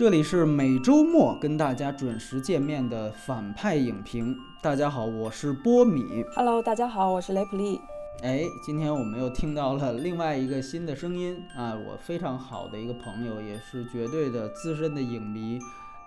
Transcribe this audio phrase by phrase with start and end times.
[0.00, 4.34] 这里是每周末跟大家准时见面的反派影评。
[4.62, 6.24] 大家好，我是波米。
[6.34, 7.78] Hello，大家好，我是雷普利。
[8.22, 11.74] 哎，今天我们又听到了另外一个新的声音啊！
[11.74, 15.58] 我非常好的一个朋友，也是绝对的资深的影迷，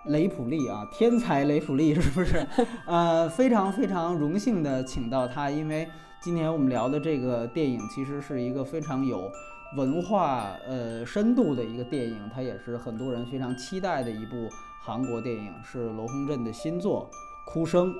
[0.06, 2.44] 雷普利啊，天才雷普利是不是？
[2.86, 5.88] 呃，非常非常荣幸的请到他，因为
[6.20, 9.30] 今天我们聊的这个电影其实是一个非常有
[9.76, 14.48] 文化呃深度的一个电影，它也是很多人非常期待的一部
[14.80, 17.10] 韩国电影，是罗洪镇的新作
[17.50, 17.92] 《哭声》。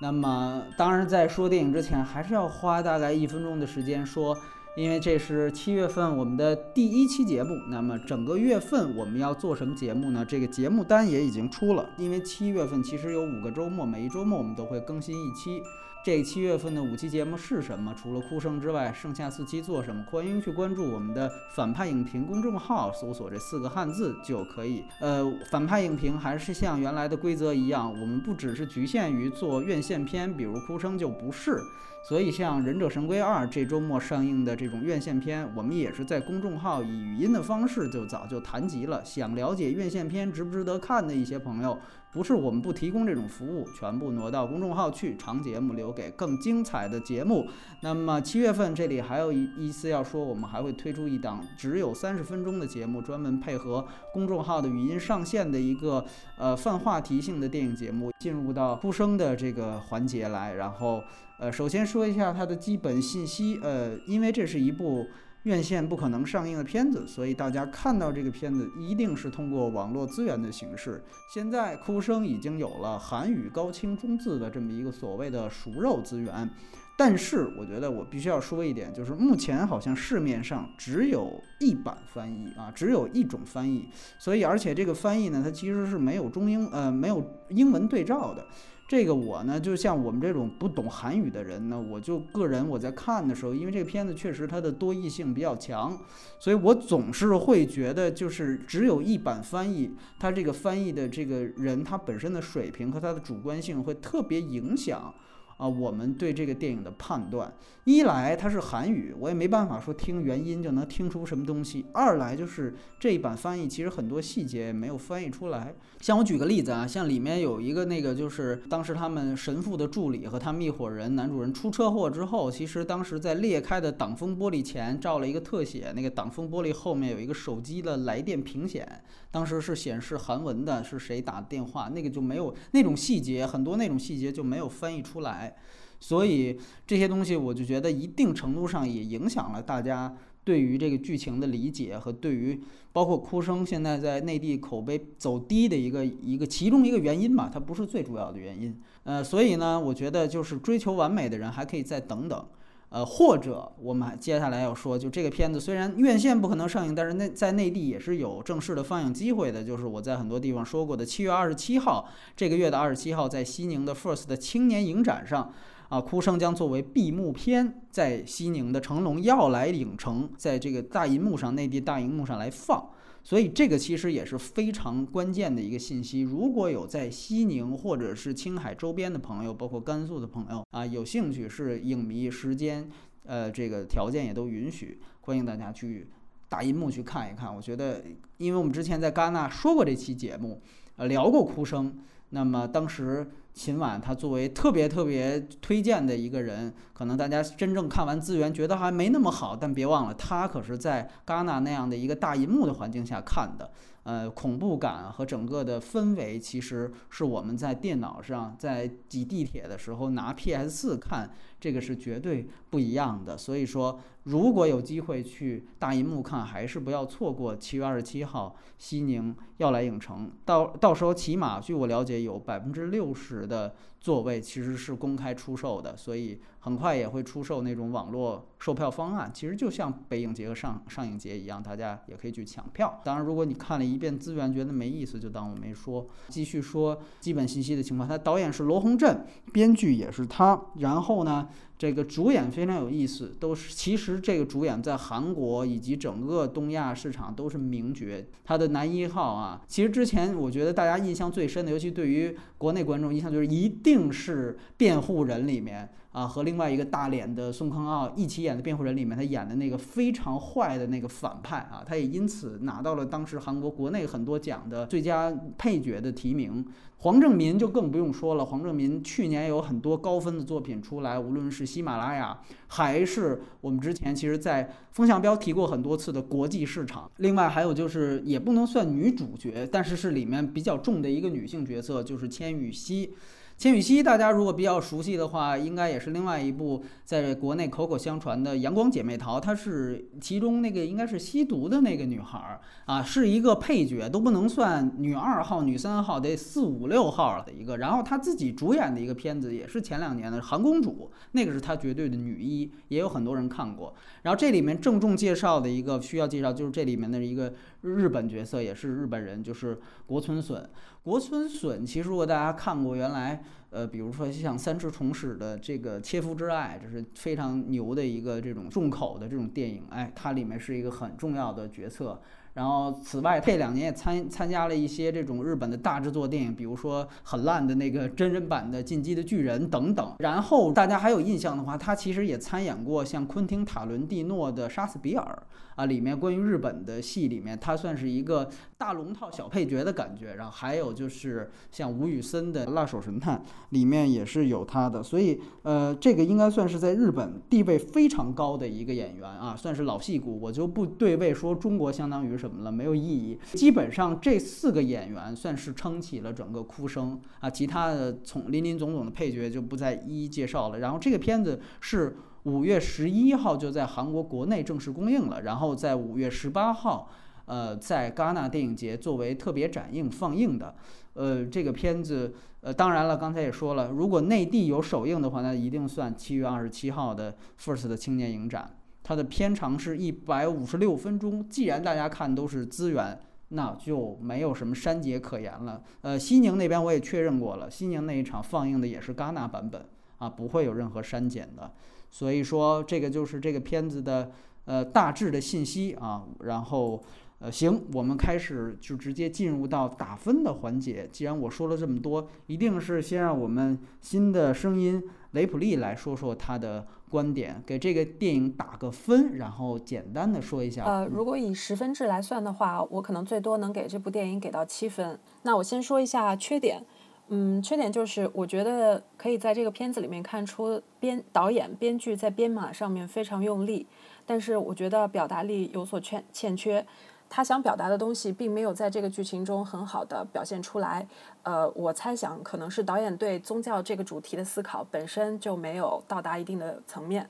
[0.00, 4.36] 那么，当然，在说电影之前，还是要花大概一分钟的时间说，
[4.76, 7.56] 因为这是七月份我们的第一期节目。
[7.68, 10.24] 那么，整个月份我们要做什么节目呢？
[10.24, 15.60] 这个节目单也已经出了，因为七月份其实有五个周末，每一周末我们都会更新一期。
[16.08, 17.94] 这七月份的五期节目是什么？
[17.94, 20.02] 除了哭声之外，剩下四期做什么？
[20.10, 24.82] 欢迎去关注我们的反派影评公众号，搜索这四个汉字就可以。
[25.00, 31.60] 呃，反派影评还是像原来的规则一样，我们不只是局限于做院线片，比如哭声就不是。
[32.08, 39.04] 所以像《忍者神龟二》这周末上映的这种院线片，我们也是在公众号以语音的方式就早就谈及了。
[39.04, 41.76] 想了解院线片值不值得看的一些朋友，
[42.10, 47.46] 不是我们不提供这种服务，全部挪到公众号去，长节目留给更精彩的节目。
[47.80, 56.04] 那么七月份这里还有一一丝要说，我们还会推出一档只有三十分钟的节目，专门配合公众号的语音上线的一个
[56.36, 60.54] 呃泛话题性的电影节目，进入到哭声的这个环节来。
[60.54, 61.02] 然后
[61.38, 65.06] 呃，首先说一下它的基本信息，呃，因为这是一部。
[65.48, 71.02] 院线不可能上映的片子，所以大家看到这个片子一定是通过网络资源的形式。
[71.32, 76.48] 现在哭声已经有了韩语高清中字的这么一个所谓的熟肉资源，
[76.96, 83.88] 但是我觉得我必须要说一点，就是目前好像市面上只有一版翻译啊，只有一种翻译，
[84.18, 88.46] 所以而且这个翻译呢，它其实是没有中英呃没有英文对照的。
[88.88, 95.94] 这个我呢，就像我们这种不懂韩语的人呢，我就个人我在看的时候，因为这个片子确实它的多义性比较强，
[96.38, 105.14] 所以我总是会觉得，就是只有一版翻译，它这个翻译的这个人他本身的水平和他的主观性会特别影响。
[105.58, 107.52] 啊，我们对这个电影的判断，
[107.84, 115.74] 一来它是韩语，我也没办法说听原音就能听出什么东西；二来就是这一版翻译其实很多细节没有翻译出来。
[116.00, 135.54] 像我举个例子啊，像里面有一个那个就是当时他们神父的助理和他们一伙人，男主人出车祸之后，其实当时在裂开的挡风玻璃前照了一个特写，那个挡风玻璃后面有一个手机的来电屏显，当时是显示韩文的，是谁打电话，那个就没有那种细节，很多那种细节就没有翻译出来。
[136.00, 142.58] 所以这些东西，我就觉得一定程度上也影响了大家对于这个剧情的理解和对于
[142.92, 148.80] 包括哭声现在在内地口碑走低的一个一个其中一个原因吧，它不是最主要的原因。
[149.02, 152.46] 呃，所以呢，我觉得就是追求完美的人还可以再等等。
[152.90, 159.62] 呃，或者我们接下来要说，就这个片子虽然院线不可能上映，但是内在内地也是有正式的放映机会的。
[159.62, 165.52] 就是我在很多地方说过的，七月二十七号，这个月的二十七号，在西宁的 FIRST 的青年影展上。
[165.88, 172.90] 啊，哭声将作为闭幕片，在西宁的成龙耀来影城，在这个大银幕上，内地大银幕上来放。
[173.28, 176.22] 所以这个其实也是非常关键的一个信息。
[176.22, 182.88] 如果有在西宁或者是青海周边的朋友，包括甘肃的朋友啊，有兴趣是影迷，时间
[183.26, 186.08] 呃这个条件也都允许，欢迎大家去
[186.48, 187.54] 大银幕去看一看。
[187.54, 188.02] 我觉得，
[188.38, 190.62] 因为我们之前在戛纳说过这期节目，
[190.96, 191.98] 呃，聊过哭声，
[192.30, 193.30] 那么当时。
[193.58, 203.68] 秦婉他作为特别特别推荐的一个人，可能大家真正看完资源觉得还没那么好，但别忘了他可是在戛纳那样的一个大银幕的环境下看的，
[204.04, 211.28] 呃，恐怖感和整个的氛围其实是我们在电脑上在挤地铁的时候拿 PS 四看，
[211.58, 213.36] 这个是绝对不一样的。
[213.36, 223.46] 所以说，如果有机会去大银幕看，还是不要错过七月二十七号西宁要来影城，到到时候起码据我了解有百分之六十。
[223.48, 229.30] 的座位其实是公开出售的，所以很快也会出售那种网络售票方案。
[229.34, 233.00] 其实就像北影节和上上影节一样，大家也可以去抢票。
[233.04, 236.06] 当然，如果你看了一遍资源觉得没意思，就当我没说。
[236.28, 240.60] 继续说基本信息的情况，他导演是罗洪镇，编剧也是他。
[240.76, 248.04] 然后呢，这个主演非常有意思，都是其实这个主演在韩国以及整个东亚市场都是名角。
[248.44, 266.66] 他的男一号啊，其实之前我觉得大家印象最深的，尤其对于国内观众印象就是一定是辩护人里面啊，和另外一个大脸的宋康昊一起演的《辩护人》里面，他演的那个非常坏的那个反派啊，他也因此拿到了当时韩国国内很多奖的最佳配角的提名。
[267.00, 272.36] 黄正民就更不用说了，黄正民去年有很多高分的作品出来，无论是喜马拉雅，
[272.66, 277.08] 还是我们之前其实在风向标提过很多次的国际市场。
[277.18, 283.14] 另外还有就是也不能算女主角，但是是里面比较重的一个女性角色，就是千羽熙。
[283.58, 297.78] 千羽熙，大家如果比较熟悉的话，应该也是另外一部在国内口口相传的《阳光姐妹淘》，她是其中那个应该是吸毒的那个女孩儿啊，是一个配角，都不能算女二号、女三号，得四五六号的一个。
[297.78, 303.92] 然后她自己主演的一个片子，也是前两年的《韩公主》，那个是她绝对的女一，也有很多人看过。
[304.22, 307.52] 然后这里面郑重介绍的一个需要介绍，就是这里面的一个
[307.82, 310.68] 日本角色，也是日本人，就是国村隼。
[311.02, 322.20] 国村隼其实如果大家看过原来，呃，比如说像三池崇史的这个《切肤之爱》，这是非常牛的一个这种重口的这种电影，哎，它里面是一个很重要的角色。
[322.54, 330.14] 然后，此外，这两年也参参加了一些这种日本的大制作电影，比如说很烂的那个真人版的《进击的巨人》等等。
[330.18, 335.42] 然后，大家还有印象的话，他其实也参演过像昆汀·塔伦蒂诺的《杀死比尔》
[335.78, 340.34] 啊，里面关于日本的戏里面，他算是一个大龙套小配角的感觉。
[340.34, 343.38] 然后还有就是像吴宇森的《辣手神探》
[343.68, 350.40] 里面也是有他的，所以呃，这个应该算是在日本地位非常高的一个演员啊，算是老戏骨。
[350.40, 352.50] 我就不对位说中国相当于什。
[352.50, 352.72] 么了？
[352.72, 353.38] 没有意义。
[353.52, 360.78] 基本上这四个演员算是撑起了整个哭声啊，其他的从林林总总的配角就不再一一介绍了。
[360.78, 362.16] 然后这个片子是
[362.48, 367.10] 五月十一号就在韩国国内正式公映了，然后在五月十八号，
[367.44, 370.74] 呃，在戛纳电影节作为特别展映放映的。
[371.12, 378.70] 呃，这个片子，呃，当然了，刚才也说了，如果内地有首映的话，那一定算七月二十七号的 First 的青年影展。
[379.02, 381.48] 它的片长是一百五十六分钟。
[381.48, 383.18] 既然大家看都是资源，
[383.48, 385.82] 那就没有什么删节可言了。
[386.02, 389.84] 呃，西宁那边我也确认过了，西宁那一场放映的也是戛纳版本
[390.18, 391.72] 啊，不会有任何删减的。
[392.10, 394.30] 所以说，这个就是这个片子的
[394.64, 396.24] 呃大致的信息啊。
[396.40, 397.02] 然后，
[397.38, 401.08] 呃，行，我们开始就直接进入到打分的环节。
[401.12, 405.02] 既然我说了这么多，一定是先让我们新的声音
[405.32, 406.86] 雷普利来说说他的。
[407.10, 410.84] 观点给这个电影打个分，然后简单的说一下。
[410.84, 415.18] 呃，如果以十分制来算的话，我可能最多能给这部电影给到七分。
[415.40, 416.84] 那我先说一下缺点，
[417.30, 423.86] 嗯，缺点就是我觉得可以在这个片子里面看出编导演、编剧在编码上面非常用力，
[424.24, 426.84] 但是我觉得表达力有所欠欠缺。
[427.30, 431.06] 他想表达的东西并没有在这个剧情中很好的表现出来，
[431.42, 437.28] 呃，我猜想可能是导演对宗教这个主题的思考本身就没有到达一定的层面，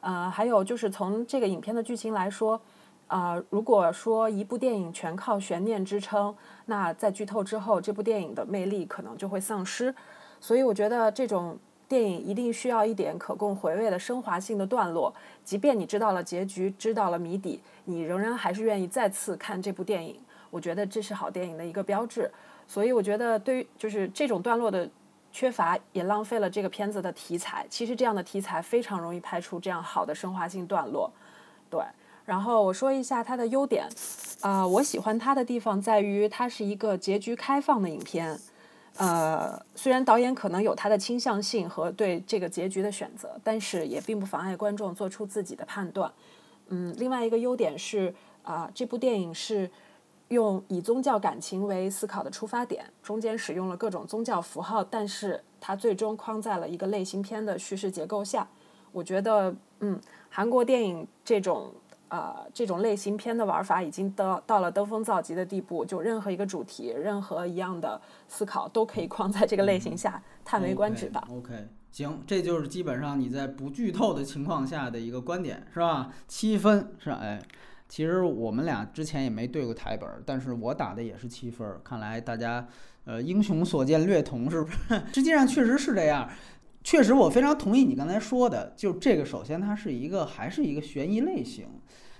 [0.00, 2.58] 呃，还有就是从这个影片的剧情来说，
[3.06, 6.34] 啊，如果说一部电影全靠悬念支撑，
[6.66, 9.94] 那在剧透之后，这部电影的魅力可能就会丧失，
[10.40, 11.58] 所以我觉得这种。
[11.86, 15.14] 电影一定需要一点可供回味的升华性的段落，
[15.44, 20.18] 即便你知道了结局，知道了谜底，你仍然还是愿意再次看这部电影。
[20.50, 22.28] 我觉得这是好电影的一个标志。
[22.66, 24.88] 所以我觉得，对于就是这种段落的
[25.30, 27.66] 缺乏，也浪费了这个片子的题材。
[27.68, 31.12] 其实这样的题材非常容易拍出这样好的升华性段落。
[31.68, 31.80] 对，
[32.24, 33.88] 然后我说一下它的优点。
[34.40, 38.38] 啊，我喜欢它的地方在于，它是一个结局开放的影片。
[38.96, 46.12] 呃，虽然导演可能有他的倾向性和对这个结局的选择，但是也并不妨碍观众做出自己的判断。
[46.68, 49.68] 嗯，另外一个优点是，啊，这部电影是
[50.28, 58.46] 用以宗教感情为思考的出发点，中间使用了各种宗教符号，但是它最终框在了一个类型片的叙事结构下。
[58.92, 61.72] 我觉得，嗯，韩国电影这种。
[62.14, 71.26] 呃，这种类型片的玩法已经到到了登峰造极的地步，就任何一个主题，任何一样的思考都可以框在这个类型下，叹为观止吧。
[71.28, 76.08] OK，行，这就是基本上你在不剧透的情况下的一个观点，是吧？
[76.28, 77.42] 七分是哎，
[77.88, 82.64] 其实我们俩之前也没对过台本，但是我打的也是七分，看来大家
[83.06, 85.02] 呃英雄所见略同，是不是？
[85.12, 86.30] 实际上确实是这样，
[86.84, 91.66] 确实我非常同意你刚才说的，就这个首先它是一个还是一个悬疑类型。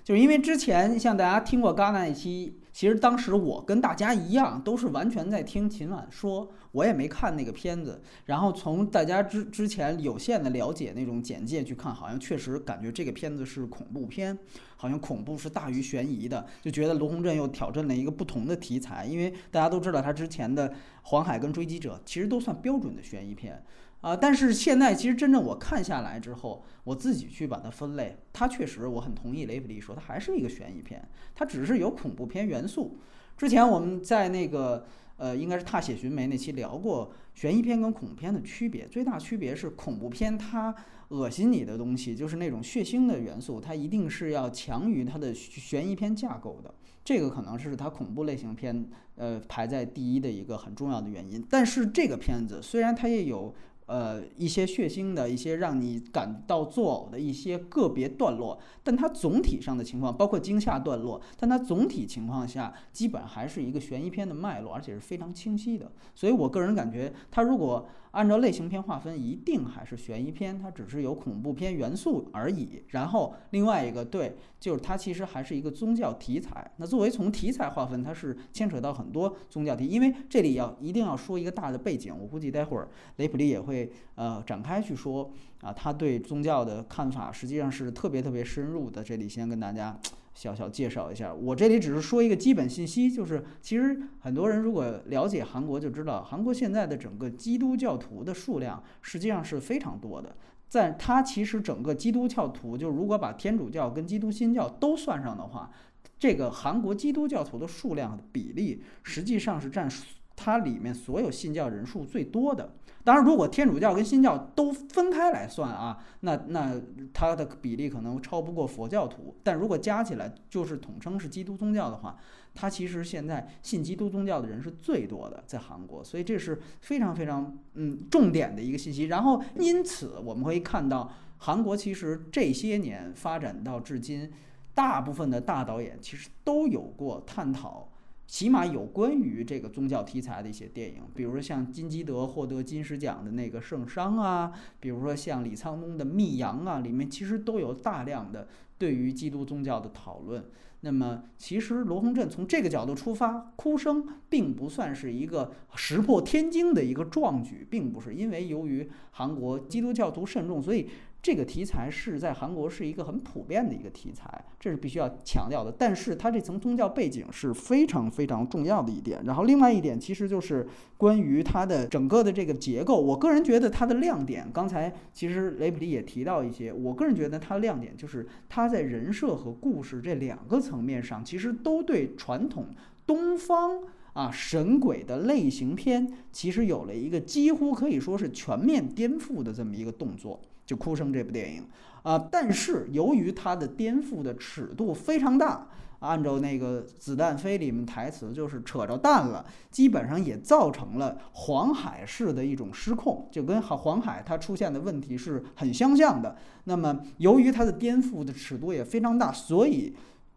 [0.04, 8.02] 就是因为之前像大家听过戛纳一期，其实当时我跟大家一样，都是完全在听秦晚说，我也没看那个片子。
[8.26, 14.38] 然后从大家之之前有限的了解那种简介去看，好像确实感觉这个片子是恐怖片，
[14.76, 19.06] 好像恐怖是大于悬疑的，就觉得卢洪镇又挑战了一个不同的题材。
[19.06, 20.68] 因为大家都知道他之前的
[21.04, 23.64] 《黄海》跟《追击者》其实都算标准的悬疑片。
[24.04, 32.98] 啊，但是现在其实真正我看下来之后，我自己去把它分类，它确实我很同意雷普利说，它还是一个悬疑片，它只是有恐怖片元素。
[33.34, 40.74] 之前我们在那个呃，应该是《踏血寻梅》那期聊过悬疑片跟恐怖片的区别，最大区别是恐怖片它
[41.08, 46.74] 恶心你的东西，就是那种血腥的元素，它一定是要强于它的悬疑片架构的。
[47.02, 51.42] 这个可能是它恐怖类型片呃排在第一的一个很重要的原因。
[51.48, 53.54] 但是这个片子虽然它也有。
[53.86, 65.92] 呃，一些血腥的、一些让你感到作呕的一些个别段落，但它总体上的情况，包括惊吓段落，但它总体情况下，基本还是一个悬疑片的脉络，而且是非常清晰的。
[66.14, 72.84] 所以我个人感觉，它如果按照类型片划分，一定还是悬疑片，它只是有恐怖片元素而已。
[72.88, 76.70] 然后另外一个，对，就是它其实还是一个宗教题材。
[76.76, 85.28] 那作为从题材划分，它是牵扯到很多宗教题，因为这里要一定要说一个大的背景，我估计待会儿雷普利也会呃展开去说
[85.60, 89.02] 啊，他对宗教的看法实际上是特别特别深入的。
[89.02, 89.98] 这里先跟大家。
[90.34, 100.36] 小小介绍一下，我这里只是说一个基本信息，就是其实很多人如果了解韩国就知道，韩国现在的整个基督教徒的数量实际上是非常多的。
[100.68, 105.70] 在它其实整个基督教徒，就如果把天主教跟基督新教都算上的话，
[106.18, 109.88] 这个韩国基督教徒的数量比例实际上是占
[110.34, 112.74] 它里面所有信教人数最多的。
[113.04, 116.74] 当然，如果天主教跟新教都分开来算啊，那那
[117.12, 119.36] 它的比例可能超不过佛教徒。
[119.42, 122.16] 但如果加起来就是统称是基督宗教的话，
[122.54, 126.02] 它其实现在信基督宗教的人是最多的，在韩国。
[126.02, 129.04] 所以这是非常非常嗯重点的一个信息。
[129.04, 134.32] 然后因此我们可以看到，韩国其实这些年发展到至今，
[134.74, 137.90] 大部分的大导演其实都有过探讨。
[138.26, 150.44] 起码有关于这个宗教题材的一些电影，比如说像金基德获得金狮奖的那个《圣殇》啊，比如说像李沧东的《密阳》啊，里面其实都有大量的对于基督宗教的讨论。
[150.80, 160.88] 那么，其实罗洪镇从这个角度出发，《哭声》并不算是一个石破天惊的一个壮举，并不是因为由于韩国基督教徒慎重，所以。
[161.24, 165.72] 这个题材是在韩国是一个很普遍的一个题材，这是必须要强调的。
[165.72, 169.22] 但是它这层宗教背景是非常非常重要的一点。
[169.24, 173.00] 然后另外一点，其实就是关于它的整个的这个结构。
[173.00, 176.70] 我个人觉得它的亮点，刚才其实雷普利也提到一些。
[176.70, 182.66] 我个人觉得它的亮点就是它在人设和故事这两个层面上，其实都对传统
[183.06, 190.38] 东方啊神鬼的类型片，其实有了一个几乎可以说是全面颠覆的这么一个动作。
[190.66, 191.66] 就《哭声》这部电影，
[192.02, 195.68] 啊，但是由于它的颠覆的尺度非常大，
[196.00, 206.36] 按照那个《子弹飞》里面台词，就是扯着蛋了，基本上也造成了黄海式的一种失控，就跟黄海它出现的问题是很相像的。
[206.64, 209.94] 那么，由于它的颠覆的尺度也非常大，所以。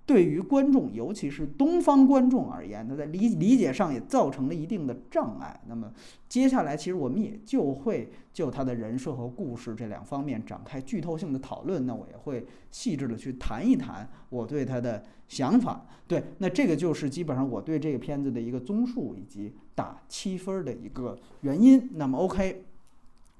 [0.07, 5.59] 对于观众，尤其是东方观众而言，他在理理解上也造成了一定的障碍。
[5.67, 5.91] 那么
[6.29, 11.85] 接下来，其实我们也就会就他的人设和故事这两方面展开剧透性的讨论。
[11.85, 15.85] 那我也会细致的去谈一谈我对他的想法。
[16.07, 21.89] 对，那这个就是基本上我对这个片子的一个综述以及打七分的一个原因。
[21.95, 22.63] 那么 OK，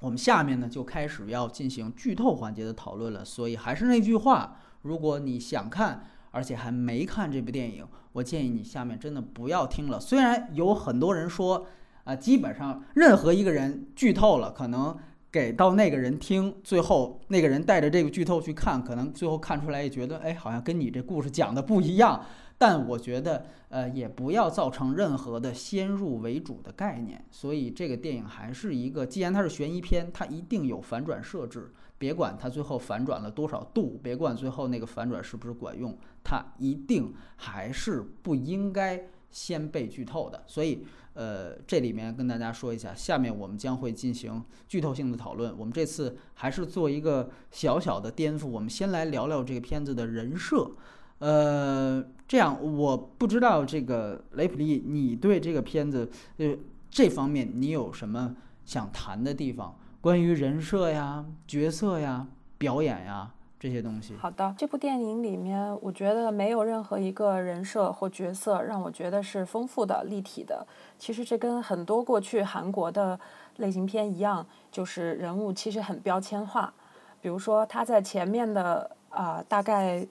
[0.01, 3.23] 我们下面呢就开始要进行剧透环节的讨论了。
[3.23, 6.05] 所以还是那句话，如果你想看。
[6.37, 9.99] 而且还没看这部电影，我建议你下面真的不要听了。
[9.99, 11.65] 虽然有很多人说，
[12.03, 14.95] 啊，基本上任何一个人剧透了，可能
[15.31, 22.23] 给到那个人听，最后那个人带着这个剧透去看，可能最后看出来也觉得，哎，好像跟你这故事讲的不一样。
[22.59, 27.25] 但我觉得，呃，也不要造成任何的先入为主的概念。
[27.31, 31.71] 所以这个电影还是一个，既然它是悬疑片，它一定有反转设置。
[31.97, 40.43] 别管它最后反转了多少度，别管最后那个反转是不是管用，它一定还是不应该先被剧透的。
[40.45, 45.57] 所以，呃，这里面跟大家说一下，下面我们将会进行剧透性的讨论。
[45.57, 50.71] 我们这次还是做一个小小的颠覆，我们先来聊聊这个片子的人设。
[51.19, 56.55] 呃，这样我不知道这个雷普利，你对这个片子呃
[56.91, 58.35] 这方面你有什么
[58.65, 59.79] 想谈的地方？
[60.07, 62.25] 关于人设呀、角色呀、
[62.57, 64.15] 表演呀这些东西。
[64.15, 70.65] 好的，这部电影里面，我觉得没有任何一个人设或角色让我觉得是丰富的、立体的。
[70.97, 73.19] 其实这跟很多过去韩国的
[73.57, 76.73] 类型片一样，就是人物其实很标签化。
[77.19, 80.07] 比如说他在前面的啊大概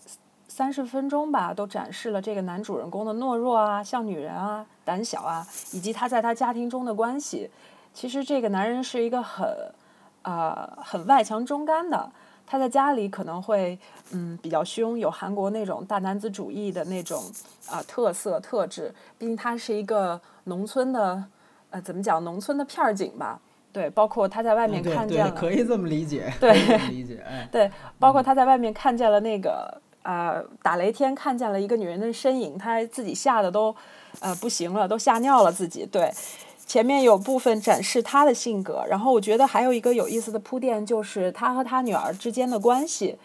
[0.46, 7.50] 三十分钟吧，都展示了这个男主人公的懦弱啊、像女人啊、胆小啊，以及他在他家庭中的关系。
[7.94, 9.48] 其实这个男人是一个很。
[10.26, 12.10] 呃很外强中干的。
[12.48, 13.76] 他在家里可能会
[14.12, 17.20] 嗯比较凶，有韩国那种大男子主义的那种
[17.68, 18.94] 啊、特色特质。
[19.18, 21.24] 毕竟他是一个农村的
[21.70, 23.40] 呃怎么讲农村的片儿警吧。
[23.72, 26.54] 对，包括他在外面看见了，可以这么理解， 对
[26.88, 33.74] 理解，哎， 对，包括他在外面看见了那个呃打雷天看见了一个女人的身影，他自己吓得都
[34.20, 35.84] 呃不行了，都吓尿了自己。
[35.84, 36.10] 对，
[36.66, 43.16] 前面有部分展示他的性格，然后我觉得还有一个有意思的铺垫就是他和他女儿之间的关系。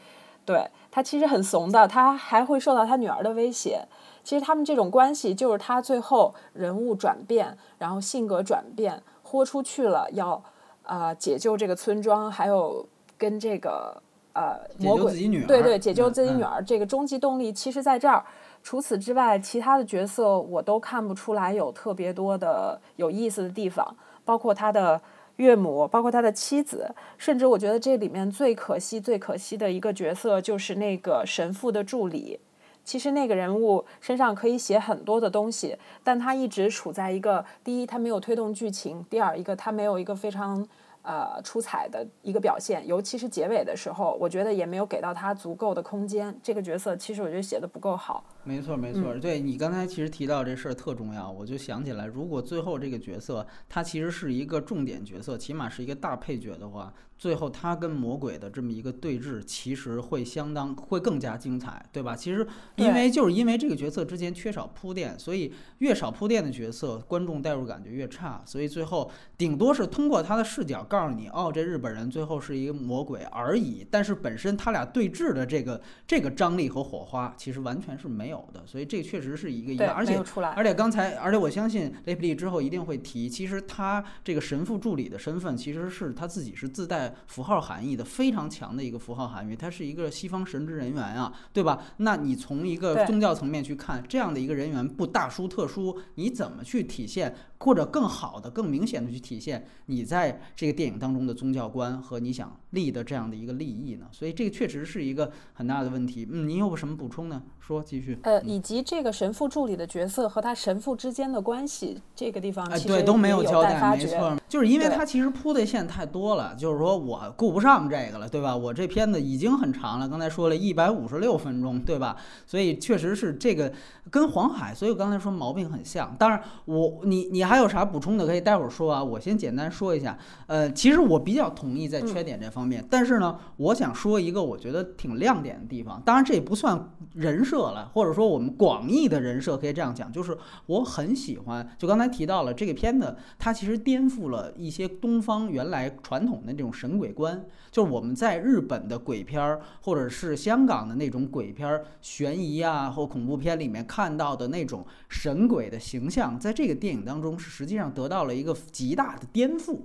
[0.46, 3.84] 对他其实很怂的，他还会受到他女儿的威胁。
[4.24, 10.44] 其实他们这种关系就是他最后人物转变，然后性格转变，豁出去了，要
[10.84, 12.86] 呃解救这个村庄，还有
[13.18, 14.00] 跟这个
[14.34, 15.14] 呃魔鬼
[15.48, 18.24] 对对，解救嗯自己女嗯儿这个终极动力，其实在这儿。
[18.64, 25.02] 除此之外，其他的角色我都看不出来有特别多的有意思的地方，包括他的
[25.38, 32.40] 岳母，包括他的妻子，甚至我觉得这里面最可惜、最可惜的一个角色就是那个神父的助理。
[32.84, 40.68] 其实那个人物身上可以写很多的东西，但他一直处在一个第一，他没有推动剧情；第二，一个他没有一个非常
[41.04, 46.36] 呃出彩的一个表现，尤其是结尾的时候，我觉得也没有给到他足够的空间。
[46.42, 48.24] 这个角色其实我觉得写的不够好。
[48.44, 62.16] 没错，没错，对你刚才其实提到这事儿特重要，我就想起来，如果最后这个角色他其实是一个重点角色，起码是一个大配角的话，最后他跟魔鬼的这么一个对峙，其实会相当会更加精彩，对吧？
[62.16, 62.46] 其实
[62.78, 80.50] 因为就是因为这个角色之前缺少铺垫，所以越少铺垫的角色，观众代入感就越差，所以最后顶多是通过他的视角告诉你，哦，这日本人最后是一个魔鬼而已，但是本身他俩对峙的这个这个张力和火花，其实完全是没有的，所以这确实是一个一个，，而且出来。
[80.50, 89.56] 而且刚才，而且我相信雷普利之后一定会提，其实他这个神父助理的身份，其实是他自己是自带符号含义的，非常强的一个符号含义。
[89.56, 91.80] 他是一个西方神职人员啊，对吧？
[91.98, 104.08] 那你从一个宗教层面去看，这样的一个人员不大殊特殊，你怎么去体现，或者更好的、更明显的去体现你在这个电影当中的宗教观和你想立的这样的一个利益呢？
[104.12, 106.28] 所以这个确实是一个很大的问题。
[106.32, 107.42] 嗯，您有什么补充呢？
[107.60, 108.18] 说，继续。
[108.24, 113.80] 呃，以及这个神父助理的角色和他神父之间的关系，这个地方哎，其实对，都没有交代。
[113.96, 118.56] 没错，就是因为对它其实铺的线太多了，就是说我顾不上这个了，对吧？
[118.56, 122.18] 我这片子已经很长了，刚才说了一百五十六分钟，对吧？
[122.48, 123.72] 所以确实是这个
[124.10, 126.16] 跟黄海，所以我刚才说毛病很像。
[126.18, 129.04] 当然我，你你还有啥补充的，可以待会儿说啊。
[129.04, 136.02] 我先简单说一下，呃，其实我比较同意在缺点这方面，但是呢，我想说一个我觉得挺亮点的地方。
[136.06, 159.80] 当然这也不算人设了，或者说我们广义的人设可以这样讲，就是我很喜欢，就刚才提到了这个片子，它其实颠覆了一些东方原来传统的这种神鬼观，就是我们在日本的鬼片儿，或者是香港的那种鬼片儿、悬疑啊或恐怖片里面看到的那种神鬼的形象，在这个电影当中是实际上得到了一个极大的颠覆。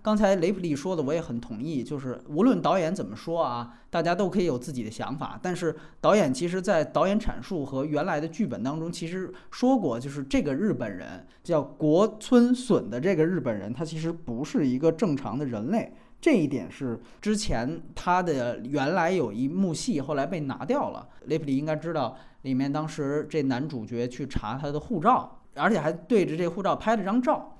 [0.00, 5.38] 刚才雷普利说的我也很同意，就是无论导演怎么说啊，大家都可以有自己的想法。
[5.42, 15.92] 但是导演其实，在导演阐述和原来的剧本当中，其实说过，就是这个日本人叫国村隼的这个日本人，他其实不是一个正常的人类。
[16.20, 21.08] 这一点是之前他的原来有一幕戏，后来被拿掉了。
[21.26, 27.54] 雷普利应该知道，里面当时这男主角去查他的护照，而且还对着这护照拍了张照。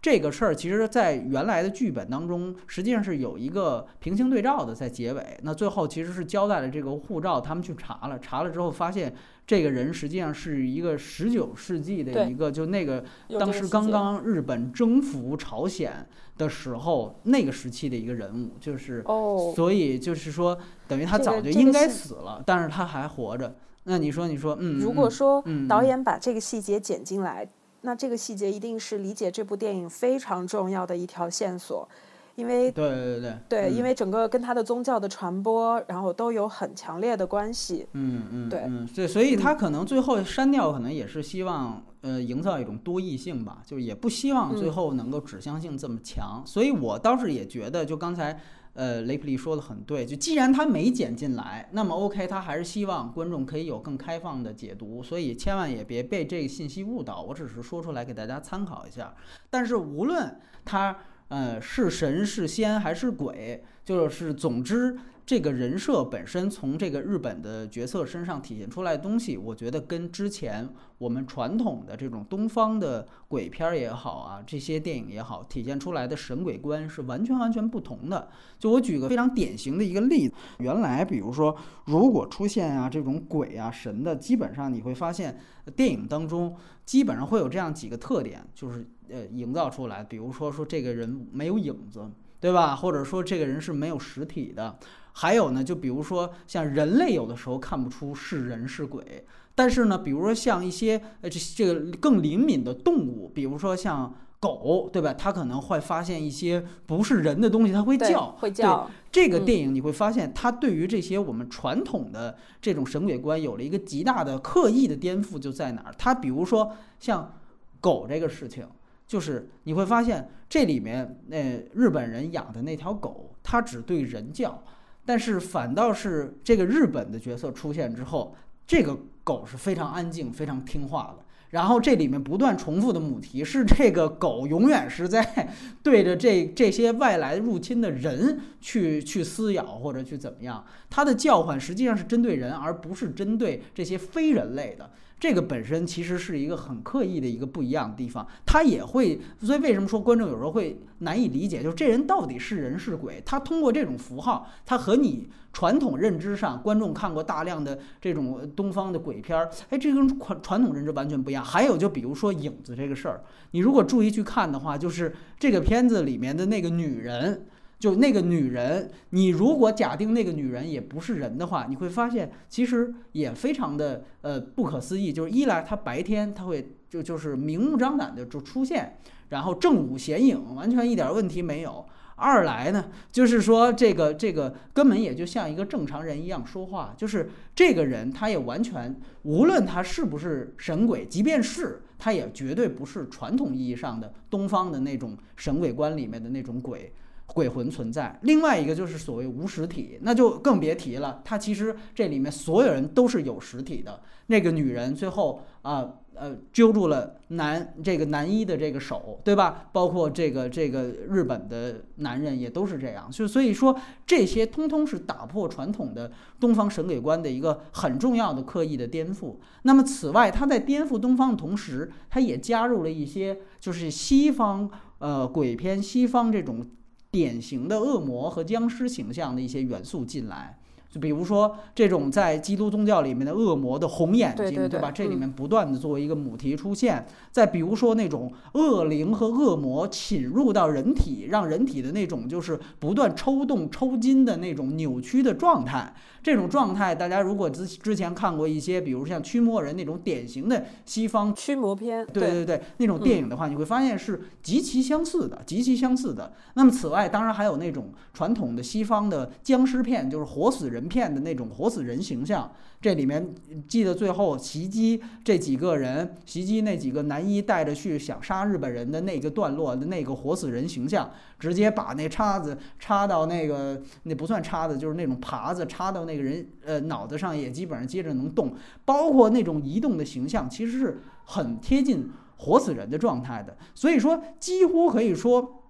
[0.00, 5.38] 这个事儿其实，在原来的剧本当中，实际上是有一个平行对照的，在结尾。
[5.42, 9.14] 那最后其实是交代了这个护照，他们去查了，查了之后发现
[9.46, 13.04] 这个人实际上是一个十九世纪的一个，就那个
[13.38, 16.04] 当时刚刚日本征服朝鲜
[16.36, 23.54] 的时候，那个时期的一个人物，就是哦，所以就是说，等于他早就应该死了，但是他还活着。
[23.84, 27.48] 那你说，你说，嗯，如嗯果说导演把这个细节剪进来，
[27.80, 31.88] 那这个细节一定是理解这部电影非常重要的一条线索，
[32.36, 37.86] 因为对对对对，因嗯为整个跟他的宗教的传播，然后都有很强烈的关系。
[37.94, 44.72] 嗯嗯，对嗯，对，所以他可能最后删掉，可能也是希望呃营造一种多义性吧，就是也不希望最嗯。
[44.72, 46.40] 后能够指向性这么强。
[46.46, 48.40] 所以我倒是也觉得，就刚才
[48.74, 57.22] 呃雷普利说的很对，就既然他没剪进来，那么 OK，他还是希望观众可以有更开放的解读，所以千万也别被这个信息误导。
[57.22, 59.14] 我只是说出来给大家参考一下。
[59.50, 60.96] 但是无论他
[61.28, 64.98] 呃是神是仙还是鬼，就是总之。
[65.32, 70.68] 这个人设本身从这个日本的角色身上体现出来的东西，我觉得跟之前
[70.98, 78.28] 我们传统的这种东方的鬼片儿也好啊，这些电影也好，体现出来的神鬼观是完全完全不同的。
[78.58, 85.40] 就我举个非常典型的一个例子，原来比如说如果出现啊这种鬼啊神的，基本上你会发现
[85.74, 92.10] 电影当中基本上会有这样几个特点，就是呃营造出来，比如说说这个人没有影子。
[92.42, 92.74] 对吧？
[92.74, 94.76] 或者说这个人是没有实体的。
[95.12, 105.14] 还有呢，就比如说像人类有的时候看不出是人是鬼，但是呢，比如说像一些呃这这个更灵敏的动物，比如说像狗，对吧？
[105.14, 108.32] 它可能会发现一些不是人的东西，它会叫。
[108.32, 108.90] 会叫。
[109.10, 115.94] 这个电影你会发现，它对于这些我们传统的这种神鬼观有了一个极大的刻意的颠覆，就在哪儿？
[115.96, 117.34] 它比如说像
[117.80, 118.66] 狗这个事情。
[119.04, 124.64] 就是你会发现，这里面那日本人养的那条狗，它只对人叫，
[125.04, 128.36] 但是反倒是这个日本的角色出现之后，
[128.66, 131.24] 这个狗是非常安静、非常听话的。
[131.50, 144.90] 然后这里面不断重复的母题是，这个狗永远是在对着这这些外来入侵的人去去撕咬或者去怎么样，它的叫唤实际上是针对人，而不是针对这些非人类的。
[145.22, 153.22] 这个本身其实是一个很刻意的一个不一样的地方，他也会，所以为什么说观众有时候会难以理解，就是这人到底是人是鬼？
[153.24, 161.44] 他通过这种符号，他和你传统认知上，观众看过大量的这种东方的鬼片儿，哎，这跟传传统认知完全不一样。
[161.44, 167.46] 还有就比如说影子这个事儿，你如果注意去看的话，就是这个片子里面的那个女人。
[167.82, 175.12] 就那个女人，你如果假定那个女人也不是人的话，你会发现其实也非常的呃不可思议。
[175.12, 178.98] 就是一来她白天她会就就是明目张胆的就出现，
[179.30, 196.92] 然后正午显影，完全一点问题没有；二来呢，就是说这个这个根本也就像一个正常人一样说话，就是这个人他也完全无论他是不是神鬼，即便是他也绝对不是传统意义上的东方的那种神鬼观里面的那种鬼。
[197.34, 201.22] 鬼魂存在，另外一个就是所谓无实体，那就更别提了。
[201.24, 204.00] 他其实这里面所有人都是有实体的。
[204.26, 209.68] 那个女人最后啊呃揪住了男这个男一的这个手，对吧？
[209.72, 213.10] 包括这个这个日本的男人也都是这样。
[213.10, 219.36] 就所以说这些通通是打破传统的东方神鬼观的一个很重要的刻意的颠覆。
[219.62, 226.64] 那么此外，他在颠覆东方的同时，他也加入了一些就是西方呃鬼片西方这种。
[227.12, 230.58] 典型的恶魔和僵尸形象的一些元素进来，
[230.90, 234.90] 就比如说这种在基督宗教里面的恶魔的红眼睛，对吧？
[234.90, 237.06] 这里面不断的作为一个母题出现。
[237.32, 245.92] 再比如说那种恶灵和恶魔侵入到人体，让人体的那种就是不断抽动、抽筋的那种扭曲的状态。
[246.22, 256.32] 这种状态，大家如果之之前看过一些，比如像驱魔人那种典型的西方驱魔片，对对对，那种电影的话，你会发现是极其相似的，极其相似的。
[256.54, 262.52] 那么此外，当然还有那种传统的西方的僵尸片，就是活死人片的那种活死人形象。
[262.82, 263.32] 这里面
[263.68, 278.52] 记得最后袭击这几个人，袭击那几个男一带着去想杀日本人的那个段落的那个活死人形象，直接把那叉子插到那个那不算叉子，就是那种耙子插到那个人呃脑子上，也基本上接着能动。
[278.84, 283.56] 包括那种移动的形象，其实是很贴近活死人的状态的。
[283.76, 285.61] 所以说，几乎可以说。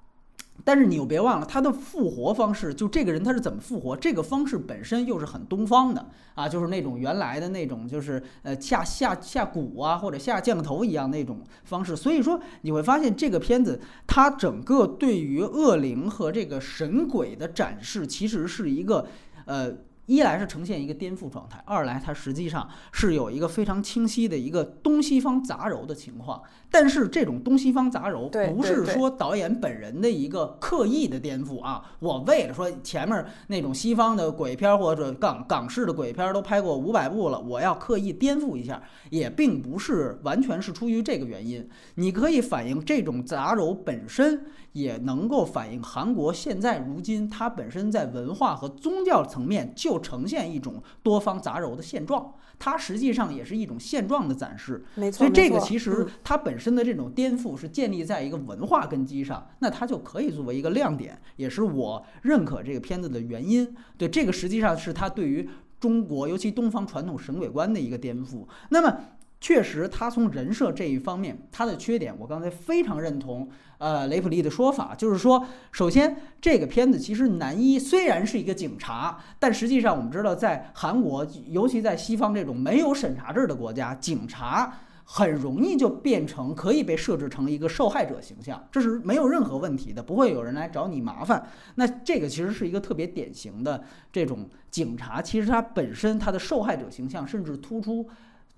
[0.65, 3.97] 但是你又别忘了，他的复活方式，就这个人他是怎么复活？
[3.97, 11.97] 这个方式本身又是很东方的啊，就是那种原来的那种，就是呃下下下蛊啊，或者下降头一样那种方式。
[11.97, 19.07] 所以说你会发现这个片子，它整个对于恶灵和这个神鬼的展示，其实是一个
[19.47, 19.73] 呃。
[20.07, 26.43] 一来是呈现一个颠覆状态，二来它实际上是有一个非常清晰的一个东西方杂糅的情况。
[26.71, 31.93] 但是这种东西方杂糅不是说导演本人的一个刻意的颠覆啊。
[32.01, 41.69] 我为了说前面那种西方的鬼片或者港港式的鬼片都拍过五百部了，我要刻意颠覆一下，也并不是完全是出于这个原因。
[41.95, 44.47] 你可以反映这种杂糅本身。
[44.73, 54.85] 也能够反映韩国现在如今它本身在文化和宗教层面就呈现一种多方杂糅的现状，它实际上也是一种现状的展示。
[54.95, 63.75] 没错，所以这个其实它本身的这种颠覆是建立在一个文化根基上，那它就可以作为一个亮点，也是我认可这个片子的原因。
[63.99, 68.47] 对，这个实际上是它对于中国尤其东方传统神鬼观的一个颠覆。
[68.71, 68.99] 那么。
[69.43, 73.49] 确实他从人设这一方面，他的缺点我刚才非常认同。
[73.79, 84.73] 呃，雷普利的说法就是说，首先这个片子其实男一虽然是一个警察，但实际上我们知道，在韩国，尤其在西方这种没有审查制的国家，警察
[85.05, 91.45] 很容易就变成可以被设置成一个受害者形象，这是没有任何问题的，不会有人来找你麻烦。
[91.75, 98.09] 那这个其实是一个特别典型的这种警察，其实他本身他的受害者形象甚至突出，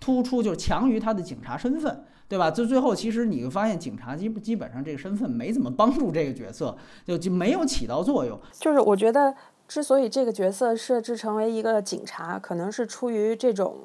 [0.05, 2.05] 突出就强于他的警察身份。
[2.27, 2.51] 对吧？
[2.51, 6.75] 就最后，其实你会发现，警察基基本上这个身份没怎么帮助这个角色，
[7.07, 8.37] 就就没有起到作用。
[8.59, 9.33] 就是我觉得，
[9.69, 13.77] 之所以这个角色设置成为一个警察，可能是出于这种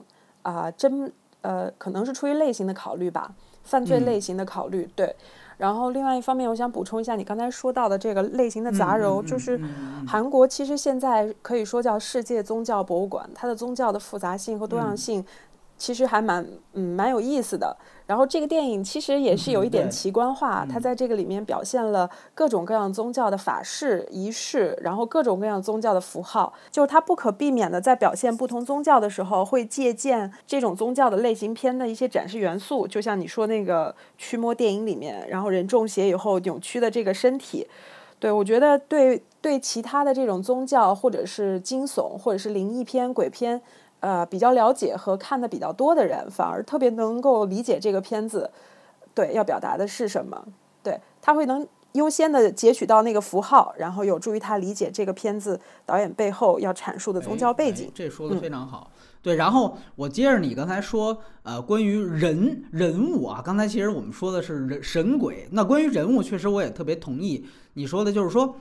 [0.41, 4.89] 啊真呃，可能是出于类型的考虑吧，犯罪类型的考虑。
[4.95, 5.13] 对。
[5.58, 9.60] 然后另外一方面，我想补充一下你刚才说到的这个类型的杂糅，就是
[10.08, 15.23] 韩国其实现在可以说叫世界宗教博物馆，它的宗教的复杂性和多样性。
[15.79, 37.65] 其实还蛮嗯蛮有意思的，然后这个电影其实也是有一点奇观化，它在这个里面表现了各种各样宗教的法事仪式，然后各种各样宗教的符号，就是它不可避免的在表现不同宗教的时候，会借鉴这种宗教的类型片的一些展示元素，就像你说那个驱魔电影里面，然后人中邪以后扭曲的这个身体，
[38.19, 43.61] 对我觉得对对其他的这种宗教或者是惊悚或者是灵异片鬼片。
[44.01, 48.49] 呃，比较了解和看的比较多的人，反而特别能够理解这个片子，
[49.13, 50.41] 对要表达的是什么。
[50.81, 57.91] 对他会能优先的截取到那个符号，然后有助于他理解这个片子导演背后要阐述的宗教背景。
[57.93, 58.89] 这说的非常好。
[59.21, 65.49] 对，然后我接着你刚才说，呃，关于人人物啊，刚才其实我们说的是人神鬼。
[65.51, 68.55] 那关于人物，确实我也特别同意你说的，就是说。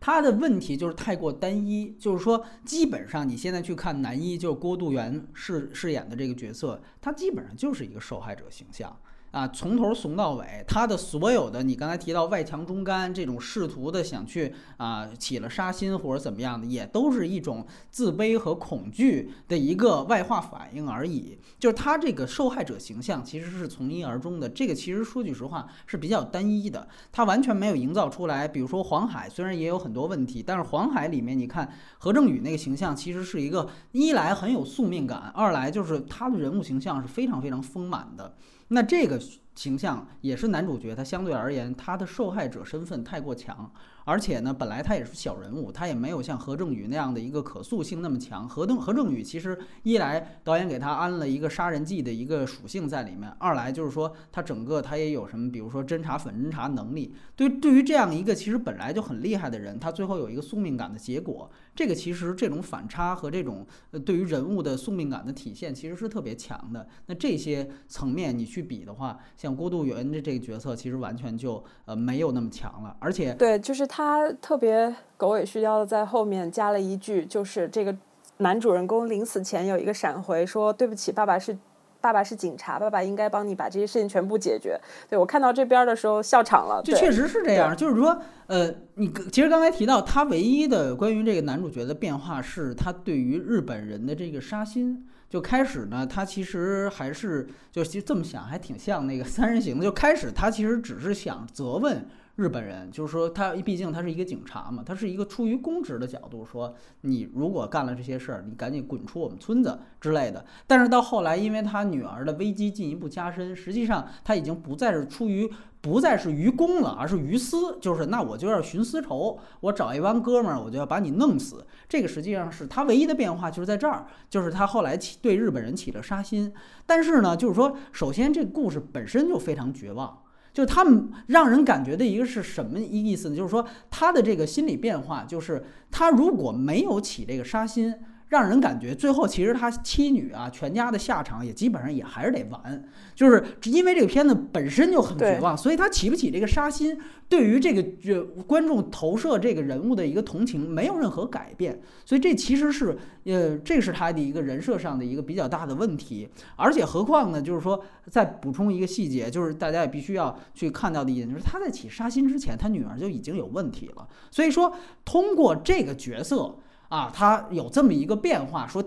[0.00, 8.94] 他的问题就是太过单一，就是说，基本上你现在去看男一，就是郭度元饰饰演的这个角色，他基本上就是一个受害者形象。
[9.34, 21.36] 啊，从头怂到尾，他的所有的你刚才提到外强中干这种试图的想去啊起了杀心或者怎么样的，也都是一种自卑和恐惧的一个外化反应而已。
[21.58, 28.46] 就是他这个受害者形象其实是从一而终的，这个其实说句实话是比较单一的，他完全没有营造出来。
[28.46, 38.32] 比如说黄海，虽然也有很多问题，但是黄海里面你看何正宇那个形象其实是一个一来很有宿命感，二来就是他的人物形象是非常非常丰满的。
[38.68, 39.20] 那这个
[39.54, 43.70] 形象也是男主角，他相对而言，他的受害者身份太过强。
[44.06, 48.46] 而且呢，本来他也是小人物，他也没有像何正宇那样的一个可塑性那么强。
[48.46, 57.14] 何正何正宇其实一来导演给他安了一个杀人技的一个属性在里面，二来就是说他整个他也有什么，比如说侦查反侦查能力。
[57.34, 66.86] 对对于这样一个其实本来就很厉害的人，他最后有一个宿命感的结果，这个其实这种反差和这种呃对于人物的宿命感的体现其实是特别强的。
[67.06, 73.84] 那这些层面你去比的话，像郭度元的这个角色其实完全就呃没有那么强了，而且对，就是。
[73.86, 77.96] 他特别狗尾续貂的在后面加了一句，就是这个
[78.38, 81.56] 男主人公临死前有一个闪回，说对不起，爸爸是
[82.04, 84.78] 爸爸是警察，爸爸应该帮你把这些事情全部解决。
[85.08, 86.82] 对我看到这边的时候笑场了。
[86.84, 95.06] 这确实是这样，就是说，呃，你其实刚才提到他唯一的关于这个男主角的变化，是他对于日本人的这个杀心。
[95.30, 99.82] 就开始呢，他其实还是就其实这么想，还挺像那个三人行的。
[99.82, 102.06] 就开始他其实只是想责问。
[102.36, 110.44] 日本人就是说，他毕竟他是一个警察嘛，他是一个出于公职的角度说，你如果干了这些事儿，你赶紧滚出我们村子之类的。
[110.66, 115.48] 但是到后来，因为他女儿的危机进一步加深，实际上他已经不再是出于
[115.80, 121.64] 不再是于公了，而是于私，就是那我就要寻私仇，我找一帮哥们儿，我就要把你弄死。
[121.88, 126.52] 这个实际上是他唯一的变化，就是在这儿，就是他后来起对日本人起了杀心。
[126.84, 130.23] 但是呢，就是说，首先这故事本身就非常绝望。
[130.54, 133.36] 就他们让人感觉的一个是什么意思呢？
[133.36, 137.94] 就是说他的这个心理变化，就是他如果没有起这个杀心。
[138.34, 166.56] 让人感觉最后其实他妻女啊全家的下场也基本上也还是得完，就是因为这个片子本身就很绝望，所以他起不起这个杀心，对于这个呃观众投射这个人物的一个同情没有任何改变，所以这其实是呃这是他的一个人设上的一个比较大的问题，而且何况呢，就是说再补充一个细节，就是大家也必须要去看到的一点，就是他在起杀心之前，他女儿就已经有问题了，所以说通过这个角色。
[166.94, 168.80] 啊，他有这么一个变化，说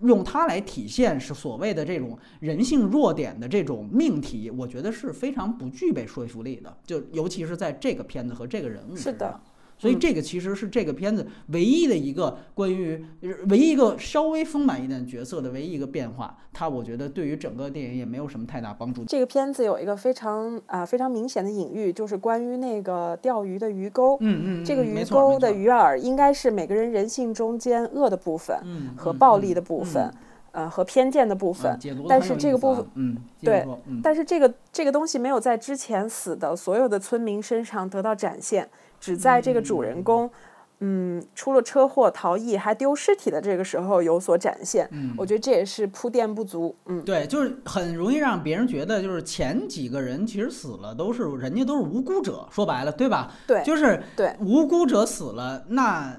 [0.00, 6.76] 用它来体现是所谓的这种人性弱点的这种命题，我觉得是非常不具备说服力的。
[6.84, 9.40] 就尤其是在这个片子和这个人物是的，
[9.78, 13.04] 所以这个其实是这个片子唯一的一个关于
[13.48, 16.36] 唯一一个稍微丰满一点角色的唯一一个变化。
[16.52, 19.04] 它我觉得对于整个电影也没有什么太大帮助。
[19.04, 24.16] 这个片子有一个非常啊、非常明显的隐喻，就是关于那个钓鱼的鱼钩。
[24.20, 38.66] 嗯嗯，这个鱼钩的鱼饵应该是每个人人性中间恶的部分嗯和嗯暴力的嗯部分嗯，呃，和偏见的部分但是这个部分啊嗯，对嗯但是这个这个东西没有在之前死的所有的村民身上得到展现，
[39.00, 40.30] 只在这个主人公，
[40.80, 44.88] 嗯，出了车祸逃逸还丢尸体的这个时候有所展现。
[44.92, 46.74] 嗯我觉得这也是铺垫不足。
[46.86, 53.32] 嗯，对，就是很容易让别人觉得，就是前几个人其实死了都是人家都是无辜者，说白了，对吧？
[53.46, 56.14] 对就是对无辜者死了，那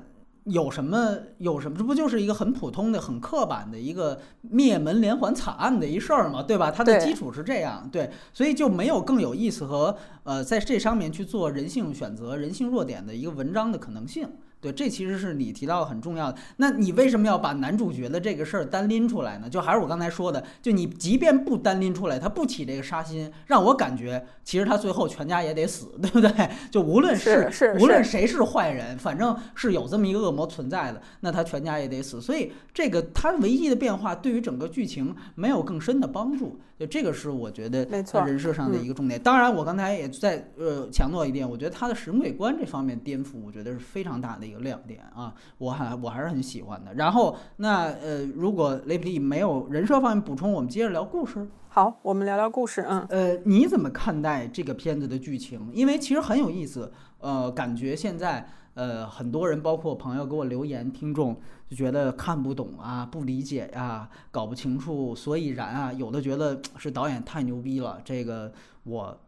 [0.48, 1.78] 有什么有什么？
[1.78, 6.72] 这不就是一个很普通的、很刻板的一个灭门连环惨案的一事儿嘛，对吧？
[6.72, 14.28] 它的基础是这样，对，所以就没有更有意思和呃在这上面去做人性选择、人性弱点的一个文章的可能性。
[14.60, 16.38] 对，这其实是你提到的很重要的。
[16.58, 19.48] 那你为什么要把男主角的这个事儿单拎出来呢？
[19.48, 26.32] 就还是我刚才说的，就你即便不单拎出来，他不起这个杀心，让我感觉其实他最后全家也得死，对不对？
[26.72, 32.20] 就无论是是无论谁是坏人，反正是有这么一个恶魔存在的，那他全家也得死。
[32.20, 36.60] 所以这个他唯一的变化对于整个剧情没有更深的帮助。
[36.78, 39.20] 就这个是我觉得没错人设上的一个重点。
[39.20, 46.94] 当然，我刚才也在呃强调一点，我觉得他的审美观这方面颠覆，我觉得是非常大的一个亮点啊，我还我还是很喜欢的。
[46.94, 51.48] 然后那呃，如果雷普利没有人设方面补充，我们接着聊故事。
[51.70, 52.86] 好，我们聊聊故事。
[52.88, 55.70] 嗯，呃，你怎么看待这个片子的剧情？
[55.74, 56.92] 因为其实很有意思。
[57.20, 61.36] 呃，感觉现在呃很多人，包括朋友给我留言，听众
[61.68, 65.92] 就觉得看不懂啊，不理解呀、搞不清楚所以然啊。
[65.92, 69.20] 有的觉得是导演太牛逼了，这个我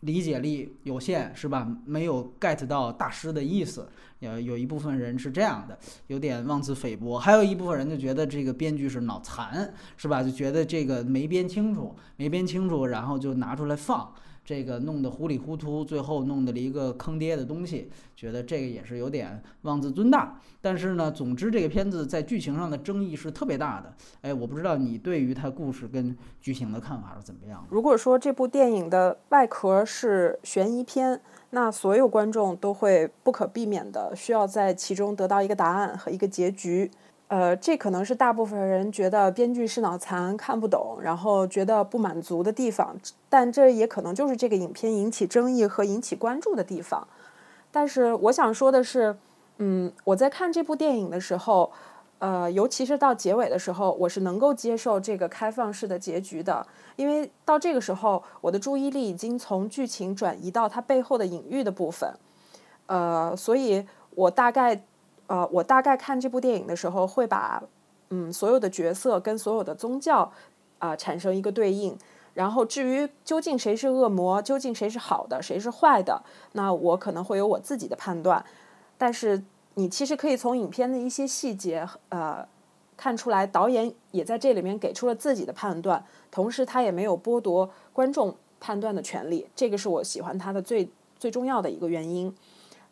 [0.00, 1.66] 理解力有限，是吧？
[1.86, 3.88] 没有 get 到大师的意思。
[4.18, 10.22] 有有一部分人是这样的，有点妄自菲薄；还有一部分人就觉得这个编剧是脑残，是吧？
[10.22, 14.12] 就觉得这个没编清楚，没编清楚，然后就拿出来放，
[14.44, 20.40] 这个弄得糊里糊涂，最后弄得了一个坑爹的东西，觉得这个也是有点妄自尊大。
[20.60, 23.94] 但是呢，总之这个片子在剧情上的争议是特别大的。
[24.22, 27.64] 哎，我不知道你对于它故事跟剧情的看法是怎么样？
[27.70, 36.90] 如果说这部电影的外壳是悬疑片，那所有观众都会不可避免的需要在其中得到一个答案和一个结局。
[37.30, 42.96] 呃，这可能是大部分人觉得编剧是脑残、看不懂，然后觉得不满足的地方，
[43.28, 47.06] 但这也可能就是这个影片引起争议和引起关注的地方。
[47.70, 49.16] 但是我想说的是，
[49.58, 51.70] 嗯，我在看这部电影的时候，
[52.18, 56.66] 呃，尤其是到结尾的时候，我是能够接受这个开放式的结局的，
[56.96, 62.12] 因为到这个时候，我的注意力已经从剧情转移到它背后的隐喻的部分，
[62.86, 64.82] 呃，所以我大概，
[65.30, 67.62] 呃，我大概看这部电影的时候，会把
[68.08, 70.32] 嗯所有的角色跟所有的宗教
[70.80, 71.96] 啊、产生一个对应。
[72.34, 76.20] 然后至于究竟谁是恶魔，究竟谁是好的，谁是坏的，
[76.52, 78.44] 那我可能会有我自己的判断。
[78.98, 79.40] 但是
[79.74, 82.44] 你其实可以从影片的一些细节，呃，
[82.96, 92.34] 看出来导演也在这里面给出了自己的判断，同时他也没有剥夺观众判断的权利，这个是我喜欢他的最最重要的一个原因。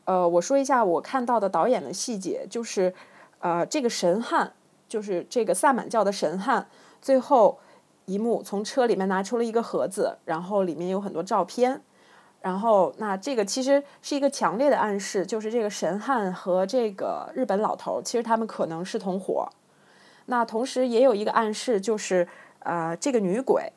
[0.09, 2.95] 呃，我说一下我看到的导演的细节，就是
[3.41, 4.55] 呃，这个神汉，
[4.89, 6.67] 就是这个萨满教的神汉，
[7.03, 7.59] 最后
[8.07, 11.83] 一幕从车里面拿出了一个盒子，然后里面有很多照片。
[12.41, 19.47] 然后，那这个其实是一个强烈的暗示，就是这个神汉和这个日本老头，其实他们可能是同伙。
[20.25, 22.27] 那同时也有一个暗示，就是
[22.61, 23.71] 呃，这个女鬼，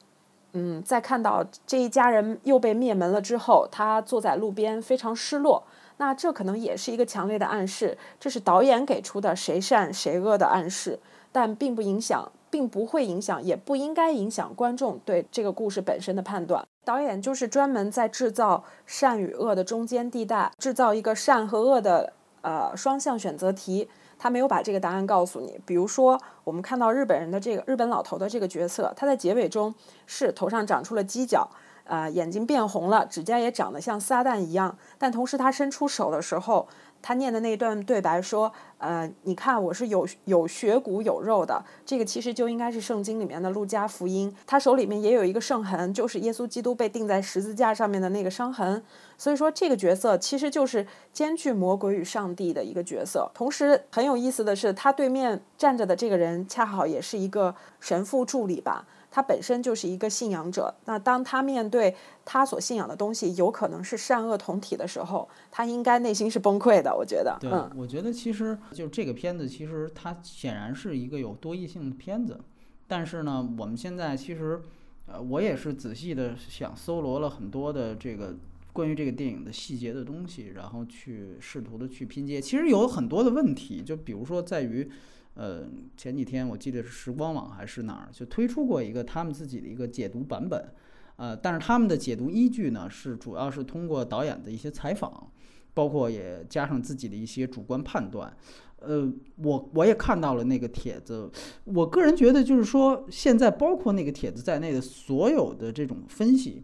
[0.53, 5.63] 嗯，在看到这一家人又被灭门了之后，她坐在路边非常失落。
[6.01, 10.99] 那这可能也是一个强烈的暗示，这是导演给出的谁善谁恶的暗示，
[11.31, 16.65] 但并不影响，并不会影响，也不应该影响观众对这个故事本身的判断。
[16.83, 22.11] 导演就是专门在制造善与恶的中间地带，制造一个善和恶的
[22.41, 23.87] 呃双向选择题。
[24.17, 25.59] 他没有把这个答案告诉你。
[25.67, 29.73] 比如说，我们看到日本人的这个日本老头的这个角色，他在结尾中
[30.07, 31.47] 是头上长出了犄角，
[31.91, 34.77] 啊、眼睛变红了，指甲也长得像撒旦一样。
[34.97, 36.65] 但同时，他伸出手的时候，
[37.01, 38.49] 他念的那段对白说
[38.79, 44.33] ：“呃，你看我是有有血骨有肉的。”这个其实就应该是圣经里面的路加福音。
[44.47, 48.81] 他手里面也有一个圣痕，就是耶稣基督被钉在十字架上面的那个伤痕。
[49.17, 53.29] 所以说，这个角色其实就是兼具魔鬼与上帝的一个角色。
[53.33, 58.85] 同时，很有意思的是，他对面站着的这个人恰好也是一个神父助理吧。
[59.11, 60.73] 他本身就是一个信仰者。
[60.85, 61.95] 那当他面对
[62.25, 66.95] 他所信仰的东西有可能是善恶同体的时候，他应该内心是崩溃的。
[66.95, 72.39] 我觉得，对，我觉得其实就这个片子，其实它显然是一个有多义性的片子。
[72.87, 74.61] 但是呢，我们现在其实，
[75.05, 78.33] 呃，我也是仔细的想搜罗了很多的这个。
[78.73, 84.89] 关于这个电影的细节的东西，然后去试图的去拼接，其实有很多的问题，就比如说在于，
[85.33, 85.65] 呃，
[85.95, 90.73] 前几天我记得是时光网还是哪儿，就推出过一个他们自己的一个解读版本，
[91.15, 95.31] 呃，但是他们的解读依据呢是主要是通过导演的一些采访，
[95.73, 98.35] 包括也加上自己的一些主观判断，
[98.79, 101.31] 呃，我我也看到了那个帖子，
[101.65, 106.63] 我个人觉得就是说，现在包括那个帖子在内的所有的这种分析。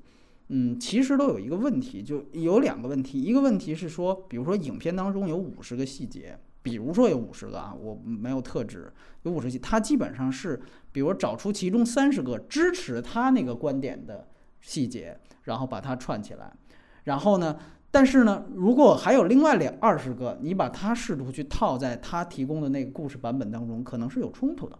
[0.49, 3.21] 嗯，其实都有一个问题，就有两个问题。
[3.21, 8.91] 一个问题是说，比如说影片当中有五十个细节，比如说有五十个啊，我没有特指
[9.23, 10.59] 有五十细，它基本上是，
[10.91, 14.27] 比如找出其中三十个支持他那个观点的
[14.59, 16.51] 细节，然后把它串起来。
[17.05, 17.57] 然后呢，
[17.89, 24.77] 但是呢，如果还有另外两二十个，你把它试图去套在他提供的那个故事版本当中，可能是有冲突的。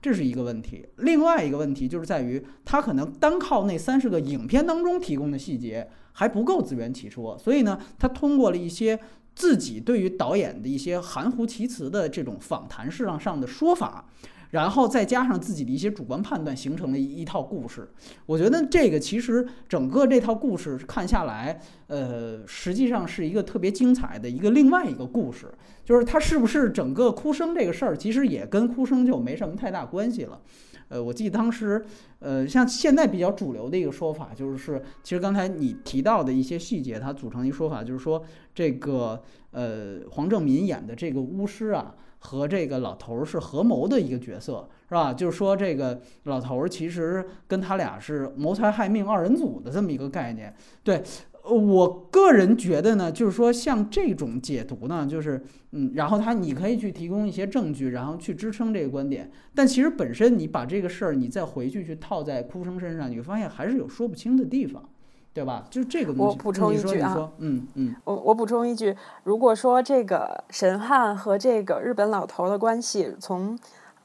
[0.00, 8.98] 这是一个问题，另外一个问题就是在于，他可能单靠那三十个影片当中提供的细节还不够自圆其说，所以呢，他通过了一些
[9.38, 14.04] 自己对于导演的一些含糊其辞的这种访谈式上上的说法。
[14.50, 17.86] 然后再加上自己的一些主观判断，形成了一套故事。
[18.24, 25.52] 我觉得这个其实整个这套故事看下来，呃，实际上是一个特别精彩的一个另外一个故事。
[25.84, 30.40] 就是它是不是整个哭声这个事儿，其实也跟哭声就没什么太大关系了。
[30.88, 31.84] 呃，我记得当时，
[32.18, 38.22] 呃，像现在比较主流的一个说法，就是其实刚才你提到的一些细节，它组成一个说法，就是说
[38.54, 39.22] 这个
[39.52, 41.94] 呃黄正民演的这个巫师啊。
[42.20, 45.12] 和这个老头儿是合谋的一个角色，是吧？
[45.14, 50.52] 就是说，这个老头儿其实跟他俩是谋财害命二人组的这么一个概念。
[50.82, 51.00] 对
[51.48, 55.42] 我个人觉得呢，就是说像这种解读呢，就是
[55.72, 59.30] 嗯，然后他你可以去提供一些证据，然后去支撑这个观点。
[59.54, 64.82] 但其实本身你把这个事儿你再回去去套在哭声身上，你会发现还是有说不清的地方。
[65.30, 65.64] 对吧？
[65.70, 73.56] 就这个我补充一句啊，嗯嗯，我我补充一句，如果说这个神汉和这个日本老头的关系，从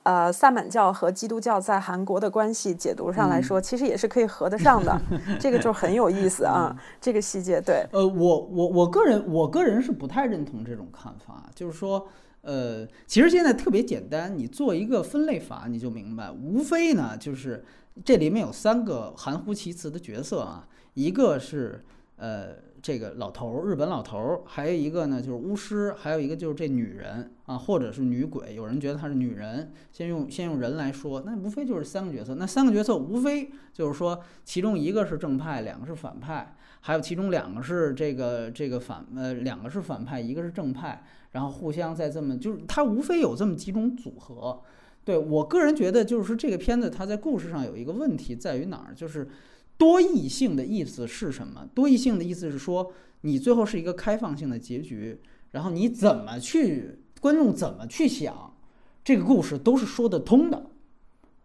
[0.03, 4.99] 呃萨满教和基督教在韩国的关系解读上来说，其实也是可以合得上的，
[5.39, 7.85] 这个就很有意思啊，这个细节对。
[7.91, 12.07] 呃，我我我个人我个人是不太认同这种看法，就是说，
[12.41, 17.63] 呃，其实现在特别简单，你做一个分类法，你就明白，无非呢就是
[18.05, 20.67] 这里面有三个含糊其辞的角色啊。
[20.95, 21.83] 一个是
[22.17, 22.49] 呃
[22.81, 28.55] 这个老头儿，日本老头儿，还有一个呢就是巫师，还有一个就是这女人啊，或者是女鬼。
[28.55, 32.35] 有人觉得她是女人，先用先用人来说，那无非就是三个角色。
[32.35, 44.61] 那三个角色无非就是说，其中一个是正派，两个是反派，还有其中两个是这个这个反呃两个是反派，一个是正派，然后互相在这么就是它无非有这么几种组合。
[45.03, 49.27] 对我个人觉得，就是说这个片子它在故事上有一个问题在于哪儿，就是。
[49.75, 51.67] 多义性的意思是什么？
[51.73, 55.19] 多义性的意思是说，你最后是一个开放性的结局，
[55.51, 58.53] 然后你怎么去，观众怎么去想，
[59.01, 60.61] 这个故事都是说得通的。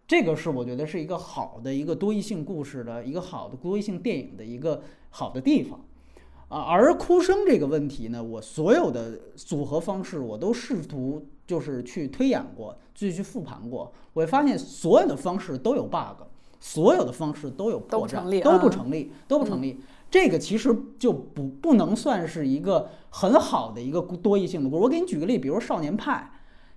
[0.09, 5.79] 这个是我觉得是一个好的一个多义性故事的一个好的多义性电影的一个好的地方
[6.49, 6.63] 啊。
[6.63, 16.25] 而哭声这个问题呢，我所有的组合方式我都试图就是去推演过，自己去复盘过，我会发现所有的方式都有 bug。
[16.61, 19.79] 所有的方式都有破绽，都不成立，都不成立。
[20.11, 24.83] 这个其实就不不能算是一个很好的一个多义性的故事。
[24.83, 26.31] 我给你举个例，比如《少年派》，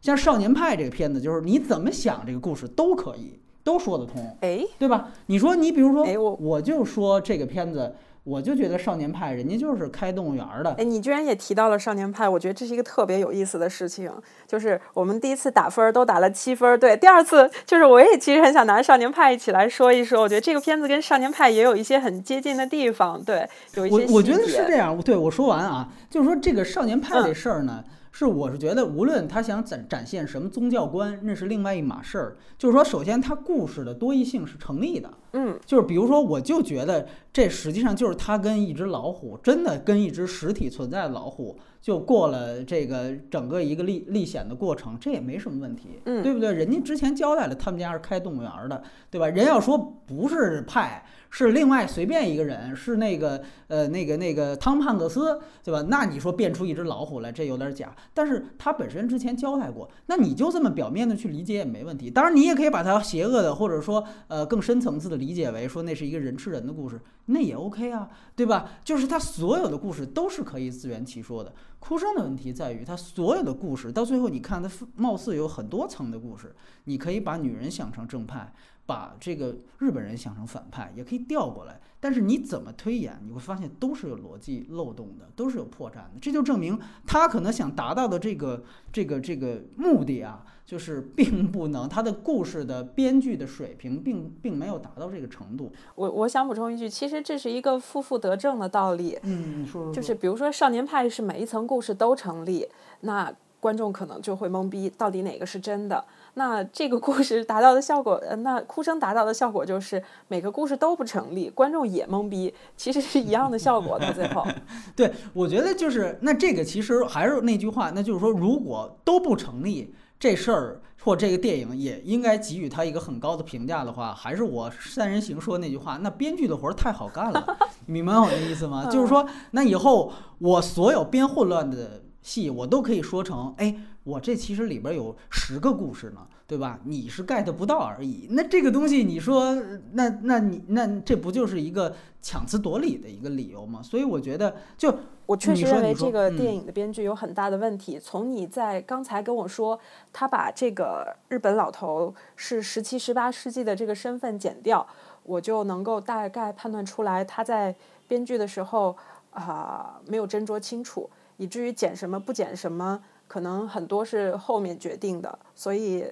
[0.06, 5.12] 像《少年派》这个片子，就是你怎么想这个故事都可以，都说得通，哎，对吧？
[5.28, 7.96] 你说你比如说，我我就说这个片子。
[8.24, 10.72] 我就觉得少年派人家就是开动物园的。
[10.78, 14.12] 哎，你居然也提到了少年派，我觉得这是一个特别有意思的事情。
[14.48, 20.22] 就是我们第一次打分都打了七分，对，第二次就是我也其实很想拿少年派一起来说一说。
[20.22, 24.96] 我觉得这个片子跟少年派也有一些很接近的地方，对，有一些我我觉得是这样。
[25.02, 27.84] 对，我说完啊，就是说这个少年派这事儿呢。
[28.12, 32.38] 是，我是觉得，无论他想展展现什么宗教观，那是另外一码事儿。
[32.58, 46.52] 就是说，首先他故事的多义性是成立的，嗯，就是比如说，我就觉得这实际上就是他跟一只老虎，真的跟一只实体存在的老虎，就过了这个整个一个历历险的过程，这也没什么问题，嗯，对不对？
[46.52, 49.28] 人家之前交代了，他们家是开动物园的，对吧？
[49.28, 51.04] 人要说不是派。
[51.34, 55.82] 是另外随便一个人，是那个呃那个那个汤汉克斯，对吧？
[55.88, 57.96] 那你说变出一只老虎来，这有点假。
[58.14, 62.12] 但是他本身之前交代过，那你就这么表面的去理解也没问题。
[62.12, 68.70] 当然，你也可以把它邪恶的，或者说呃更深层次的理解为说那是一个人吃人的故事，那也 OK 啊，对吧？
[68.84, 71.54] 就是他所有的故事都是可以自圆其说的。
[71.80, 76.54] 哭声的问题在于，他所有的故事到最后，你看他貌似有很多层的故事，
[76.84, 78.54] 你可以把女人想成正派。
[78.92, 86.12] 把这个日本人想成反派，也可以调过来，但是你怎么推演，你会发现都是有逻辑漏洞的，都是有破绽的。
[86.22, 86.78] 这就证明
[87.08, 95.72] 他可能想达到的这个这个这个目的啊，就是并不能，他的故事的编剧的水平并并没有达到这个程度。
[95.96, 99.18] 我我想补充一句，其实这是一个负负得正的道理。
[99.24, 102.68] 嗯，说说就是比如说少年派是每一层故事都成立，
[103.00, 106.04] 那观众可能就会懵逼，到底哪个是真的？
[106.36, 114.48] 那这个故事达到的效果，呃，那哭声达到的效果就是每个故事都不成立，观众也懵逼，其实是一样的效果到最后。
[114.96, 128.86] 对，我觉得就是那这个其实还是那句话，那就是说如果都不成立，这事儿或这个电影也应该给予他一个很高的评价的话，还是我三人行说那句话，那编剧的活儿太好干了， 明白我的意思吗？
[128.90, 133.76] 就是说，那以后我所有编混乱的戏，我都可以说成，哎。
[134.04, 136.80] 我这其实里边有十个故事呢，对吧？
[136.86, 138.28] 你是 get 不到而已。
[138.32, 139.56] 那这个东西，你说，
[139.94, 143.80] 那那你那这不就是一个强词夺理的一个理由吗？
[143.84, 144.92] 所以我觉得，就
[145.28, 148.00] 我确实认为这个电影的编剧有很大的问题。
[148.00, 149.80] 从你在刚才跟我说，
[150.12, 154.86] 他把这个日本老头是十七、十八世纪的这个身份剪掉，
[155.22, 157.76] 我就能够大概判断出来，他在
[158.08, 158.98] 编剧的时候
[159.30, 163.04] 啊没有斟酌清楚，以至于剪什么不剪什么。
[163.32, 166.06] 可能很多是后面决定的，所以，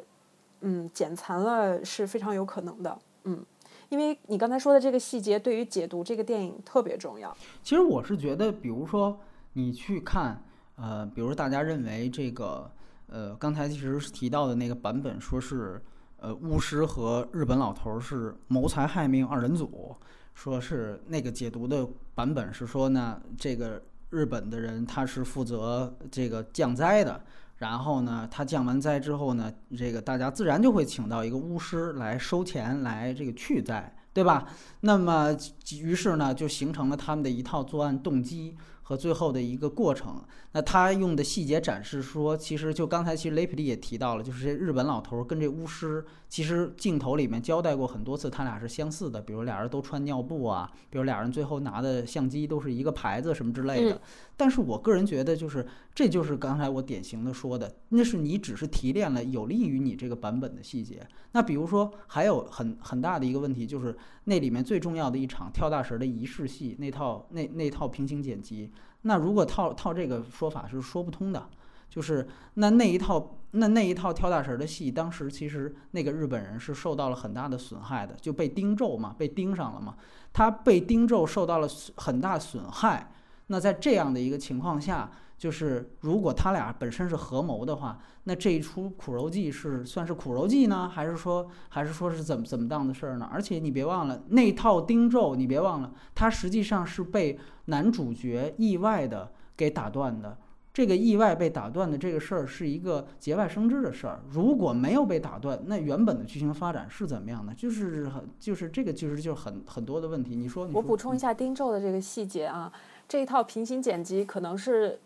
[0.61, 3.45] 嗯，剪残了是非常有可能的，嗯，
[3.89, 7.36] 因为你刚才说的这个细节对于解读这个电影特别重要。
[7.61, 9.20] 其实我是觉得，比如说
[9.51, 10.41] 你去看，
[10.78, 12.72] 呃，比如大家认为这个，
[13.07, 15.82] 呃，刚才其实提到的那个版本，说是，
[16.22, 19.93] 呃，巫师和日本老头是谋财害命二人组，
[20.34, 23.82] 说是那个解读的版本是说呢，这个。
[24.10, 27.22] 日本的人他是负责这个降灾的，
[27.57, 34.47] 然后呢，他降完灾之后呢，这个大家自然就会请到一个巫师来收钱来这个去灾，对吧？
[34.82, 35.36] 那么
[35.82, 38.55] 于是呢，就形成了他们的一套作案动机。
[38.89, 40.19] 和最后的一个过程，
[40.53, 54.01] 那他用的细节展示说，其实就刚才其实雷普利也提到了，就是这日本老头跟这巫师，其实镜头里面交代过很多次，他俩是相似的，比如俩人都穿尿布啊，比如俩人最后拿的相机都是一个牌子什么之类的。
[54.35, 55.63] 但是我个人觉得，就是
[56.00, 61.06] 这就是刚才我典型的说的，那是你只是提炼了有利于你这个版本的细节。
[61.34, 63.93] 那比如说还有很很大的一个问题，就是
[64.24, 68.72] 那里面最重要的一场跳大神的仪式戏，那套那那套平行剪辑。
[69.02, 71.50] 那如果套套这个说法是说不通的，
[71.89, 79.97] 就是那那一套那那一套跳大神的戏，当时其实那个日本人是受到了很大的损害的，就被盯咒嘛，被盯上了嘛，
[80.32, 83.12] 他被盯咒受到了很大损害。
[83.47, 93.27] 那在这样的一个情况下，就是如果他俩本身是合谋的话，那这一出苦肉计是算是苦肉计呢，还是说还是说是怎么怎么当的事儿呢？
[93.31, 100.37] 而且你别忘了那套钉咒，你别忘了，它实际上是被男主角意外的给打断的。
[100.73, 104.21] 这个意外被打断的这个事儿是一个节外生枝的事儿。
[104.29, 107.53] 如果没有被打断，那原本的剧情发展是怎么样的？
[107.53, 110.35] 就是很就是这个其实就是很很多的问题。
[110.35, 112.71] 你说，我补充一下钉咒的这个细节啊，
[113.07, 114.99] 这一套平行剪辑可能是。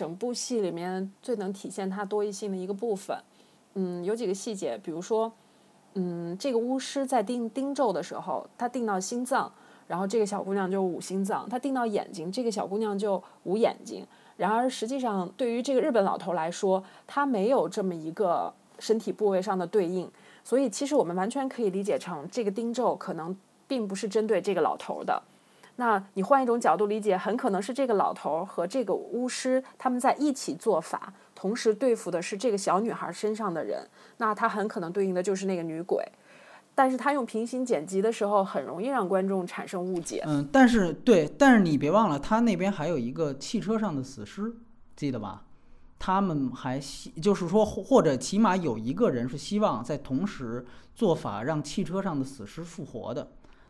[0.00, 3.14] 整部戏里面最能体现它多义性的一个部分，
[3.74, 5.30] 嗯，有几个细节，比如说，
[5.92, 9.52] 嗯，这个巫师在定钉咒的时候，他定到心脏，
[9.86, 14.06] 然后这个小姑娘就捂心脏；他定到眼睛，这个小姑娘就捂眼睛。
[14.38, 20.10] 然而实际上，对于这个日本老头来说，他没有这么一个身体部位上的对应，
[20.42, 23.36] 所以其实我们完全可以理解成，这个钉咒可能
[23.68, 25.22] 并不是针对这个老头的。
[25.80, 33.88] 那你换一种角度理解，很可能是这个老头和这个巫师他们在一起做法，同时对付的是这个小女孩身上的人。
[34.18, 36.06] 那他很可能对应的就是那个女鬼，
[36.74, 40.22] 但是他用平行剪辑的时候，很容易让观众产生误解。
[40.26, 44.52] 嗯，但是对，但是你别忘了，他那边还有一个汽车上的死尸，
[44.94, 45.44] 记得吧？
[45.98, 53.26] 他们还希，就是说，或者起码有一个人是希望在同时做法，让汽车上的死尸复活的。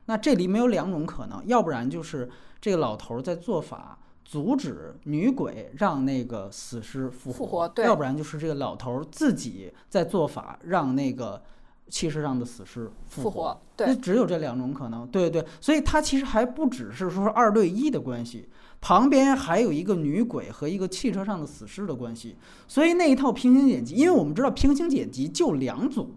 [0.06, 2.28] 那这里面有两种可能，要不然就是
[2.60, 11.42] 这个老头在做法阻止女鬼让那个死尸复活，要不然就是这个老头自己在做法让那个
[11.88, 13.30] 汽车上的死尸复活。
[13.30, 18.48] 活，那对，只有这两种可能，对对，所以它其实还不只是说二对一的关系，
[18.80, 22.36] 旁边还有一个女鬼和一个汽车上的死尸的关系，
[22.68, 26.14] 所以那一套平行剪辑，因为我们知道平行剪辑就两组，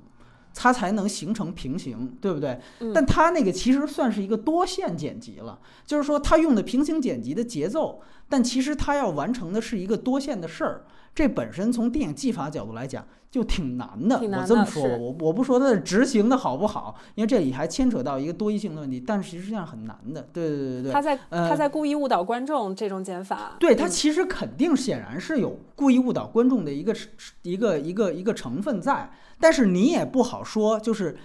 [0.54, 2.60] 它才能形成平行，对不对？
[2.80, 14.18] 嗯但它那个其实算是一个多线剪辑了，就是说它用的平行剪辑的节奏，但其实它要完成的是一个多线的事儿，这本身从电影技法角度来讲就挺难的。
[14.20, 20.22] 我这么说，我我不说它的执行的好不好，因为这里还牵扯到一个多义性的问题，但实际上很难的。
[20.32, 20.92] 对对对对对。
[20.92, 26.96] 他在呃他在故意误导观众这种剪法，对它嗯其实肯定显然是有故意误导观众的一个
[27.42, 29.12] 一个一个一个成分在，
[29.44, 31.18] 但是你也不好说，就是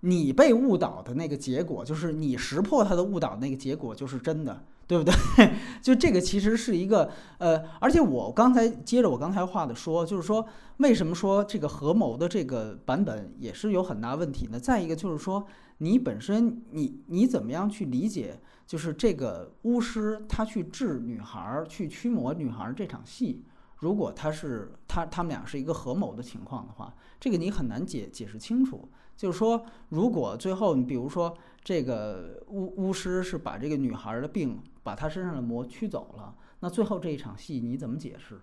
[0.00, 5.14] 你被误导的那个结果，就是你识破他的误导那个结果就是真的，对不对？
[5.80, 7.08] 就这个其实是一个
[7.38, 10.44] 呃，而且我刚才接着我刚才话的说，就是说
[10.78, 14.58] 为什么说这个合谋的这个版本也是有很大问题呢？
[14.58, 15.46] 再一个就是说
[15.78, 18.40] 你本身你你怎么样去理解？
[18.66, 23.44] 就是这个巫师他去治女孩儿、去驱魔女孩儿这场戏，
[23.82, 28.88] 如果他是他他们俩是一个合谋的情况的话，这个你很难解解释清楚。
[29.16, 38.40] 就是说，如果最后你比如说这个巫巫师是把这个女孩的病，把她身上的魔驱走了，那最后这一场戏你怎么解释？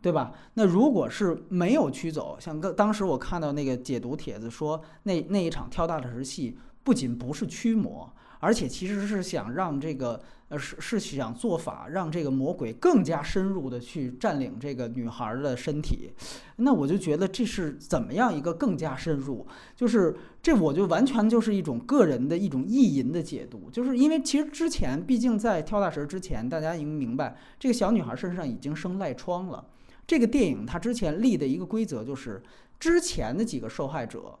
[0.00, 0.32] 对吧？
[0.54, 8.10] 那如果是没有驱走，像刚当时我看到那个解读帖子说，那那一场跳大石戏不仅不是驱魔，
[8.40, 16.10] 而且其实是想让这个呃是是想做法，让这个魔鬼更加深入的去占领这个女孩的身体。
[16.56, 19.46] 那我就觉得这是怎么样一个更加深入？
[19.76, 29.64] 就是这我就完全就是一种个人的一种意淫的解读，就是因为其实之前毕竟在跳大神之前，大家已经明白这个小女孩身上已经生赖疮了。
[30.06, 32.42] 这个电影它之前立的一个规则就是，
[32.80, 34.38] 之前的几个受害者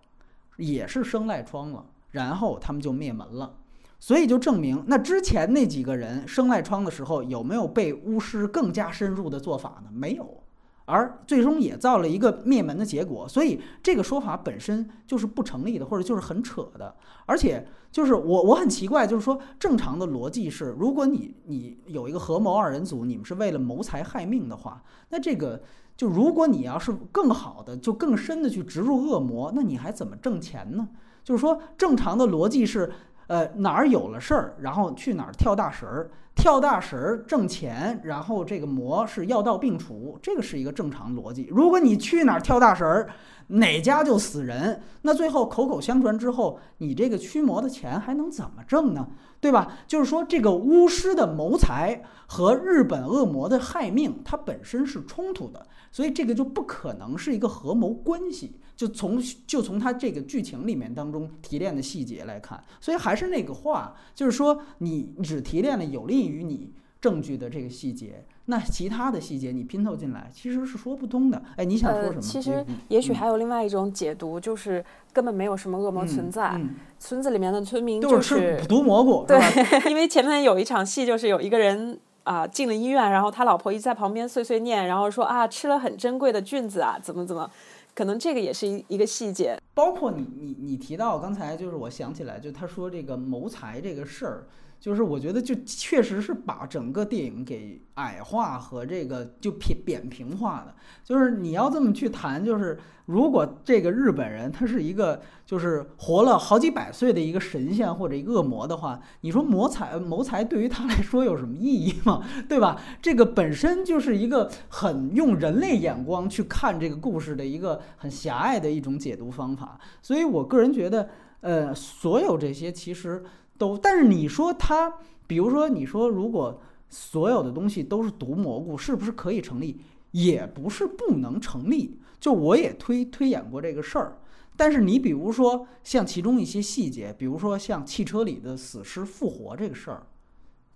[0.56, 3.54] 也是生赖疮了，然后他们就灭门了。
[4.00, 9.90] 所以就证明，那之前那几个人生赖疮的时候，有没有被巫师更加深入的做法呢？
[9.92, 10.40] 没有，
[10.84, 13.28] 而最终也造了一个灭门的结果。
[13.28, 16.94] 所以这个说法本身就是不成立的，或者就是很扯的。
[17.26, 25.60] 而且就是我我很奇怪，就是说正常的逻辑是，如果你你有一个合谋二人组，你们是为了谋财害命的话，那这个
[25.96, 30.88] 就如果你要是更好的，就更深的去植入恶魔，那你还怎么挣钱呢？
[31.24, 32.88] 就是说正常的逻辑是。
[33.28, 41.46] 呃，哪儿有了事儿，然后去哪儿跳大神儿，跳大神儿挣钱，然后这个魔是药到病除，这个是一个正常逻辑。
[41.50, 43.08] 如果你去哪儿跳大神儿，
[43.48, 49.08] 哪家就死人，那最后口口相传之后，你这个驱魔的钱还能怎么挣呢？
[49.40, 49.78] 对吧？
[49.86, 58.58] 就是说，这个巫师的谋财和日本恶魔的害命，它本身是冲突的，所以这个就不可能是一个合谋关系。
[58.78, 71.42] 就从就从他这个剧情里面当中提炼的细节来看，所以还是那个话，就是说你只提炼了有利于你证据的这个细节，那其他的细节你拼凑进来其实是说不通的。
[71.56, 72.14] 哎，你想说什么？
[72.14, 79.36] 呃，其实嗯也许还有另外一种解读，就是根本没有什么恶魔存在，嗯嗯村子里面的村民都就是吃毒蘑菇，对？
[79.90, 87.50] 因为前面有一场戏，就是有一个人啊、进了医院，然后他老婆一直在旁边碎碎念，然后说啊吃了很珍贵的菌子啊，怎么怎么，
[87.98, 89.58] 可能这个也是一一个细节。
[89.74, 94.46] 包括你你你提到刚才就是我想起来，就他说这个谋财这个事儿，
[94.80, 100.74] 就是我觉得就确实是把整个电影给矮化和这个就扁扁平化的。
[101.04, 112.22] 就是你要这么去谈，就是如果这个日本人他是一个就是活了好几百岁的一个神仙或者一恶魔的话，你说谋财谋财对于他来说有什么意义吗？
[112.48, 112.80] 对吧？
[113.00, 119.78] 这个本身就是一个很用人类眼光去看这个故事的一个很狭隘的一种解读方法。
[120.02, 121.08] 所以我个人觉得，
[121.40, 123.24] 呃，所有这些其实
[123.58, 124.94] 都，但是你说它，
[125.26, 129.78] 比如说你说如果所有的东西都是毒蘑菇，是不是可以成立？
[130.12, 131.98] 也不是不能成立。
[132.18, 134.18] 就我也推推演过这个事儿。
[134.56, 140.06] 但是你比如说像其中一些细节，比如说像汽车里的死尸复活这个事儿，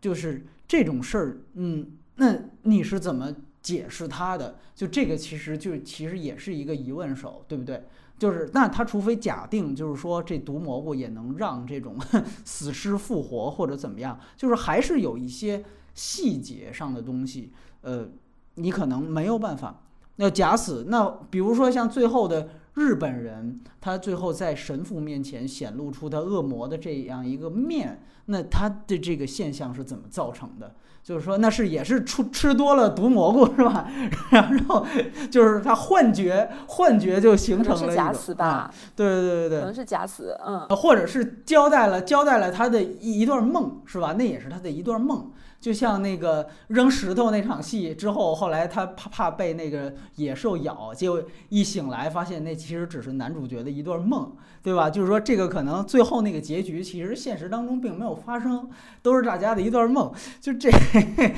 [0.00, 4.58] 就是这种事儿，嗯，那你是怎么解释它的？
[4.74, 7.82] 就这个其实就其实也是一个疑问手，对不对？
[8.22, 11.96] 就是那他除非假定就是说这毒蘑菇也能让这种
[12.46, 17.50] 死尸复活或者怎么样，就是还是有一些细节上的东西，
[17.80, 18.06] 呃，
[18.54, 19.80] 你可能没有办法。
[20.14, 30.76] 那假死，那比如说像最后的日本人，他最后在神父面前显露出他恶魔的这样一个面，那他的这个现象是怎么造成的？
[31.02, 33.88] 就是说那是也是吃吃多了毒蘑菇是吧？
[34.30, 34.86] 然后
[35.30, 38.70] 就是他幻觉，幻觉就形成了是假死吧？
[38.94, 44.14] 对对对对对，可能是假死，嗯，或者是交代了交代了他的一一段梦是吧？
[44.16, 45.31] 那也是他的一段梦。
[45.62, 54.90] 就像那个扔石头那场戏之后，后来他怕怕被那个野兽咬，结果一醒来发现那其实只是男主角的一段梦，对吧？
[54.90, 58.68] 就是说这个可能最后那个结局其实现实当中并没有发生，
[59.02, 60.12] 都是大家的一段梦。
[60.40, 60.68] 就这，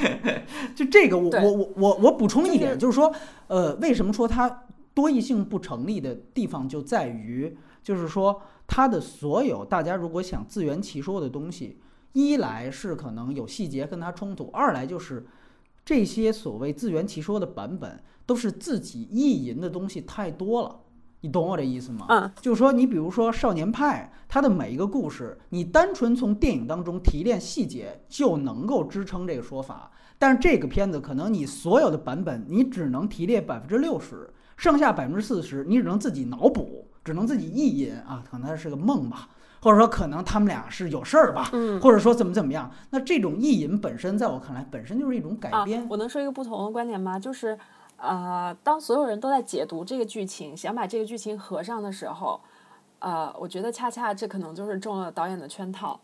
[0.75, 3.15] 就这个我我我我我补充一点，就是说，
[3.49, 4.63] 呃，为什么说它
[4.95, 11.79] 多义性不成立的地方就在于，就是说它的所有大家如果想自圆其说的东西。
[12.15, 15.27] 一来是可能有细节跟他冲突，二来就是
[15.85, 20.81] 这些所谓自圆其说的版本都是自己意淫的东西太多了，
[21.21, 22.07] 你懂我这意思吗？
[22.09, 39.29] 嗯，就是说你比如说《少年派》，它的每一个故事，你单纯从电影当中提炼细节就能够支撑这个说法，但是这个片子可能你所有的版本你只能提炼百分之六十，剩下百分之四十你只能自己脑补，只能自己意淫啊，可能是个梦吧。
[39.65, 41.51] 或者说可能他们俩是有事儿吧，
[41.81, 42.71] 或者说怎么怎么样？
[42.91, 45.87] 那这种意淫本身，在我看来，本身就是一种改编。
[45.89, 47.19] 我能说一个不同的观点吗？
[47.19, 47.59] 就是，
[47.97, 52.39] 呃，当所有人都在解读这个剧情，想把这个剧情合上的时候，
[52.99, 55.99] 呃，我觉得恰恰这可能就是中了导演的圈套。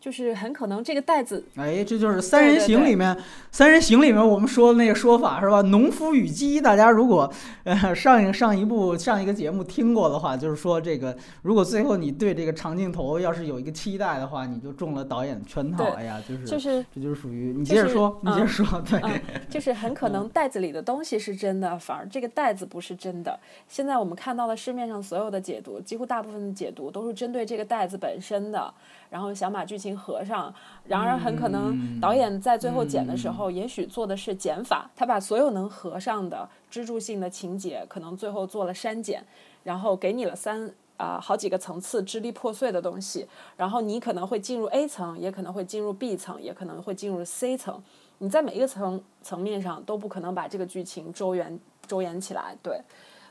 [0.00, 3.14] 就是很可能这个袋子，哎，这就是《三人行》里面，
[3.50, 5.60] 《三人行》里面我们说的那个说法是吧？
[5.60, 7.30] 农夫与鸡，大家如果
[7.64, 15.84] 呃上一上一部上一个节目听过的话，就是说这个，如果最后你对这个长镜头要是有一个期待的话，你就中了导演的圈套。
[15.90, 19.20] 哎呀，就是就是这就是属于你接着说，你接着说，对，
[19.50, 23.38] 就是很可能袋子里的东西是真的，反而这个袋子不是真的。
[23.68, 28.72] 现在我们看到的市面上所有的解读，几乎大部分的解读都是针对这个袋子本身的。
[29.10, 30.54] 然后想把剧情合上，
[30.84, 39.26] 然而很可能导演在最后剪的时候，也许做的是减法，他把所有能合上的支柱性的情节，可能最后做了删减，
[39.64, 47.82] 然后给你了三啊好几个层次支离破碎的东西，然后你可能会进入 A 层，也可能会进入 B 层，也可能会进入 C 层，
[48.18, 52.80] 你在每一个层层面上都不可能把这个剧情周圆周延起来，对，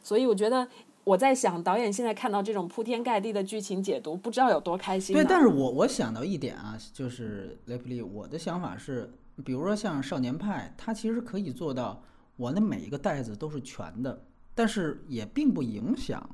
[0.04, 0.68] 所以我觉得。
[1.10, 5.16] 我在想，导演现在看到这种铺天盖地的剧情解读，不知道有多开心。
[5.16, 9.12] 对，但是我我想到一点啊，就是雷普利，我的想法是，
[9.44, 12.00] 比如说像《少年派》，它其实可以做到，
[12.36, 14.22] 我的每一个袋子都是全的，
[14.54, 16.30] 但是也并不影响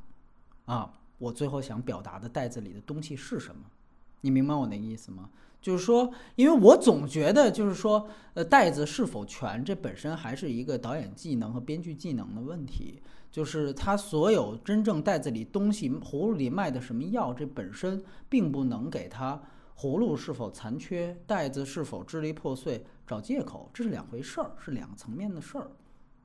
[0.66, 3.62] 啊，我最后想表达的袋子里的东西是什么？
[4.20, 5.30] 你明白我那个意思吗？
[5.62, 13.02] 就是说，因为我总觉得，就是说，呃，袋子是否全，这本身还是一个导演技能和编剧技能的问题。
[13.36, 19.38] 就是他所有真正袋子里东西，葫芦里卖的什么药，这本身并不能给他
[19.78, 25.70] 葫芦是否残缺，袋子是否支离破碎找借口，这是两回事儿，是两个层面的事儿。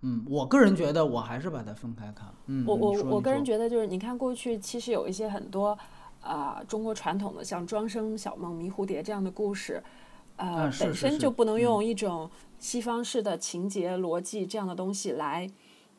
[0.03, 2.33] 嗯，我个人觉得我还是把它分开看。
[2.47, 5.77] 嗯，我我我个人觉得就是，你看过去其实有一些很多
[6.21, 9.83] 啊中国传统的像庄生晓梦迷蝴蝶这样的故事，
[10.37, 12.31] 呃，本身就不能用一种
[12.61, 15.51] 西方式的情节逻辑这样的东西来，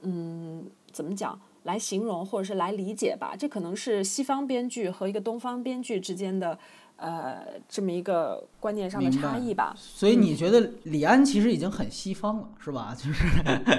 [0.03, 0.71] 嗯。
[0.91, 3.35] 怎么讲来形容或者是来理解吧？
[3.37, 6.57] 这可能是西方编剧和一个东方编剧之间的
[6.97, 9.73] 呃这么一个观念上的差异吧。
[9.77, 12.95] 所以你觉得李安其实已经很西方了，是吧？
[12.97, 13.27] 就是，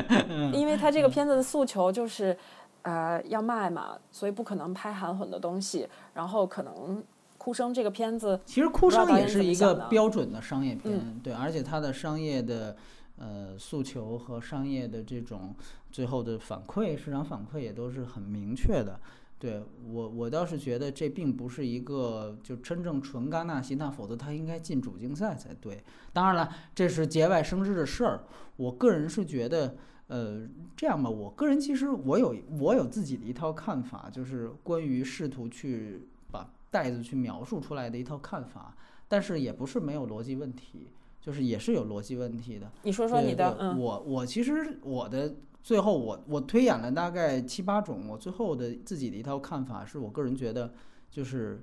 [0.55, 2.37] 因为他这个片子的诉求就是
[2.83, 5.89] 呃要卖嘛，所以不可能拍含混的东西。
[6.15, 6.99] 然后可能
[7.37, 12.77] 《哭声》这个片子，其实《哭声》也是一个标准的商业片，对，而且它的商业的。
[13.19, 15.55] 呃，诉求和商业的这种
[15.93, 18.99] 最后的反馈，市场反馈也都是很明确的。
[19.39, 25.83] 对我，我倒是觉得这并不是一个就真正纯戛纳西，那否则他应该进主竞赛才对。
[26.13, 28.25] 当然了，这是节外生枝的事儿。
[28.57, 29.77] 我个人是觉得，
[30.07, 38.75] 呃，这样吧，我个人其实我有我有自己的一套看法，就是关于试图去把袋子去描述出来的一套看法，
[39.09, 40.89] 但是也不是没有逻辑问题。
[41.21, 42.69] 就是也是有逻辑问题的。
[42.83, 43.57] 你说说你的。
[43.61, 43.79] 嗯。
[43.79, 45.33] 我我其实我的
[45.63, 50.75] 最后我我推演了大概七八种，我最后的自己的一套看法是我个人觉得，
[51.11, 51.63] 就是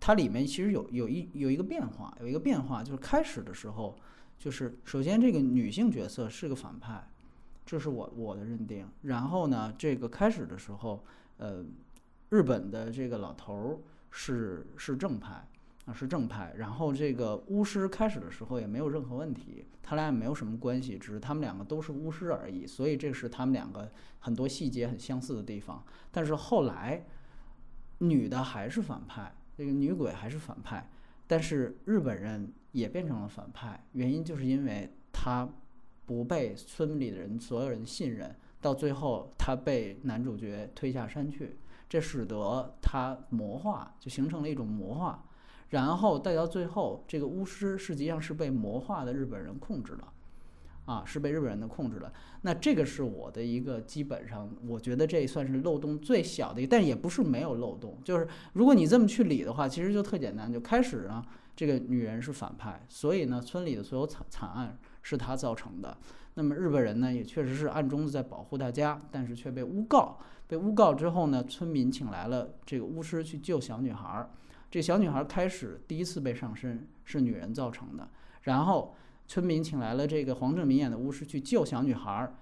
[0.00, 3.96] 它里面其实有有一有一个变化，有一个变化就是开始的时候，
[4.38, 7.06] 就是首先这个女性角色是个反派，
[7.64, 8.88] 这是我我的认定。
[9.02, 11.04] 然后呢，这个开始的时候，
[11.36, 11.62] 呃，
[12.30, 13.78] 日本的这个老头儿
[14.10, 15.46] 是是正派。
[15.86, 16.52] 啊，是正派。
[16.58, 22.66] 然后这个巫师开始的时候也没有任何问题，他俩也没有什么关系，只是他们两个都是巫师而已。
[22.66, 25.82] 所以这是他们两个很多细节很相似的地方。
[26.12, 27.06] 但是后来，
[27.98, 30.86] 女的还是反派，这个女鬼还是反派，
[31.26, 34.92] 但是日本人也变成了反派，原因就是因为。
[35.18, 35.48] 他
[36.04, 41.56] 不被村里的人所有人信任，到最后他被男主角推下山去，
[41.88, 45.24] 这使得他魔化，就形成了一种魔化。
[45.70, 50.12] 然后再到最后，这个巫师实际上是被魔化的日本人控制了，
[50.84, 52.12] 啊，是被日本人的控制了。
[52.42, 57.98] 那这个是我的一个基本上，我觉得这算是漏洞最小的一，但也不是没有漏洞。
[58.04, 60.52] 就是如果你这么去理的话，其实就特简单。
[60.52, 61.24] 就开始呢，
[61.56, 65.98] 这个女人是反派，所以呢，村里的所有惨惨案是她造成的。
[66.34, 70.18] 那么日本人呢，也确实是暗中的在保护大家，但是却被诬告。
[70.46, 74.30] 被诬告之后呢，村民请来了这个巫师去救小女孩儿。
[74.70, 78.08] 这小女孩开始第一次被上身是女人造成的，
[78.42, 78.94] 然后
[79.26, 82.32] 村民请来了这个黄正明演的巫师去救小女孩，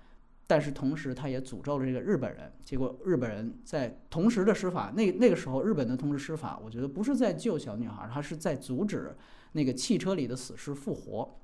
[0.47, 2.53] 但是同时他也诅咒了这个日本人。
[2.65, 9.15] 结果日本人在同时的施法，那那个时候日本的同时施法，我觉得不是在救小女孩，他是在阻止
[9.53, 11.39] 那个汽车里的死尸复活。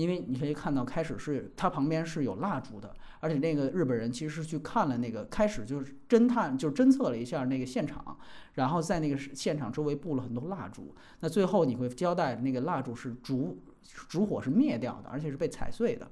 [0.00, 8.16] 因为你可以看到，开始是它旁边是有蜡烛的，而且那个日本人其实是去看了那个，开始就是侦探，就是侦测了一下那个现场，
[8.54, 10.94] 然后在那个现场周围布了很多蜡烛。
[11.20, 16.08] 那最后你会交代，那个蜡烛是烛烛火是灭掉的，而且是被踩碎的。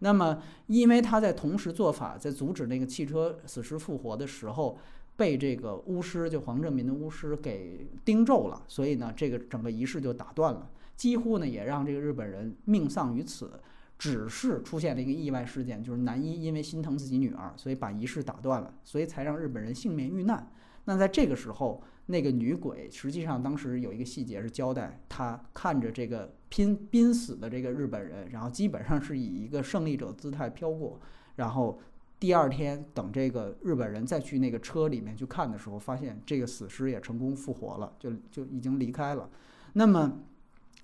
[0.00, 4.78] 那么，因为他在同时做法，在阻止那个汽车死尸复活的时候，
[5.16, 10.70] 被这个巫师，就黄正民的巫师给盯咒了，所以呢，这个整个仪式就打断了。
[10.98, 13.52] 几乎呢也让这个日本人命丧于此，
[13.96, 20.52] 只是出现了一个意外事件，就是男一因为心疼自己女儿，所以把仪式打断了，所以才让日本人幸免遇难。
[20.86, 31.00] 那在这个时候，那个女鬼实际上当时有一个细节是交代，她看着这个拼濒死的这个日本人，然后基本上是以一个胜利者姿态飘过，
[31.36, 31.80] 然后
[32.18, 39.30] 第二天等这个日本人再去那个车里面去看的时候，发现这个死尸也成功复活了，就就已经离开了。
[39.74, 40.20] 那么。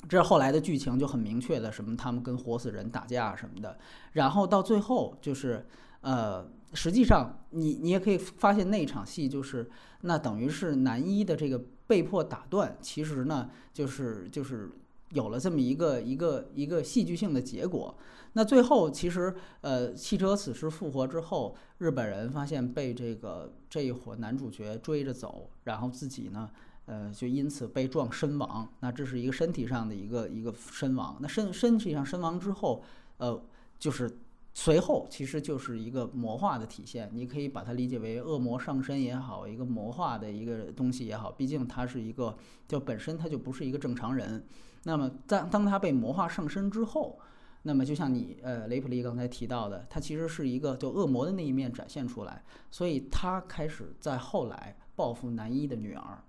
[0.09, 3.79] 这后来的剧情就很明确的，什么他们跟活死人打架什么的，
[4.13, 5.65] 然后到最后就是，
[6.03, 9.71] 呃，实际上你你也可以发现那场戏就是，
[10.03, 14.71] 那等于是男一的这个被迫打断，其实呢就是就是
[15.11, 17.97] 有了这么一个一个一个戏剧性的结果。
[18.35, 26.51] 那最后其实呃，汽车死尸复活之后，日本人发现被这个这一伙男主角追着走，然后自己呢。
[26.87, 31.16] 呃，就因此被撞身亡，那这是一个身体上的一个一个身亡。
[31.20, 32.82] 那身身体上身亡之后，
[33.16, 33.43] 呃，
[33.78, 34.18] 就是
[34.53, 37.11] 随后其实就是一个魔化的体现。
[37.12, 41.32] 你可以把它理解为恶魔上身也好，一个魔化的一个东西也好。
[41.32, 42.37] 毕竟他是一个，
[42.68, 44.45] 就本身他就不是一个正常人。
[44.82, 47.18] 那么当当他被魔化上身之后，
[47.62, 56.22] 那么就像你呃雷普利刚才提到的，他其实是一个就恶魔的那一面展现出来，所以他开始在后来报复男一的女儿。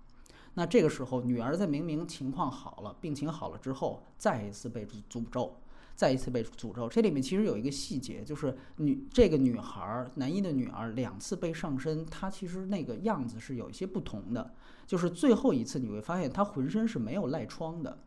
[0.58, 5.54] 那这个时候，女儿在明明情况好了，病情好了之后，再一次被诅咒，
[5.94, 6.88] 再一次被诅咒。
[6.88, 14.54] 这里面其实有一个细节，就是女这个女孩男一的女儿两次被上身，她其实那个样子是有一些不同的。
[14.86, 17.98] 就是最后一次你会发现她浑身是没有赖疮的，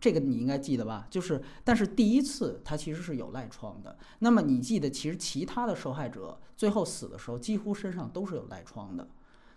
[0.00, 1.06] 这个你应该记得吧？
[1.08, 3.96] 就是但是第一次她其实是有赖疮的。
[4.18, 9.06] 那么你记得，其实其他的受害者最后死的时候，几乎身上都是有赖疮的。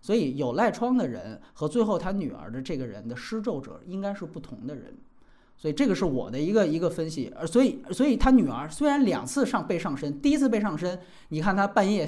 [0.05, 4.93] 所以有赖疮的人和最后他女儿的这个人的施咒者应该是不同的人，
[5.57, 7.33] 所以这个是我的一个一个分析。
[7.35, 10.99] 而所以，所以他女儿虽然两次上被上身，第一次被上身，
[11.29, 12.07] 你看他半夜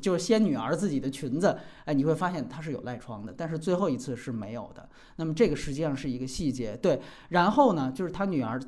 [0.00, 4.88] 就是掀女儿自己的裙子，哎，你会发现他是有赖疮的，但是最后一次是没有的。
[5.16, 6.98] 那么这个实际上是一个细节，对。
[7.28, 8.58] 然后呢，就是他女儿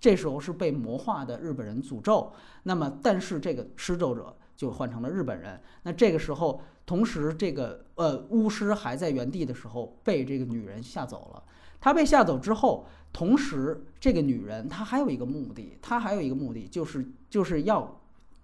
[0.00, 5.60] 这时候是被魔化的日本人诅咒，那么但是这个施咒者就换成了日本人。
[5.82, 6.62] 那这个时候。
[6.84, 11.42] 同时，这个呃巫师还在原地的时候，被这个女人吓走了。
[11.80, 18.00] 他被吓走之后，同时这个女人她还有一个目的，她还有一个目的就是就是要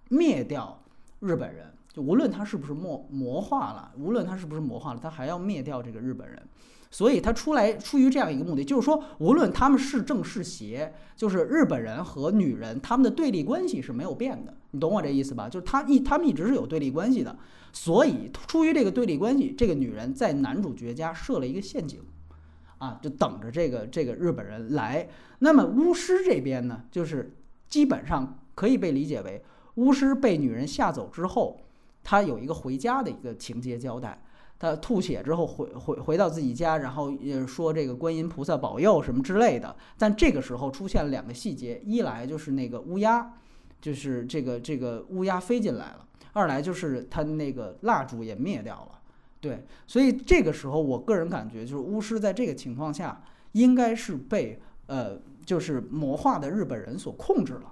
[0.09, 0.81] 灭掉
[1.19, 1.71] 日本人。
[1.91, 6.47] 就无论他是不是魔魔化了，无论他是不是魔化了，他还要灭掉这个日本人。
[6.91, 14.53] 所以他出来出于这样一个目的，就是说，无论他们是正是邪，就是日本人和女人他们的对立关系是没有变的。
[14.71, 15.47] 你懂我这意思吧？
[15.47, 17.37] 就是他一他们一直是有对立关系的。
[17.71, 21.99] 所以出于这个对立关系，这个女人在男主角家设了一个陷阱，
[22.79, 25.07] 啊，就等着这个这个日本人来。
[25.37, 27.31] 那么巫师这边呢，就是
[27.67, 29.43] 基本上可以被理解为
[29.75, 31.61] 巫师被女人吓走之后，
[32.03, 34.23] 他有一个回家的一个情节交代。
[34.59, 39.73] 他吐血之后回回回到自己家，然后也说这个观音菩萨保佑什么之类的。
[39.97, 43.33] 但这个时候出现了两个细节：一来就是那个乌鸦，
[43.79, 48.99] 就是这个这个乌鸦飞进来了；二来就是他那个蜡烛也灭掉了。
[49.39, 57.71] 对，所以这个时候我个人感觉就是巫师在这个情况下应该是被呃就是魔化的日本人所控制了。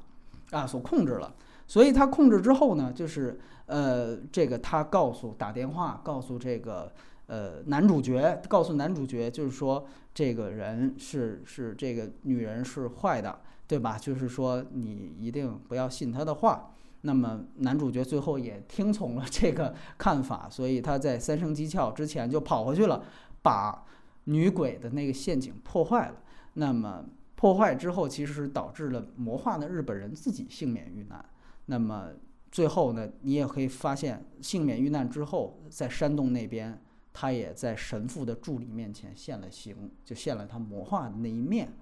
[0.52, 1.36] 啊所控制了。
[1.68, 6.91] 所以他控制之后呢，就是呃，这个他告诉打电话告诉这个
[7.26, 13.97] 呃男主角，告诉男主角，就是说这个人是是这个女人是坏的，对吧？
[13.97, 16.72] 就是说你一定不要信他的话。
[17.01, 23.03] 那么男主角最后也听从了这个看法，所以他在三生机窍之前就跑回去了，
[23.41, 23.86] 把
[24.24, 26.15] 女鬼的那个陷阱破坏了。
[26.53, 27.05] 那么
[27.36, 31.24] 破坏之后，其实是导致了魔化的日本人自己幸免遇难。
[31.68, 32.09] 那么
[32.51, 36.82] 最后呢，你也可以发现，幸免遇难之后，在山洞那边，
[37.13, 41.74] 他也在神父的助理面前现了形，就现了他魔化的那一面。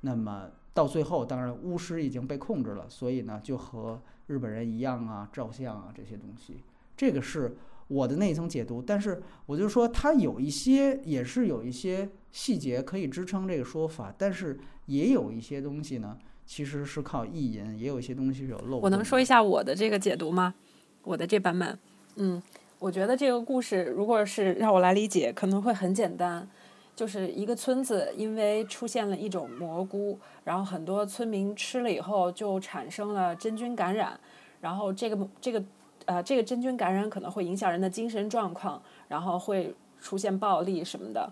[0.00, 6.56] 那么到最后，当然巫师已经被控制了，所以呢，就和日本人一样啊，照相啊这些东西，
[6.96, 7.56] 这个是
[7.88, 8.80] 我的那一层解读。
[8.80, 16.18] 但是我就说，它有一些也是有一些细节可以支撑这个说法，但是也有一些东西呢。
[16.46, 18.78] 其实是靠意淫，也有一些东西是有漏。
[18.78, 20.54] 我能说一下我的这个解读吗？
[21.02, 21.78] 我的这版本，
[22.16, 22.42] 嗯，
[22.78, 26.48] 我觉得这个故事如果是让我来理解，可能会很简单，
[26.96, 34.18] 就是一个村子因为出现了一种蘑菇，然后很多村民吃了以后就产生了真菌感染，
[34.60, 35.62] 然后这个这个
[36.06, 41.30] 呃这个真菌感染可能会影响人的精神状况，然后会出现暴力什么的。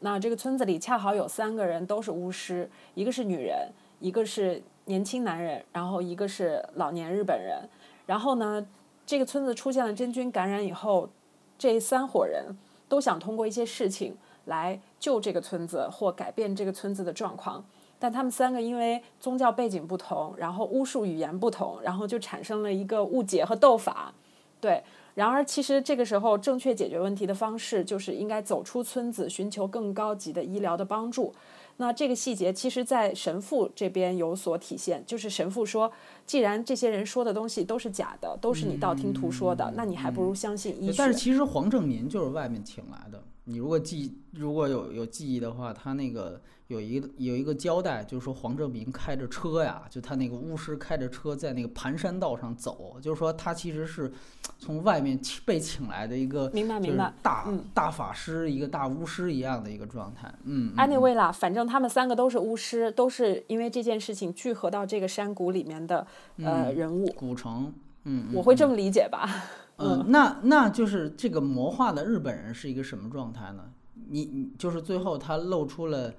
[0.00, 3.68] 那这个村子里恰好有三个人都是巫师，一个是女人。
[4.02, 7.68] 一个是年轻男人，然后一个是老年日本人，
[8.04, 8.66] 然后呢，
[9.06, 11.08] 这个村子出现了真菌感染以后，
[11.56, 12.44] 这三伙人
[12.88, 17.64] 都想通过一些事情来救这个村子或改变这个村子的状况，
[18.00, 24.12] 但他们三个因为宗教背景不同，然后巫术语言不同，然后就产生了一个误解和斗法，
[24.60, 24.82] 对。
[25.14, 31.34] 然而，其实这个时候正确解决问题的方式就是应该走出村子，寻求更高级的医疗的帮助。
[31.82, 35.90] 那这个细节其实，在神父这边有所体现，就是神父说，
[36.24, 40.94] 既然这些人说的东西都是假的，都是你道听途说的，那你还不如相信医学。
[40.96, 43.20] 但是其实黄正民就是外面请来的。
[43.44, 46.40] 你如果记如果有有记忆的话，他那个
[46.72, 54.10] 有一个有一个交代，就是说黄正明开着车呀，就他那个巫师开着车在那个盘山道上走，就是说他其实是
[54.58, 60.32] 从外面被请来的一个，明白明白，大大法师一个大巫师一样的一个状态。
[60.44, 66.06] 嗯，anyway 啦，反正他们三个都是巫师，都是因为这件事情聚合到这个山谷里面的
[66.38, 67.06] 呃人物。
[67.12, 69.28] 古城，嗯，我会这么理解吧。
[69.76, 73.64] 嗯，那那就是这个魔化的日本人是一个什么状态呢？
[74.08, 76.12] 你你就是最后他露出了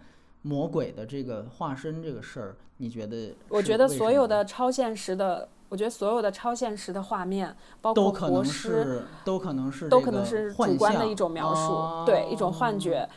[0.44, 3.34] 魔鬼的这个化身这个事儿，你觉得？
[3.50, 13.10] 我觉得所有的超现实的，我觉得所有的超现实的画面，包括国师，都可能是都可能是主观的一种描述，对一种幻觉。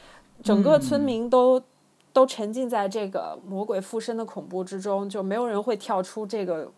[0.43, 1.62] 整个村民都
[2.14, 6.72] 都沉浸在这个魔鬼附身的恐怖之中，就没有人会跳出这个，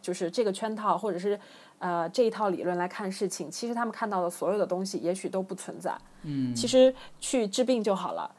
[0.00, 1.38] 就是这个圈套，或者是。
[1.80, 5.94] 呃，这一套理论来看事情，其实他们看到的所有的东西，也许都不存在。
[6.22, 8.30] 嗯，其实去治病就好了，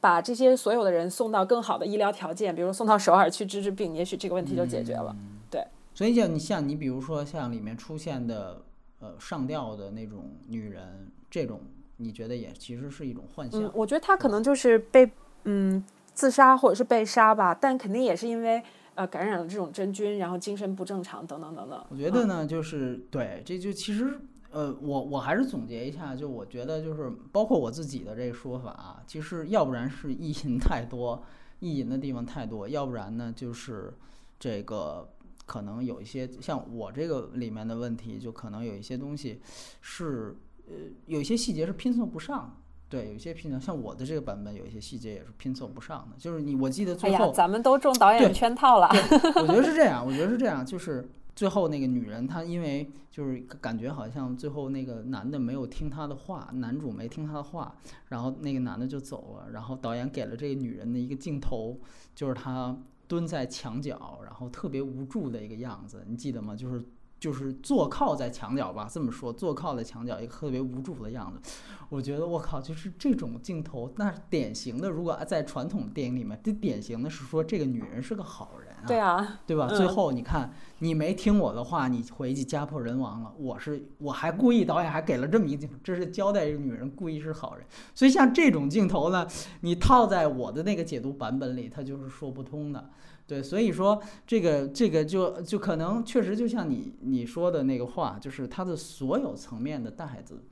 [0.00, 5.14] 把这些所有的人送到更好的医疗条件，比如送到首尔去治治病，也许这个问题就解决了。
[5.50, 5.64] 对。
[5.94, 8.62] 所以像你像你比如说像里面出现的
[9.00, 11.60] 呃上吊的那种女人，这种
[11.96, 13.62] 你觉得也其实是一种幻想？
[13.62, 15.10] 嗯，我觉得她可能就是被
[15.44, 15.84] 嗯
[16.14, 18.62] 自杀或者是被杀吧，但肯定也是因为。
[18.94, 21.84] 呃，感染了这种真菌，然后精神不正常，等等等等。
[21.88, 24.18] 我觉得呢，就是对，这就其实，
[24.58, 31.22] 呃，我我还是总结一下，就我觉得就是包括我自己的这个说法啊，其实要不然是意淫太多，
[31.60, 33.94] 意淫的地方太多，要不然呢就是
[34.36, 35.08] 这个
[35.46, 39.40] 可能有一些像我这个里面的问题，就可能有一些东西
[39.80, 40.36] 是
[40.66, 40.74] 呃
[41.06, 42.56] 有一些细节是拼凑不上。
[42.88, 46.16] 对，有一些拼凑，像我的这个版本，有一些细节也是拼凑不上的。
[46.18, 48.88] 就是你，我记得最后，哎，咱们都中导演圈套了。
[49.36, 51.06] 我觉得是这样，我觉得是这样，就是
[51.38, 57.76] 最后那个女人，她因为就是感觉好像最后那个男的没有听她的话，男主没听她的话，
[58.08, 61.78] 然后那个男的就走了，然后导演给了这个女人的一个镜头，
[62.12, 62.76] 就是她
[63.06, 66.56] 蹲在墙角，然后特别无助的一个样子，你记得吗？
[66.56, 66.84] 就是。
[67.20, 71.40] 就是坐靠在墙角吧，这么说，坐靠在墙角，一个特别无助的样子。
[71.88, 79.66] 我觉得我靠，就是这种镜头，那典型的，如果在传统电影里面，这典型的是说这个女人是个好人啊，对啊，对吧？
[79.68, 83.32] 最后你看，你没听我的话，你回去家破人亡了。
[83.38, 87.66] 我是我还故意，导演还给了这么一镜头，这是交代这个女人故意是好人。
[87.94, 89.26] 所以像这种镜头呢，
[89.60, 92.90] 你套在我的那个解读版本里，它就是说不通的。
[93.26, 100.42] 对，所以说这个这个就就可能确实就像你你说的那个话，就是它的所有层面的袋子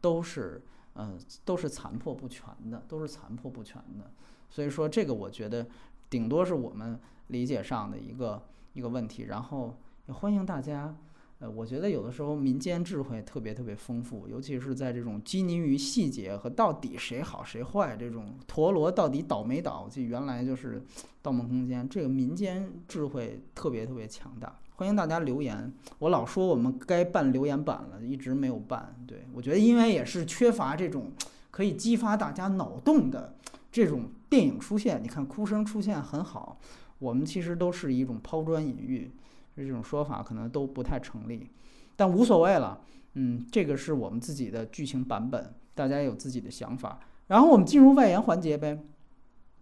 [0.00, 0.60] 都是
[0.96, 4.10] 嗯都是残破不全的，都是残破不全的。
[4.50, 5.66] 所以说这个我觉得
[6.10, 6.98] 顶多是我们
[7.28, 9.24] 理解上的一个一个问题。
[9.24, 10.94] 然后也欢迎大家，
[11.38, 20.80] 呃，我觉得有的时候民间智慧特别特别丰富，尤其是在这种拘泥于细节和到底谁好谁坏这种陀螺到底倒没倒，就原来就是
[21.22, 24.58] 《盗梦空间》这个民间智慧特别特别强大。
[24.76, 25.72] 欢迎大家留言。
[25.98, 28.94] 我老说我们该办留言板了，一直没有办。
[29.06, 31.10] 对我觉得，因为也是缺乏这种
[31.50, 33.34] 可以激发大家脑洞的
[33.72, 35.02] 这种电影出现。
[35.02, 36.60] 你看，哭声出现很好，
[36.98, 39.10] 我们其实都是一种抛砖引玉，
[39.56, 41.48] 这种说法可能都不太成立，
[41.96, 42.80] 但无所谓了。
[43.14, 47.00] 嗯，这个是我们自己的剧情版本，大家有自己的想法。
[47.28, 48.84] 然后我们进入外延环节呗。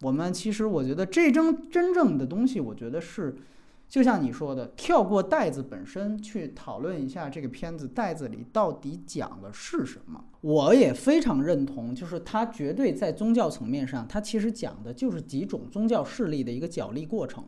[0.02, 3.36] 我们其实我觉得这真真正的东西，我觉得是。
[3.88, 11.94] 就像你说的，跳过袋子本身去讨论一下这个片子袋子里到底讲的是什么，我也非常认同。
[11.94, 17.44] 就是它绝对在宗教层面上，它其实讲的就是几种宗教势力的一个角力过程。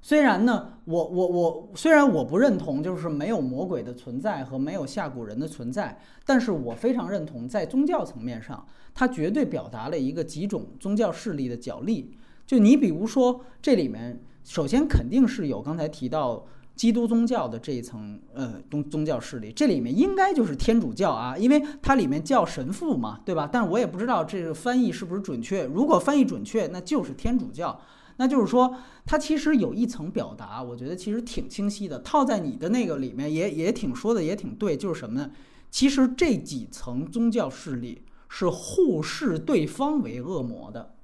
[0.00, 12.16] 虽然呢，我我我虽然我不认同就是没有魔鬼的存在和没有下蛊人的存在，但是我非常认同在宗教层面上，它绝对表达了一个几种宗教势力的角力。
[12.46, 14.18] 就你比如说这里面。
[14.48, 16.42] 首先肯定是有刚才提到
[16.74, 23.46] 基督宗教的这一层呃宗宗教势力，这里面应该就是天主教啊，因为它里面叫神父嘛，对吧？
[23.52, 25.66] 但我也不知道这个翻译是不是准确。
[25.66, 27.78] 如果翻译准确，那就是天主教。
[28.16, 28.74] 那就是说，
[29.04, 35.30] 它其实有一层表达，我觉得其实挺清晰的，套在你的那个里面也也挺说的也挺对，就是什么呢？
[35.70, 40.94] 其实这几层宗教势力是互视对方为恶魔的。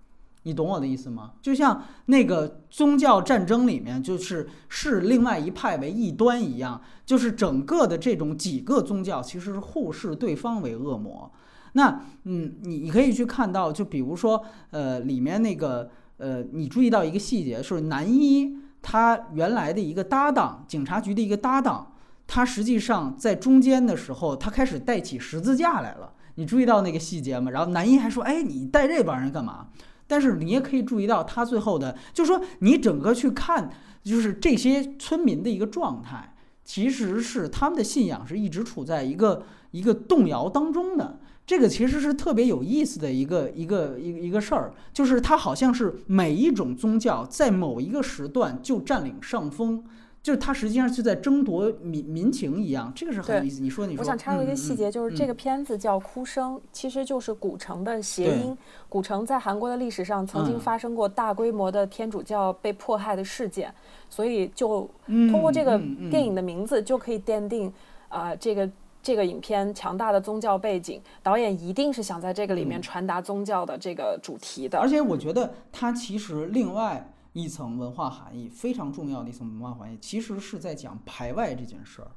[0.45, 1.33] 你懂我的意思吗？
[1.43, 11.31] 就像那个宗教战争里面，就是视另外一派为异端一样，就是整个的这种几个宗教其实是互视对方为恶魔。
[11.73, 21.93] 那嗯，你你可以去看到，就比如说呃，里面那个呃，你注意到一个细节，是男一他原来的一个搭档，警察局的一个搭档，
[22.27, 26.13] 他实际上在中间的时候，他开始带起十字架来了。
[26.35, 27.51] 你注意到那个细节吗？
[27.51, 29.69] 然后男一还说：“哎，你带这帮人干嘛？”
[30.07, 33.71] 但是你也可以注意到，他最后的，就是说你整个去看，
[34.03, 36.35] 就是这些村民的一个状态，
[36.65, 41.21] 其实是他们的信仰是一直处在一个一个动摇当中的。
[41.47, 49.85] 这个其实是特别有意思的一个一个一一个事儿，就是它好像是每一种宗教在某一个时段就占领上风。
[50.25, 53.61] 就是他实际上是在争夺民民情一样，这个是很有意思。
[53.61, 58.57] 你说，你说，我想插入一个细节，就是这个片子叫《哭声》，其实就是古城的谐音。
[58.89, 63.71] 古城在韩国的历史上曾经发生过大规模的天主教被迫害的事件，
[64.09, 65.79] 所以就通过这个
[66.11, 67.71] 电影的名字就可以奠定，
[68.09, 68.71] 啊，这个
[69.03, 74.79] 这个影片强大的宗教背景，导演一定是想在这个里面传达宗教的这个主题的。
[74.79, 77.07] 而且我觉得他其实另外。
[77.35, 82.09] 一层文化含义非常重要的一层文化含义，其实是在讲排外这件事儿，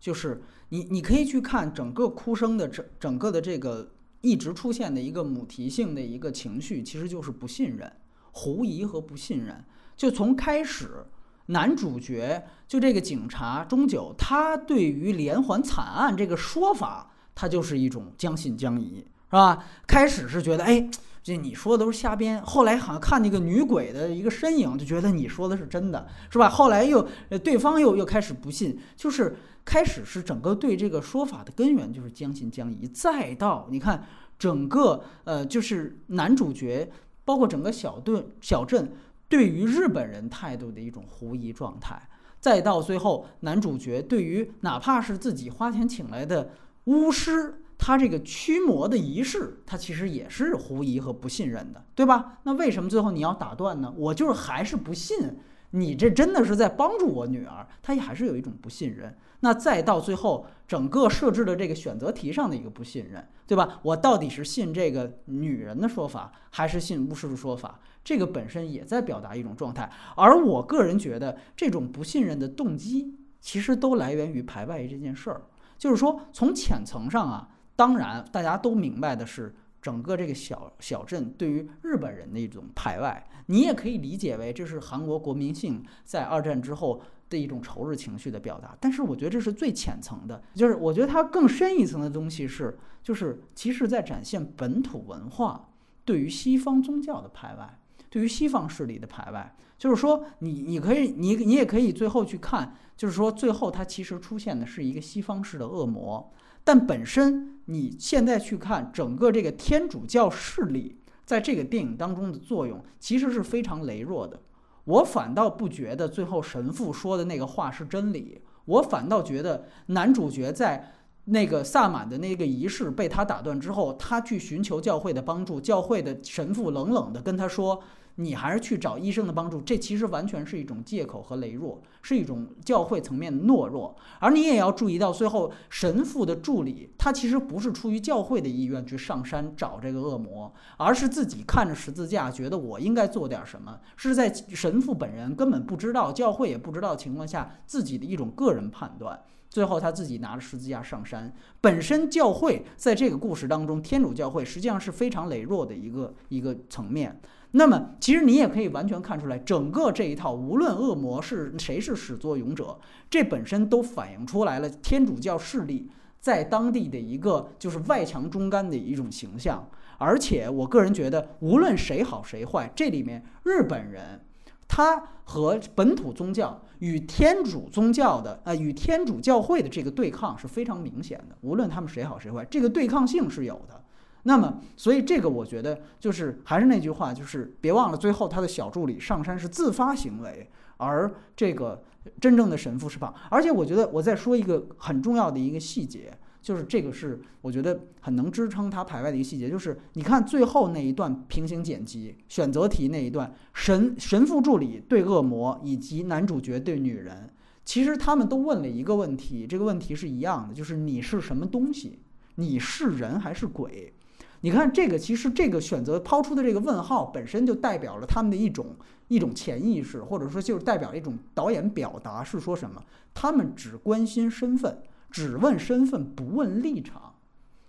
[0.00, 3.92] 就是你你可以去看整个哭声的整整个的这个
[4.22, 7.92] 一直出现的一个母题性的一个情绪，其实就是不信任、
[8.32, 9.62] 狐疑和不信任。
[9.94, 11.04] 就从开始，
[11.46, 19.66] 男主角就这个警察钟九，他对于连环惨案这个说法，他就是一种将信将疑，是吧？
[19.86, 20.88] 开始是觉得哎。
[21.22, 26.48] 这你说的都是瞎编，后来好像看那个女鬼的一个身影，就觉得你说的是真的，是吧？
[26.48, 27.06] 后来又
[27.44, 34.04] 对方又又开始不信，就是开始是整个对这个说法的根源就是将信将疑，再到你看
[34.36, 36.90] 整个呃就是男主角，
[37.24, 38.92] 包括整个小镇小镇
[39.28, 42.02] 对于日本人态度的一种狐疑状态，
[42.40, 46.50] 再到最后男主角对于哪怕是自己花钱请来的
[46.86, 47.61] 巫师。
[47.84, 52.38] 他这个驱魔的仪式，他其实也是狐疑和不信任的，对吧？
[52.44, 53.92] 那为什么最后你要打断呢？
[53.96, 55.36] 我就是还是不信
[55.70, 59.18] 你这真的是在帮助我女儿，他也还是有一种不信任。
[59.40, 63.80] 那再到最后，整个设置的这个选择题上的一个不信任，对吧？
[63.82, 67.80] 我到底是信这个女人的说法，还是信巫师的说法？
[68.04, 69.90] 这个本身也在表达一种状态。
[70.14, 75.42] 而我个人觉得，这种不信任的动机，其实都来源于排外这件事儿。
[75.76, 77.48] 就是说，从浅层上啊。
[77.74, 88.76] 当然，大家都明白的是，整个这个小小镇对于日本人的一种排外，你也可以理解为这是韩国国民性在二战之后的一种仇日情绪的表达。
[88.78, 95.70] 但是，我觉得这是最浅层的，就是我觉得它更深一层的东西是，就是其实在展现本土文化
[96.04, 97.78] 对于西方宗教的排外，
[98.10, 99.56] 对于西方势力的排外。
[99.78, 106.30] 就是说，你你可以，你你也可以最后去看，就是说，最后它其实出现的是一个西方式的恶魔。
[106.64, 114.40] 但本身你现在去看整个这个天主教势力在这个电影当中的作用，其实是非常羸弱的。
[114.84, 120.92] 我反倒不觉得最后神父说的那个话是真理，我反倒觉得男主角在
[121.24, 127.82] 那个萨满的那个仪式被他打断之后，他去寻求教会的帮助，教会的神父冷冷地跟他说。
[128.16, 133.96] 你还是去找医生的帮助，这其实完全是一种借口和羸弱，是一种教会层面的懦弱。
[134.20, 149.18] 而你也要注意到，最后神父的助理他其实不是出于教会的意愿去上山找这个恶魔，而是自己看着十字架，觉得我应该做点什么，是在神父本人根本不知道，教会也不知道情况下自己的一种个人判断。
[149.52, 151.30] 最后他自己拿着十字架上山。
[151.60, 157.20] 本身教会在这个故事当中，天主教会实际上是非常羸弱的一个一个层面。
[157.50, 162.78] 那么，其实你也可以完全看出来，整个这一套，无论恶魔是谁是始作俑者，
[163.10, 169.68] 这本身都反映出来了天主教势力在当地的一个就是外强中干的一种形象。
[169.98, 174.22] 而且，我个人觉得，无论谁好谁坏，这里面日本人
[174.66, 181.36] 他和本土宗教与天主宗教的呃与天主教会的这个对抗是非常明显的。
[181.42, 183.82] 无论他们谁好谁坏，这个对抗性是有的。
[184.24, 191.82] 那么，所以这个我觉得就是还是那句话，就是别忘了最后他的小助理上山是自发行为，而这个
[192.20, 193.12] 真正的神父是吧？
[193.30, 207.30] 而且我觉得我再说一个很重要的一个细节，就是这个是我觉得很能支撑他排外的一个细节，就是你看最后那一段平行剪辑选择题那一段，神神父助理对恶魔以及男主角对女人，
[207.64, 212.00] 其实他们都问了一个问题，这个问题是一样的，就是你是什么东西？
[212.34, 213.92] 你是人还是鬼？
[214.40, 218.74] 你看这个，其实这个选择抛出的这个问号本身就代表了他们的一种
[219.06, 222.82] 一种潜意识，或者说就是代表一种导演表达是说什么？
[223.14, 224.78] 他们只关心身份，
[225.12, 227.14] 只问身份不问立场。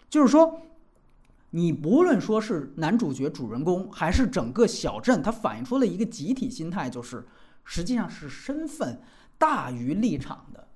[0.09, 0.61] 就是说，
[1.51, 7.27] 你不论说是男主角主人公，还是整个小镇，它反映出了一个集体心态，就是
[7.63, 9.01] 实际上是身份
[9.37, 10.67] 大于立场的。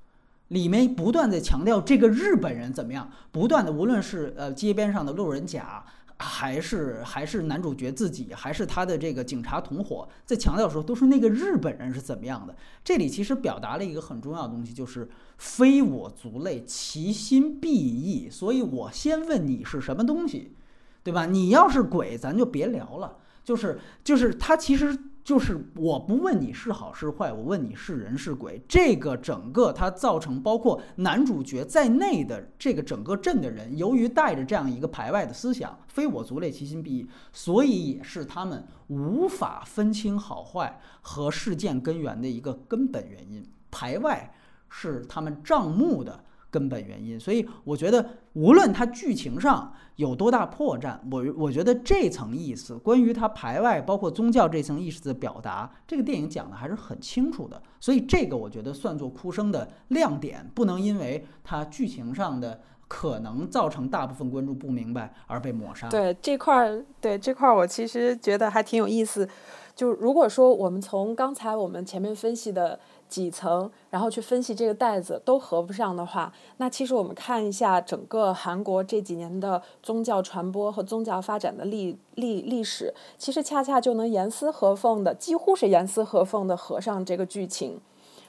[0.50, 5.84] 里面不断的强调这个日本人怎么样，不断的无论是呃街边上的路人甲，
[6.18, 12.56] 还是还是男主角自己，还是他的这个警察同伙，在强调的时候都是那个日本人是怎么样的。
[12.84, 18.30] 这里其实表达了一个很重要的东西，就是非我族类，其心必异。
[18.30, 20.56] 所以我先问你是什么东西，
[21.04, 21.26] 对吧？
[21.26, 23.18] 你要是鬼，咱就别聊了。
[23.44, 24.98] 就是就是他其实。
[25.28, 28.62] 就是我不问你是好是坏，我问你是人是鬼。
[28.66, 43.46] 这个整个它造成包括男主角在内的这个整个镇的人，由于带着这样一个排外的思想，非我族类，其心必异，所以也是他们无法分清好坏和事件根源的一个根本原因。
[43.70, 44.34] 排外
[44.70, 46.24] 是他们账目的。
[46.50, 57.62] 根本原因，所以我觉得，无论它剧情上有多大破绽，我我觉得这层意思，关于它排外，包括宗教这层意思的表达，这个电影讲的还是很清楚的。
[57.82, 65.90] 所以这个我觉得算作哭声的亮点，不能因为它剧情上的可能造成大部分观众不明白而被抹杀。
[65.90, 69.28] 对这块儿，对这块儿，我其实觉得还挺有意思。
[69.76, 72.80] 就如果说我们从刚才我们前面分析的。
[73.10, 87.80] 几层，然后去分析这个袋子都合不上的话，那其实我们看一下整个韩国这几年的宗教传播和宗教发展的历历历史，其实恰恰就能严丝合缝的，几乎是严丝合缝的合上这个剧情。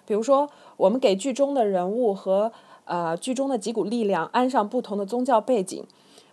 [0.07, 2.51] 比如说，我们给剧中的人物和
[2.85, 5.85] 呃剧中的几股力量安上不同的宗教背景。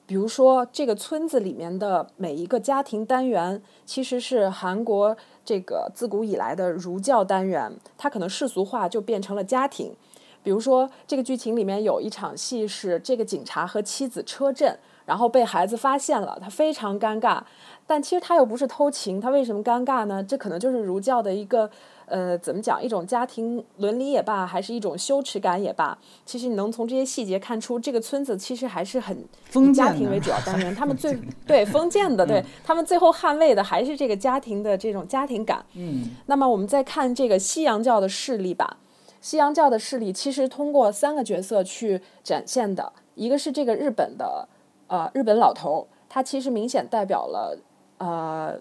[0.07, 9.95] 比如说，这个村子里面的每一个家庭单元，其实是韩国这个自古以来的儒教单元，它可能世俗化就变成了家庭。
[10.43, 17.41] 比如说，这个剧情里面有一场戏是这个警察和妻子车震，然后被孩子发现了，他非常尴尬。
[17.87, 20.23] 但其实他又不是偷情，他为什么尴尬呢？
[20.23, 21.69] 这可能就是儒教的一个。
[22.07, 22.83] 呃，怎么讲？
[22.83, 29.17] 一种家庭伦理也罢，还是一种羞耻感也罢，其实你能从这些细节看出，这个村子其实还是很
[29.53, 30.73] 以家庭为主要单元。
[30.75, 31.17] 他们最
[31.47, 35.65] 对封建的， 对他们最后捍卫的还是这个家庭的这种家庭感。
[35.73, 36.11] 嗯。
[36.27, 38.77] 那么我们再看这个西洋教的势力吧。
[39.21, 44.47] 西洋教的势力其实通过三个角色去展现的，一个是这个日本的
[44.87, 47.57] 呃日本老头，他其实明显代表了
[47.97, 48.59] 呃。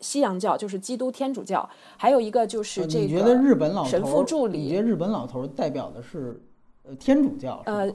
[0.00, 3.24] 西洋教就是基督天主教，还有一个就是这个
[3.86, 4.58] 神父助理。
[4.58, 6.40] 你觉得日本老头代表的是
[6.82, 7.62] 呃天主教？
[7.64, 7.90] 呃，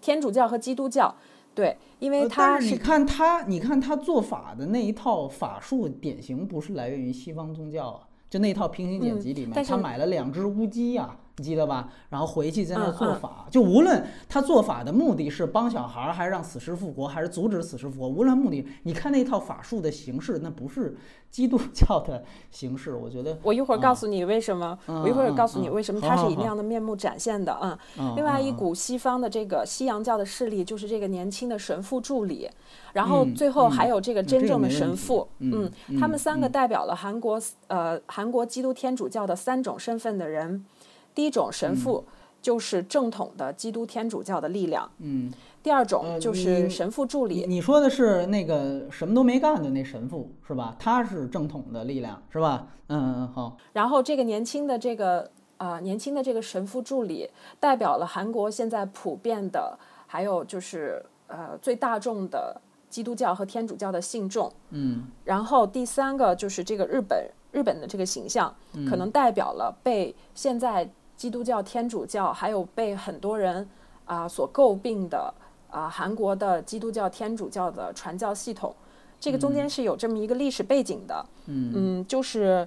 [0.00, 1.14] 天主教和基督教，
[1.54, 11.88] 对，因为他是你看他，你看他做法的那一套法术，典型不是来源于西方宗教啊，就那套平行剪辑里面，他买了两只乌鸡呀，你记得吧？
[12.10, 20.94] 然后回去在那儿做法，就无论他做法的目的是帮小孩儿，还是让死尸复活，还是阻止死尸复活，无论目的，你看那套法术的形式，那不是
[21.30, 23.38] 基督教的形式， 我觉得。
[23.42, 27.78] 我一会儿告诉你为什么，我一会儿告诉你为什么好好好它是以那样的面目展现的啊。
[27.98, 28.56] 嗯另外一嗯。
[28.56, 32.46] 股西方的这个西洋教的势力，就是这个年轻的神父助理，
[32.92, 33.70] 然后嗯最后嗯。
[33.70, 40.64] 还有这个真正的神父，嗯他们嗯三个代表了韩国呃韩国基督天主教的三种身份的人。
[41.14, 42.04] 第一种神父
[42.40, 45.32] 就是正统的基督天主教的力量，嗯，
[45.62, 50.74] 第二种呃就是神父助理，你你说的是那个什么都没干的那神父是吧？
[50.78, 52.66] 他是正统的力量是吧？
[52.88, 57.30] 嗯好，然后这个年轻的这个呃年轻的这个神父助理，
[57.60, 62.60] 代表了韩国现在普遍的，还有就是呃最大众的
[62.90, 64.52] 基督教和天主教的信众。
[64.70, 70.90] 嗯然后第三个就是这个日本日本的这个形象，嗯可能代表了被现在
[71.22, 73.64] 基督教、天主教还有被很多人
[74.06, 75.32] 啊、所诟病的
[75.70, 78.74] 啊、韩国的基督教、天主教的传教系统。
[79.20, 82.04] 这个中间是有这么一个历史背景的，嗯。
[82.08, 82.66] 就是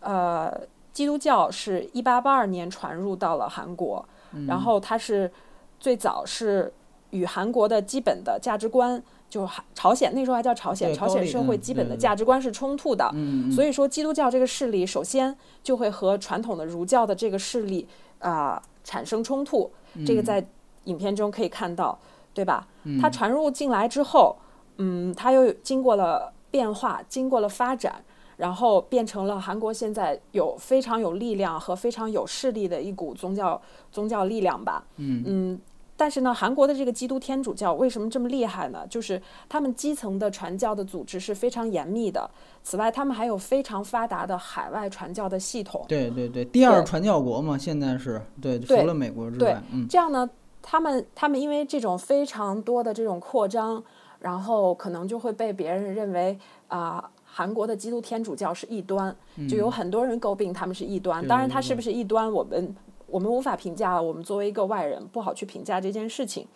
[0.00, 0.60] 呃，
[0.92, 4.46] 基督教是一八八二年传入到了韩国，嗯。
[4.46, 5.32] 然后它是
[5.80, 6.70] 最早是
[7.12, 9.02] 与韩国的基本的价值观，
[9.34, 17.84] 就是朝鲜那时候还叫朝鲜，朝鲜社会基本的价值观是冲突的，嗯，所以说基督教这个势力首先就会和传统的儒教的这个势力
[18.20, 19.68] 啊、产生冲突，
[20.06, 20.46] 这个嗯在
[20.84, 21.98] 影片中可以看到，
[22.32, 22.68] 对吧？
[23.02, 24.36] 它传入进来之后，
[24.76, 28.04] 嗯，它又经过了变化，经过了发展，
[28.36, 34.84] 然后变成了韩国现在有非常有力量和非常有势力的一股宗教宗教力量吧。
[34.98, 35.58] 嗯
[35.96, 38.84] 但是呢，韩国的这个基督天主教为什么这么厉害呢？
[38.88, 42.28] 就是他们基层的传教的组织是非常严密的。
[42.62, 45.84] 此外，他们还有非常发达的海外传教的系统。
[45.86, 50.28] 对对对，第二传教国嘛，现在是对，除了美国之对外，嗯这样呢，
[50.60, 53.82] 他们他们因为这种非常多的这种扩张，
[54.18, 59.14] 然后可能就会被别人认为啊、韩国的基督天主教是异端，
[59.48, 61.22] 就有很多人诟病他们是异端。
[61.22, 62.74] 对当然，对对他是不是异端，我们
[63.14, 66.48] 我们无法评价，我们作为一个外人不好去评价这件事情。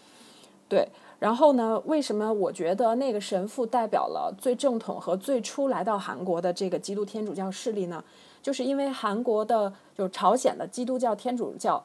[0.68, 0.88] 对，
[1.20, 8.02] 然后呢，为什么我觉得那个神父代表了最正统和最初来到韩国的这个基督天主教势力呢？
[8.42, 11.80] 就是因为韩国的，就朝鲜的基督教天主教，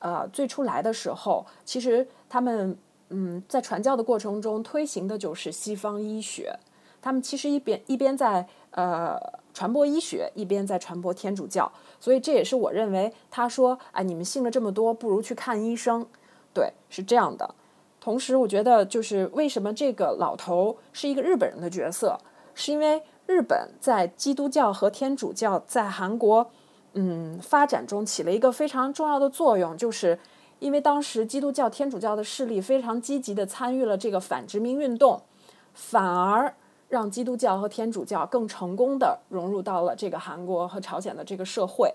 [0.00, 2.76] 呃，最初来的时候，其实他们
[3.10, 6.52] 嗯在传教的过程中推行的就是西方医学，
[7.00, 9.16] 他们其实一边一边在呃
[9.58, 16.06] 传播医学，一边在传播天主教，所以这也是我认为他说，哎，你们信了这么多，不如去看医生，
[16.54, 17.56] 对，是这样的。
[18.00, 22.20] 同时，我觉得就是为什么这个老头是一个日本人的角色，
[22.54, 26.48] 是因为日本在基督教和天主教在韩国
[26.92, 30.16] 嗯发展中起了一个非常重要的作用，就是
[30.60, 35.20] 因为当时基督教、天主教的势力非常积极的参与了这个反殖民运动，
[35.74, 36.54] 反而
[36.88, 41.94] 让基督教和天主教更成功的融入到了这个韩国和朝鲜的这个社会。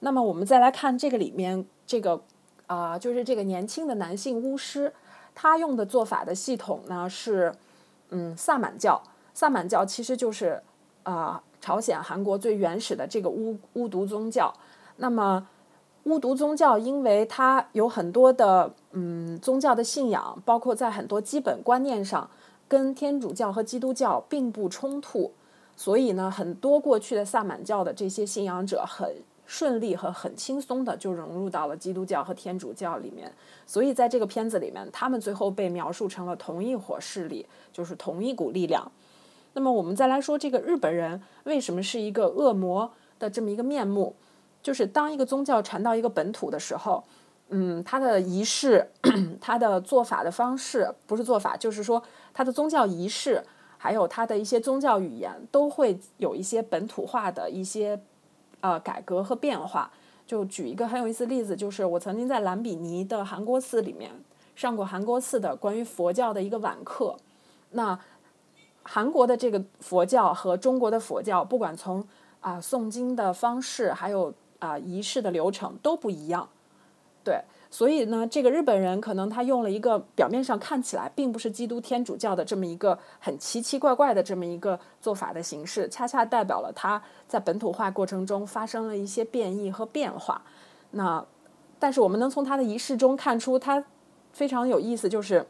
[0.00, 2.20] 那么我们再来看这个里面这个
[2.66, 4.92] 啊、就是这个年轻的男性巫师，
[5.36, 7.54] 他用的做法的系统呢是
[8.10, 9.00] 嗯萨满教。
[9.32, 10.60] 萨满教其实就是
[11.04, 14.52] 啊、朝鲜、韩国最原始的这个巫巫毒宗教。
[14.96, 15.46] 那么
[16.04, 22.28] 巫毒宗教，因为它有很多的嗯宗教的信仰，包括在很多基本观念上
[22.68, 25.32] 跟天主教和基督教并不冲突，
[25.76, 33.32] 所以呢，很多过去的萨满教的这些信仰者很顺利和很轻松的就融入到了基督教和天主教里面。
[33.66, 38.90] 所以在这个片子里面，他们最后被描述成了同一伙势力，就是同一股力量。
[39.52, 44.16] 那么我们再来说这个日本人为什么是一个恶魔的这么一个面目，
[44.62, 47.04] 就是当一个宗教传到一个本土的时候，
[47.50, 48.90] 嗯，他的仪式、
[49.40, 52.02] 他的做法的方式，不是做法，就是说
[52.34, 53.42] 他的宗教仪式，
[53.78, 58.00] 还有他的一些宗教语言，都会有一些本土化的一些
[58.60, 59.90] 呃改革和变化。
[60.26, 64.10] 就举一个很有意思的例子，就是我曾经在兰比尼的韩国寺里面
[64.56, 67.16] 上过韩国寺的关于佛教的一个晚课。
[67.70, 67.96] 那
[68.82, 72.04] 韩国的这个佛教和中国的佛教，不管从
[72.40, 76.48] 啊、诵经的方式，还有啊、仪式的流程都不一样。
[77.26, 77.42] 对，
[77.72, 90.40] 所以呢，这个日本人可能他用了一个表面上看起来并不是基督天主教的这么一个很奇奇怪怪的这么一个做法的形式，恰恰代表了他在本土化过程中发生了一些变异和变化。
[90.92, 91.26] 那，
[91.80, 93.84] 但是我们能从他的仪式中看出，他
[94.32, 95.44] 非常有意思，就是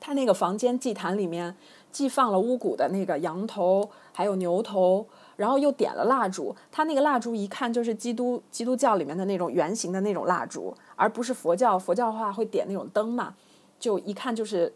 [0.00, 1.54] 他那个房间祭坛里面
[1.92, 5.06] 既放了巫蛊的那个羊头，还有牛头，
[5.38, 11.78] 然后又点了蜡烛，他那个蜡烛一看就是基督基督教里面的那种圆形的那种蜡烛，而不是佛教。
[11.78, 13.32] 佛教的话会点那种灯嘛，
[13.78, 14.72] 就一看就是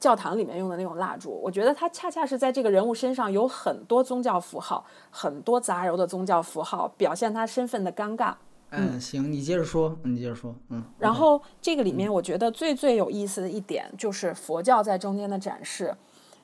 [0.00, 1.30] 教堂里面用的那种蜡烛。
[1.40, 8.34] 我觉得他恰恰是在这个人物身上有很多宗教符号，很多杂糅的宗教符号，表现他身份的尴尬。
[8.70, 10.82] 嗯，行，你接着说，你接着说，嗯。
[10.98, 15.94] 然后这个里面，我觉得最最有意思的一点就是佛教在中间的展示。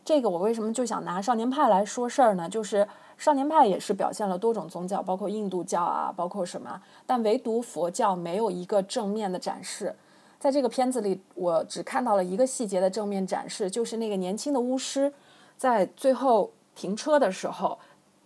[0.04, 2.48] 这个我为什么就想拿少年派来说事儿呢？
[2.48, 2.86] 就是
[3.18, 9.94] 少年派也是表现了多种宗教，包括印度教啊，包括什么，但唯独佛教没有一个正面的展示。
[10.38, 15.12] 在这个片子里，我只看到了一个细节的正面展示，就是那个年轻的巫师
[15.58, 17.78] 在最后停车的时候。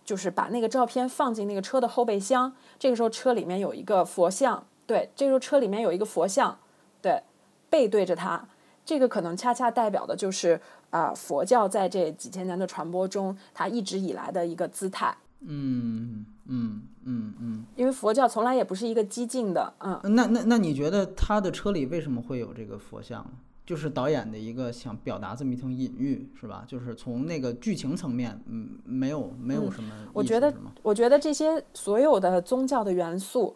[0.05, 6.59] 就是把那个照片放进那个车的后备箱，这个时候车里面有一个佛像，对，这个时候车里面有一个佛像，
[7.01, 7.23] 对，
[7.69, 8.45] 背对着他，
[8.85, 10.59] 这个可能恰恰代表的就是
[10.93, 15.17] 啊佛教在这几千年的传播中，它一直以来的一个姿态。
[15.41, 17.65] 嗯嗯嗯嗯。
[17.75, 19.99] 因为佛教从来也不是一个激进的，嗯。
[20.15, 23.25] 那那那你觉得他的车里为什么会有这个佛像？
[23.65, 26.65] 就是导演的一个想表达这么一层隐喻，是吧？
[26.67, 29.89] 就是从那个剧情层面，嗯，没有没有什么。
[30.11, 33.55] 我觉得，我觉得这些所有的宗教的元素，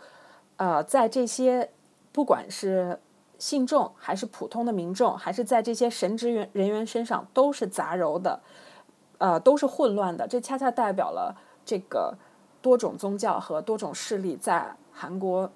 [0.56, 1.70] 呃，在这些
[2.14, 2.98] 不管是
[3.40, 8.40] 信众还是普通的民众，还是在这些神职员人员身上，都是杂糅的，
[9.18, 10.28] 呃，都是混乱的。
[10.28, 11.36] 这恰恰代表了
[11.66, 12.18] 这个
[12.62, 15.52] 多种宗教和多种势力在韩国，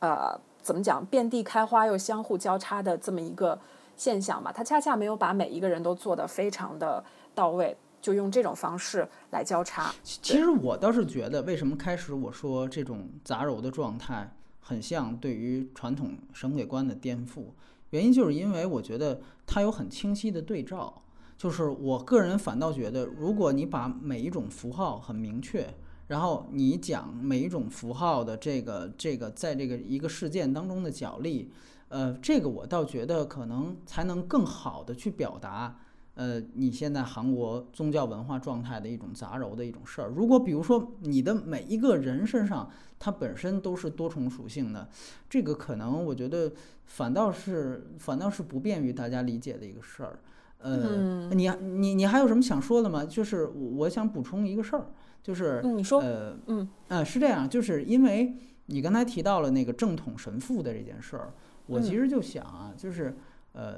[0.00, 3.58] 呃，怎么讲，遍地开花又相互交叉的这么一个。
[3.96, 9.94] 现象吧，他恰恰没有把每一个人都做得非常的到位，就用这种方式来交叉。
[10.02, 14.32] 其实我倒是觉得，为什么开始我说这种杂糅的状态
[14.70, 17.46] 很像对于传统神鬼观的颠覆，
[17.90, 21.02] 原因就是因为我觉得它有很清晰的对照。
[21.36, 25.74] 就是我个人反倒觉得，如果你把每一种符号很明确，
[26.06, 31.50] 然后你讲每一种符号的这个这个在这个一个事件当中的角力。
[31.88, 35.80] 呃，这个我倒觉得可能才能更好的去表达，
[36.20, 40.12] 呃，你现在韩国宗教文化状态的一种杂糅的一种事儿。
[40.14, 44.86] 如果比如说你的每一个人身上，它本身都是多重属性的，
[45.30, 46.52] 这个可能我觉得
[46.84, 50.18] 反倒是反倒是不便于大家理解的一个事儿。
[50.58, 53.02] 呃，你你你还有什么想说的吗？
[53.02, 54.88] 就是我想补充一个事儿，
[55.22, 58.36] 就是你说，呃，嗯，呃，是这样，就是因为
[58.66, 61.32] 你刚才提到了那个正统神父的这件事儿。
[61.66, 63.16] 我其实就想啊，就是，
[63.52, 63.76] 呃，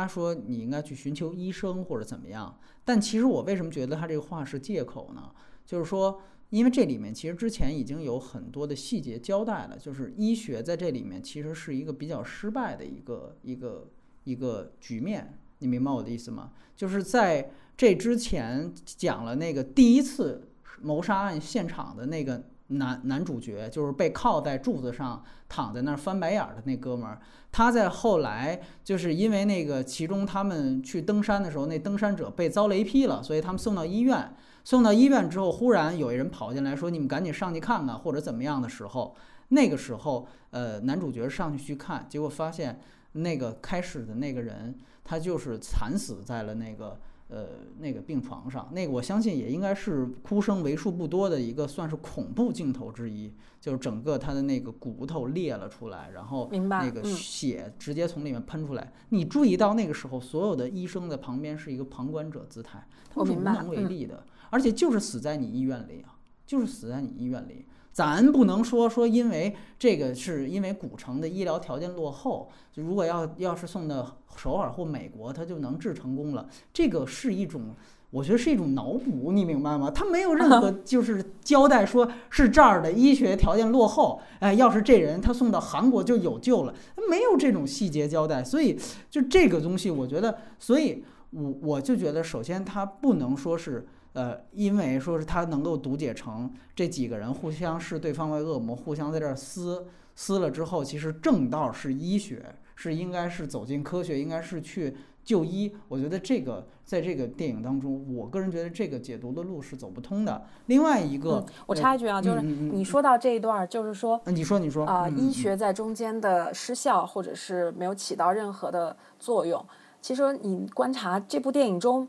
[0.00, 5.30] 他说你应该去寻求医生或者怎么样，但其实我为什么觉得他这个话是借口呢？
[5.66, 6.20] 就是说，
[6.50, 13.90] 因为这里面其实之前已经有很多的细节交代了，就是医学在这里面其实是一个比较失败的一个一个
[14.24, 16.52] 一个局面，你明白我的意思吗？
[16.74, 20.48] 就是在这之前讲了那个第一次
[20.80, 22.44] 谋杀案现场的那个。
[22.78, 27.20] 男男主角就是被靠在柱子上躺在那儿翻白眼儿的那哥们儿，
[27.50, 34.34] 他在后来就是因为那个其中他们去登山的时候，那登山者被遭雷劈了，所以他们送到医院。
[34.64, 39.16] 送到医院之后，忽然有一人跑进来说：“你们赶紧上去看看，或者怎么样的时候，
[39.48, 42.80] 那个时候，呃，男主角上去去看，结果发现
[43.12, 47.46] 那个开始的那个人，他就是惨死在了那个。”呃，
[47.78, 53.32] 那个病床上，那个我相信也应该是哭声为数不多的一个，算是恐怖镜头之一。
[53.60, 58.92] 就是整个他的那个骨头裂了出来，然后那个血直接从里面喷出来。
[59.10, 67.64] 你注意到那个时候，所有的医生在旁边是一个旁观者姿态，他们是无能为力的，而且就是死在你医院里啊，就是死在你医院里。
[67.92, 76.48] 咱不能说说，因为这个是因为古城的医疗条件落后，就如果要要是送到首尔或美国，他就能治成功了。
[76.72, 77.74] 这个是一种，
[78.10, 79.90] 我觉得是一种脑补，你明白吗？
[79.90, 86.74] 他没有任何 就是交代，说是这儿的医学条件落后，哎，要是这人他送到韩国就有救了，
[87.10, 88.42] 没有这种细节交代。
[88.42, 88.78] 所以
[89.10, 93.86] 就这个东西，我觉得，所以我我就觉得，首先他不能说是。
[94.14, 104.94] 呃，因为说是他能够读解成这几个人互相视对方为恶魔，互相在这儿撕撕了之后，其实正道是医学，是应该是走进科学，应该是去
[105.24, 105.74] 就医。
[105.88, 110.44] 我觉得这个在这个电影当中，我个人觉得这个解读的路是走不通的。
[110.66, 119.64] 另外一个，我插一句啊，就是你说到这一段，就是说，你说你说啊，医学在中间的失效，或者是没有起到任何的作用。
[120.02, 122.06] 其实你观察这部电影中。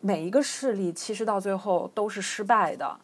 [0.00, 2.98] 每一个势力其实到最后都是失败的，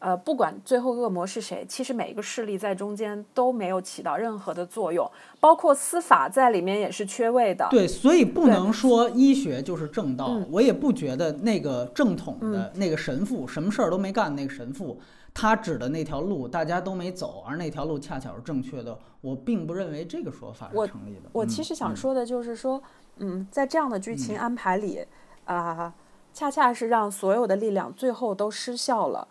[0.00, 7.66] 呃，不管最后恶魔是谁，其实每一个势力在中间都没有起到任何的作用，包括司法在里面也是缺位的。
[7.70, 10.26] 对，所以不能说医学就是正道。
[10.28, 15.00] 嗯我也不觉得那个正统的那个神父什么事儿都没干，那个神父
[15.32, 18.98] 他指的那条路大家都没走，而那条路恰巧是正确的。
[19.20, 21.30] 我并不认为这个说法是成立的。
[21.32, 22.82] 我嗯其实想嗯说的就是说，
[23.16, 25.02] 嗯，在这样的剧情安排里，
[25.46, 25.92] 啊、
[26.34, 29.26] 恰恰是让所有的力量最后都失效了。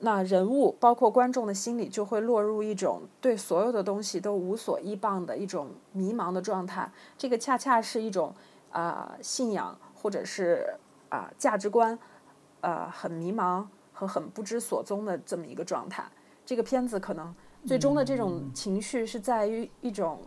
[0.00, 6.90] 那人物包括观众的心理就会落入一种对所有的东西都无所依傍的一种迷茫的状态。
[7.16, 8.34] 这个恰恰是一种
[8.72, 10.74] 啊、信仰或者是
[11.08, 11.96] 啊、价值观，
[12.62, 16.02] 呃很迷茫和很不知所踪的这么一个状态。
[16.44, 17.32] 这个片子可能
[17.64, 20.22] 最终的这种情绪是在于一种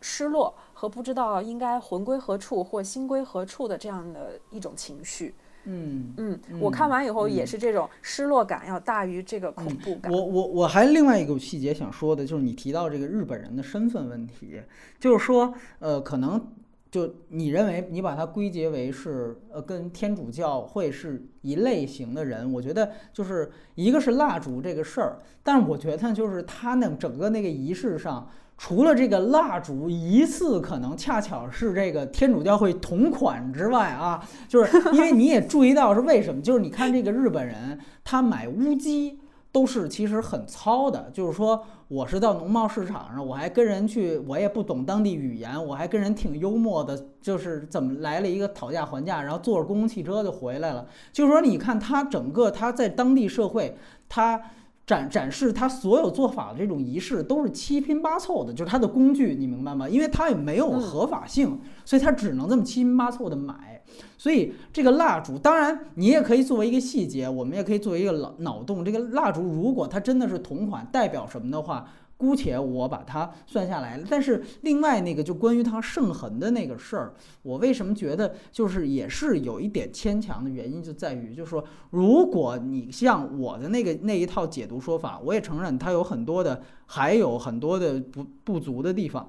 [0.00, 5.34] 失落和不知道应该魂归何处或心归何处的这样的一种情绪。
[5.66, 10.12] 嗯，嗯，我看完以后也是这种失落感要大于这个恐怖感。
[10.12, 14.60] 我我我还另外一个细节想说的，就是你提到这个日本人的身份问题，
[15.00, 16.52] 就是说，呃，可能
[16.90, 28.28] 就你认为你把它归结为是呃跟天主教会是一类型的人，我觉得就是一个是蜡烛这个事儿，但是我觉得就是他那整个那个仪式上。
[28.56, 36.40] 除了这个蜡烛疑似可能恰巧是这个天主教会同款之外啊，就是 因为你也注意到是为什么？
[36.40, 39.18] 就是你看这个日本人，他买乌鸡
[39.50, 50.86] 都是其实很糙的，就是说我是到农贸市场上，我还跟人去，我也不懂当地语言，我还跟人挺幽默的，就是怎么来了一个讨价还价，然后坐着公共汽车就回来了。
[51.12, 53.76] 就是说，你看他整个他在当地社会，
[54.08, 54.40] 他。
[54.86, 59.88] 展展示他所有做法的这种仪式都是七拼八凑的，就是他的工具，你明白吗？
[59.88, 63.82] 因为他也没有合法性，所以他只能这么七拼八凑的买。
[64.18, 68.84] 所以这个蜡烛，当然你也可以作为一个细节，我们也可以作为一个脑脑洞。
[68.84, 74.06] 这个蜡烛如果它真的是同款，代表什么的话，姑且我把它算下来了。
[74.08, 89.28] 但是另外那个就关于它圣痕的那个事儿，我为什么觉得就是也是有一点牵强的原因，就在于就是说，如果你像我的那个那一套解读说法，我也承认它有很多的，还有很多的不不足的地方。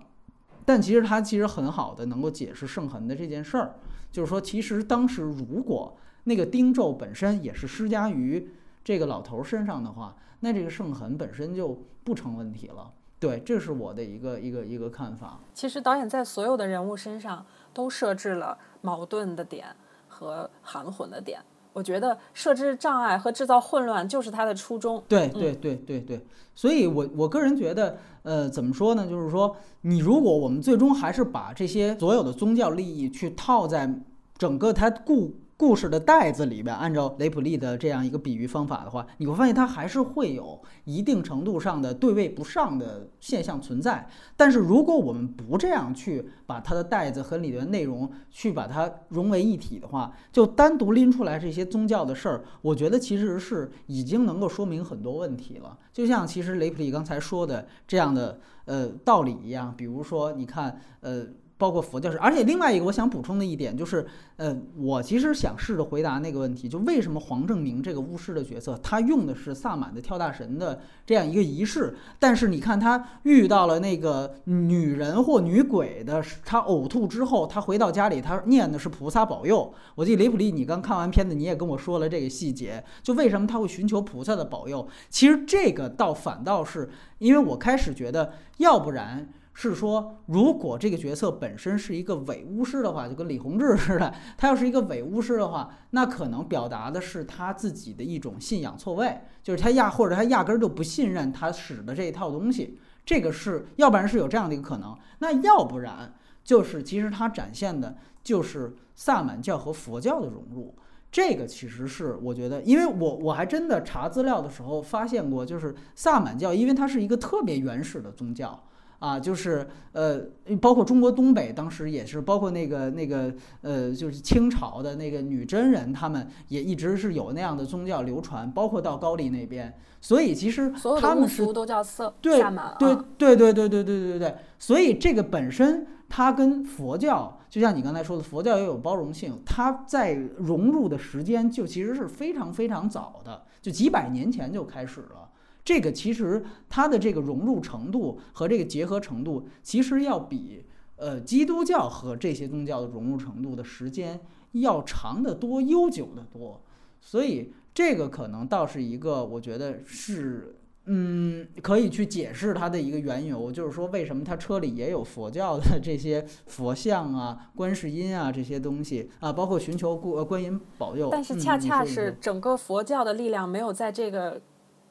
[0.63, 3.75] 但其实它其实很好的能够解释圣痕的这件事儿，
[4.11, 8.49] 就是说，其实当时如果那个钉咒本身也是施加于
[8.83, 10.15] 这个老头身上的话，
[10.45, 12.87] 那这个圣痕本身就不成问题了。
[13.19, 15.39] 对，这是我的一个一个一个看法。
[15.55, 17.43] 其实导演在所有的人物身上
[17.73, 19.65] 都设置了矛盾的点
[20.07, 21.41] 和含混的点。
[21.73, 25.03] 我觉得设置障碍和制造混乱就是他的初衷。
[25.07, 26.23] 对对对对对，
[26.53, 29.07] 所以我我个人觉得，呃，怎么说呢？
[29.07, 33.91] 就是说，你如果我们最终还是把这些所有的宗教利益去套在
[34.37, 44.05] 整个他故故事的袋子里边，按照雷普利的这样一个比喻方法的话，你会发现它还是会有一定程度上的对位不上的现象存在。
[44.35, 55.77] 但是如果我们不这样去把它的袋子和里面的内容去把它融为一体的话，就单独拎出来这些宗教的事儿，我觉得其实是已经能够说明很多问题了。
[55.93, 61.25] 就像其实雷普利刚才说的这样的呃道理一样，比如说你看呃。
[61.57, 64.05] 包括佛教是，而且另外一个我想补充的一点就是，
[64.35, 79.73] 呃，我其实想试着回答那个问题，就为什么黄正明这个巫师的角色，他用的是萨满的跳大神的这样一个仪式，但是你看他遇到了那个女人或女鬼的，他呕吐之后，他回到家里，他念的是菩萨保佑。
[79.95, 84.85] 我记得雷普利，你刚看完片子，你也跟我说了这个细节，就为什么他会寻求菩萨的保佑？
[85.09, 89.29] 其实这个倒反倒是，因为我开始觉得，要不然。
[89.57, 102.77] 是说，如果这个角色本身是一个伪巫师的话，就跟李洪志似的，他要是一个伪巫师的话，那可能表达的是他自己的一种信仰错位，就是他压或者他压根儿就不信任他使的这一套东西。
[103.05, 106.13] 这个是，要不然是有这样的一个可能，那要不然
[106.43, 110.75] 就是其实他展现的就是萨满教和佛教的融入。
[111.09, 118.61] 这个其实是我觉得，因为我我还真的查资料的时候发现过，就是萨满教，因为它是一个特别原始的宗教。
[119.05, 120.19] 啊，就是呃，
[120.59, 129.71] 包括中国东北当时也是，包括那个那个呃，就是清朝的那个女真人，他们也一直是有那样的宗教流传，包括到高丽那边。
[130.01, 132.41] 所以其实所有他们是都叫色对。
[132.79, 145.24] 对对对对对对对对，所以这个本身它跟佛教，就像你刚才说的，佛教也有包容性，它在融入的时间就其实是非常非常早的，就几百年前就开始了。
[145.65, 150.63] 这个其实它的这个融入程度和这个结合程度，其实要比
[150.95, 154.21] 呃基督教和这些宗教的融入程度的时间
[154.51, 156.61] 要长得多、悠久得多。
[157.01, 160.55] 所以这个可能倒是一个，我觉得是。
[160.87, 171.09] 嗯，可以去解释它的一个缘由，就是说为什么它车里也有佛教的这些佛像啊、 观世音啊这些东西啊，包括寻求观观音保佑。
[171.11, 174.39] 但是恰恰是整个佛教的力量没有在这个。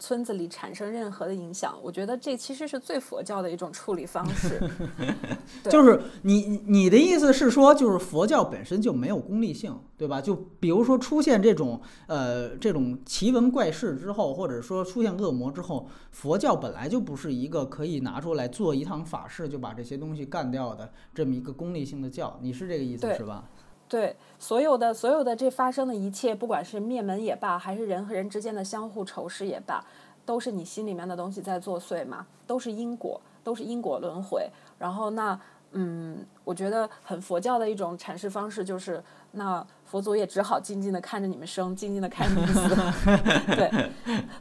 [0.04, 4.60] 村子里产生任何的影响，我觉得这其实是最佛教的一种处理方式。
[5.70, 10.20] 就是你你的意思是说，就是佛教本身就没有功利性，对吧？
[10.20, 22.38] 就比如说出现这种呃这种奇闻怪事之后，或者说出现恶魔之后，佛教本来就不是一个可以拿出来做一趟法事就把这些东西干掉的这么一个功利性的教。
[22.42, 23.48] 你是这个意思是吧？
[23.88, 29.84] 对，所有的所有的这发生的一切，不管是灭门也罢，还是人和人之间的相互仇视也罢，
[30.24, 34.48] 都是你心里面的东西在作祟嘛，都是因果，都是因果轮回。
[34.78, 35.38] 然后那，
[35.74, 39.02] 嗯，我觉得很佛教的一种阐释方式就是，
[39.32, 42.74] 那佛祖也只好静静的看着你们生，静静的看着你们死。
[43.54, 43.90] 对，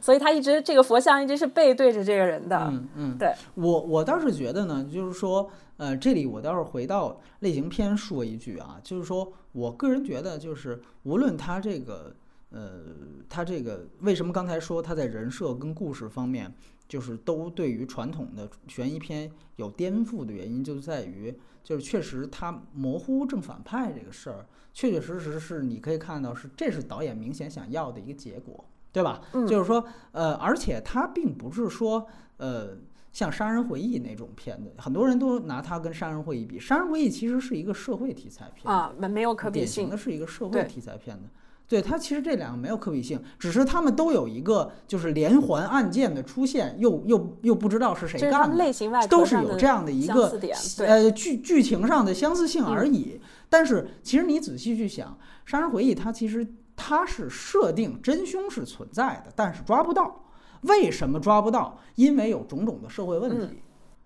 [0.00, 2.56] 所以他一直这个佛像一直是背对着这个人的。
[2.70, 5.50] 嗯嗯，对我我倒是觉得呢，就是说。
[5.76, 12.14] 呃，这里我倒是回到类型片说一句啊，就是说我个人觉得，就是无论他这个，
[12.50, 12.80] 呃，
[13.28, 16.54] 他这个为什么刚才说他在人设跟故事方面，
[16.88, 29.20] 就是都对于传统的悬疑片有颠覆的原因，就在于就是确实它模糊正反派这个事儿，确确实实是你可以看到是这是导演明显想要的一个结果，对吧？
[29.32, 32.06] 嗯，就是说，呃，而且它并不是说，
[32.38, 32.76] 呃。
[33.14, 41.28] 像《杀人回忆》那种片子，很多人都拿它跟《杀人回忆》比，《杀人回忆》其实是一个社会题材片啊，没没有可比性，典型的是一个社会题材片子。
[41.66, 50.38] 对它其实这两个没有可比性，只是他们都有一个就是连环案件的出现，又又又不知道是谁干的，都是有这样的一个
[50.78, 53.20] 呃剧剧情上的相似性而已。
[53.48, 55.08] 但是其实你仔细去想，
[55.50, 56.46] 《杀人回忆》它其实
[56.76, 60.20] 它是设定真凶是存在的，但是抓不到。
[60.62, 61.78] 为什么抓不到？
[61.94, 63.62] 因为有种种的社会问题，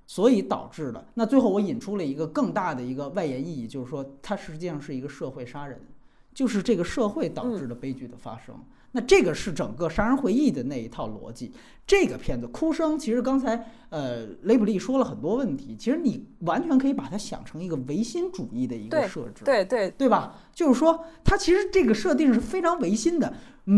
[0.07, 1.07] 所以导致的。
[1.15, 5.81] 那最后我引出了一个更大的一个外延意义，就是说它实际上是一个社会杀人，
[6.39, 8.55] 就是这个社会导致的悲剧的发生。
[8.93, 11.53] 那这个是整个《杀人回忆》的那一套逻辑。
[11.85, 20.37] 这个片子哭声，其实刚才呃雷普利说了很多问题，其实你完全可以把它想成一个唯心主义的一个设置，对对对吧？
[20.55, 23.35] 就是说它其实这个设定是非常唯心的。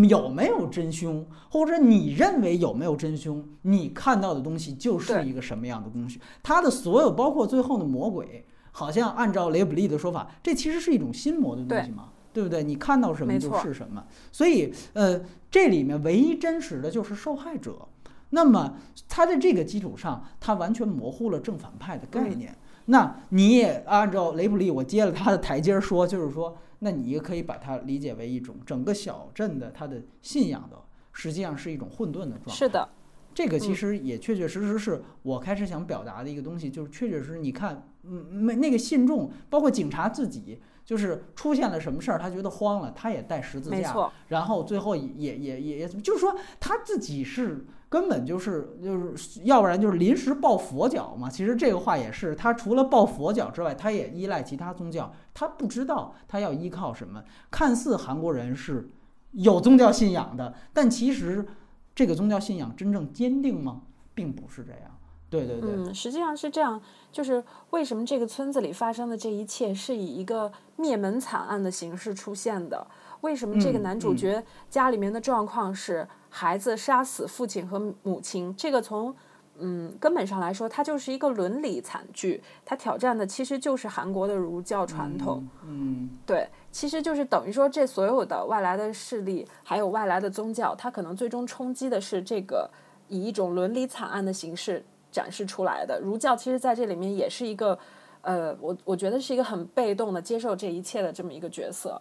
[0.09, 6.21] 有没有真凶，或者你认为有没有真凶，你看到的东西就是一个什么样的东西？
[6.45, 12.63] 它的所有，包括最后的魔鬼，好像按照雷普利的说法，这其实是一种心魔的东西嘛，对不对？
[12.63, 14.05] 你看到什么就是什么。
[14.31, 15.21] 所以，呃，
[15.51, 17.89] 这里面唯一真实的就是受害者。
[18.31, 18.77] 那么，
[19.09, 22.57] 他在这个基础上，他完全模糊了正反派的概念。
[22.87, 26.57] 那你也按照雷普利，我接了他的台阶说，就是说。
[26.83, 30.79] 那你也可以把它理解为一种整个小镇的它的信仰的，
[31.13, 32.53] 实际上是一种混沌的状态。
[32.53, 32.89] 是的，
[33.35, 40.59] 这个其实也确确实实是我开始想表达的一个东西，就是确确实实，你看，嗯，没那个信众，包括警察自己，
[40.91, 47.65] 就是出现了什么事儿，他觉得慌了，他也带十字架，然后最后也也也也，就是说他自己是。
[47.91, 51.29] 根本就是就是要不然就是临时抱佛脚嘛。
[51.29, 55.13] 其实这个话也是，他除了抱佛脚之外，他也依赖其他宗教。
[55.35, 57.21] 他不知道他要依靠什么。
[57.51, 58.89] 看似韩国人是
[59.33, 61.45] 有宗教信仰的，但其实
[61.93, 63.83] 这个宗教信仰真正坚定吗？
[64.15, 64.97] 并不是这样。
[65.31, 66.81] 对对对，嗯，实际上是这样。
[67.13, 72.87] 就是为什么这个村子里发生的这一切是以一个灭门惨案的形式出现的？
[73.23, 76.07] 为什么这个男主角家里面的状况是？
[76.33, 79.13] 孩子杀死父亲和母亲，这个从
[79.59, 82.41] 嗯根本上来说，它就是一个伦理惨剧。
[82.65, 85.45] 它挑战的其实就是韩国的儒教传统。
[85.67, 92.71] 嗯，对，其实就是等于说，这所有的外来的势力，还有外来的宗教，它可能最终冲击的是这个
[93.09, 96.01] 以一种伦理惨案的形式展示出来的。
[96.01, 97.79] 儒教其实在这里面也是一个，
[98.23, 102.01] 呃，我我觉得是一个很被动的接受这一切的这么一个角色，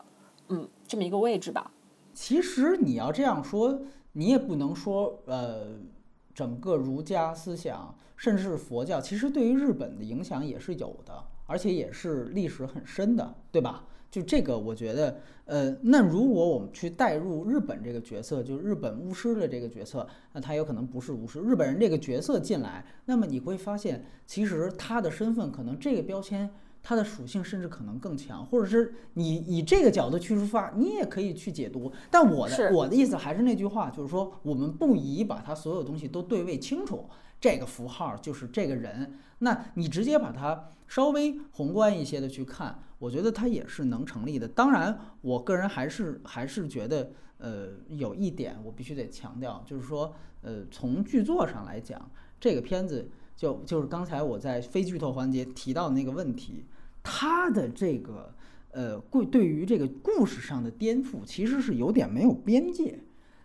[0.49, 1.71] 嗯，这么一个位置吧。
[2.13, 3.79] 其实你要这样说。
[4.11, 5.67] 你也不能说，呃，
[6.33, 11.13] 整个儒家思想，甚至是佛教，其实对于日本的影响也是有的，
[11.45, 13.85] 而且也是历史很深的，对吧？
[14.09, 26.49] 就这个，我觉得，呃，那如果我们去代入日本这个角色，就日本巫师的这个角色，那他有可能不是巫师，日本人这个角色进来，那么你会发现，其实他的身份可能这个标签。
[26.81, 31.91] 它的属性甚至可能更强，或者是你以这个角度去出发，你也可以去解读。
[32.09, 37.03] 但我的我的意思还是那句话，就是说我们不宜把它所有东西都对位清楚。
[37.41, 44.47] 这个符号就是这个人，那你直接把它稍微宏观一些的去看，我觉得它也是能成立的。
[44.47, 56.65] 当然，我个人还是还是觉得，呃，有一点我必须得强调，就是说，呃，从剧作上来讲，这个片子就就是刚才我在非剧透环节提到的那个问题，
[57.01, 58.35] 它的这个
[58.71, 62.99] 呃，故对于这个故事上的颠覆，其实是有点没有边界。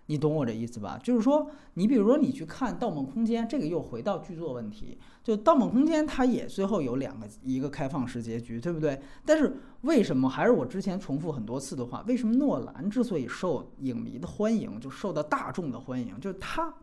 [0.06, 1.00] 你懂我这意思吧？
[1.02, 4.98] 就是说，你比如说你去看《盗梦空间》，这个又回到剧作问题。
[5.22, 9.00] 就《盗梦空间》，它也最后有两个，一个开放式结局，对不对？
[9.24, 12.04] 但是为什么还是我之前重复很多次的话？
[12.06, 16.74] 为什么诺兰之所以受影迷的欢迎，就受到大众的欢迎，就是他，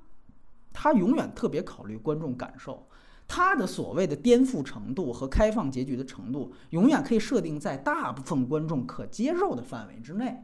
[0.74, 2.88] 他永远特别考虑观众感受，
[3.28, 10.44] 他的所谓的颠覆程度和开放结局的程度，永远可以设定在大部分观众可接受的范围之内。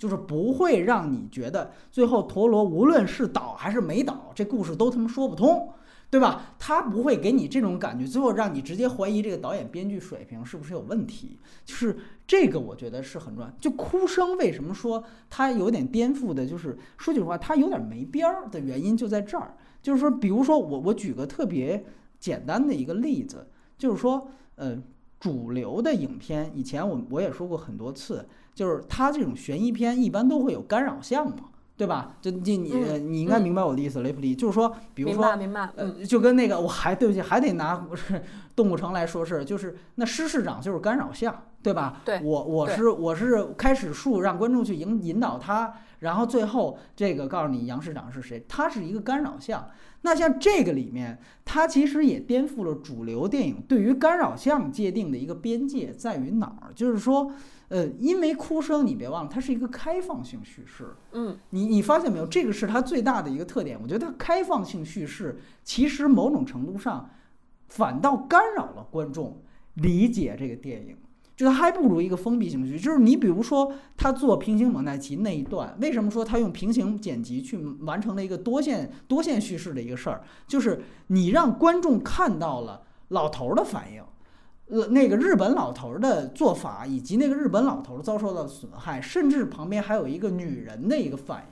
[0.00, 5.68] 就是不会让你觉得最后陀螺无论是倒还是没倒，这故事都他妈说不通，
[6.08, 6.54] 对吧？
[6.58, 11.38] 他不会给你这种感觉，最后让你直接怀疑这个导演编剧水平是不是有问题。
[11.66, 13.50] 就是这个，我觉得是很重要。
[13.60, 16.46] 就哭声为什么说它有点颠覆的？
[16.46, 19.54] 就是说句实话，它有点没边儿的原因就在这儿。
[19.82, 21.84] 就是说，比如说我我举个特别
[22.18, 23.46] 简单的一个例子，
[23.76, 24.78] 就是说，呃，
[25.20, 28.26] 主流的影片以前我我也说过很多次。
[28.54, 31.36] 就是它这种悬疑片一般都会有干扰项嘛，
[31.76, 32.16] 对吧？
[32.20, 35.24] 就你你你应该明白我的意思，雷普利，就是说，比如说，
[35.76, 38.22] 呃，就跟那个我还对不起，还得拿不是
[38.54, 42.02] 动物城来说事，就是那施市长就是干扰项，对吧？
[42.04, 49.66] 对，我我是我是开始树让观众去引引导他，然后最后这个告诉你杨市长是谁，他是一个干扰项。
[50.02, 56.72] 那像这个里面，它其实也颠覆了主流电影对于干扰项界定的一个边界在于哪儿？
[56.74, 57.32] 就是说。
[57.70, 60.92] 呃，因为哭声，你别忘了，它是一个开放性叙事。
[61.12, 63.78] 嗯，你你发现没有，这个是它最大的一个特点。
[63.80, 67.08] 我觉得它开放性叙事，其实某种程度上，
[67.68, 69.40] 反倒干扰了观众
[69.74, 70.96] 理解这个电影。
[71.36, 72.84] 就它还不如一个封闭性叙事。
[72.84, 80.22] 就是你比如说，他做平行蒙太奇那一段，为什么说他用平行剪辑去完成了一个多线多线叙事的一个事儿？
[80.48, 84.02] 就是你让观众看到了老头的反应。
[84.70, 91.44] 呃，那个日本老头的做法，以及那个日本老头遭受到损害，甚至旁边还有一个女人的一个反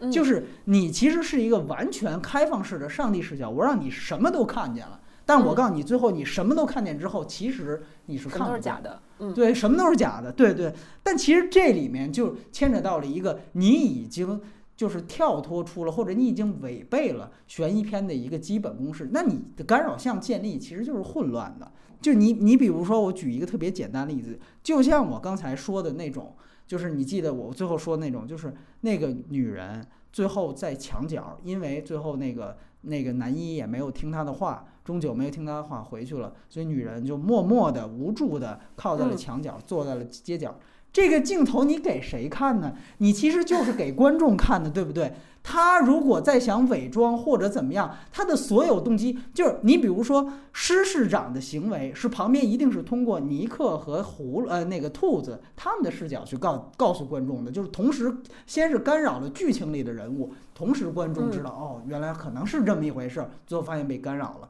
[0.00, 10.72] 应，就是你其实是一个完全开放式的上帝视角，我让你什么都看见了，但我告诉你，最后你什么都看见之后，其实你是看都是假的，嗯，对，什么都是假的，对对。
[11.02, 14.40] 但其实这里面就牵扯到了一个，你已经
[14.80, 21.70] 就是跳脱出了，或者你已经违背了悬疑片的一个基本公式，那你的干扰项建立其实就是混乱的。
[22.00, 26.34] 就你，你比如说，我举一个特别简单例子，就像我刚才说的那种，
[26.66, 40.58] 就是你记得我最后说的那种，就是那个女人最后在墙角，因为最后那个那个男一也没有听她的话，终究没有听她的话回去了，所以女人就默默的、无助的靠在了墙角，坐在了街角。
[40.92, 42.74] 这个镜头你给谁看呢？
[42.98, 45.12] 你其实就是给观众看的，对不对？
[45.42, 58.14] 他如果再想伪装或者怎么样，他的所有动机就是你，比如说施市长的行为是旁边一定是通过尼克和胡呃那个兔子他们的视角去告告诉观众的，就是同时
[58.46, 64.48] 先是干扰了剧情里的人物，同时观众知道哦原来可能是这么一回事，最后发现被干扰了。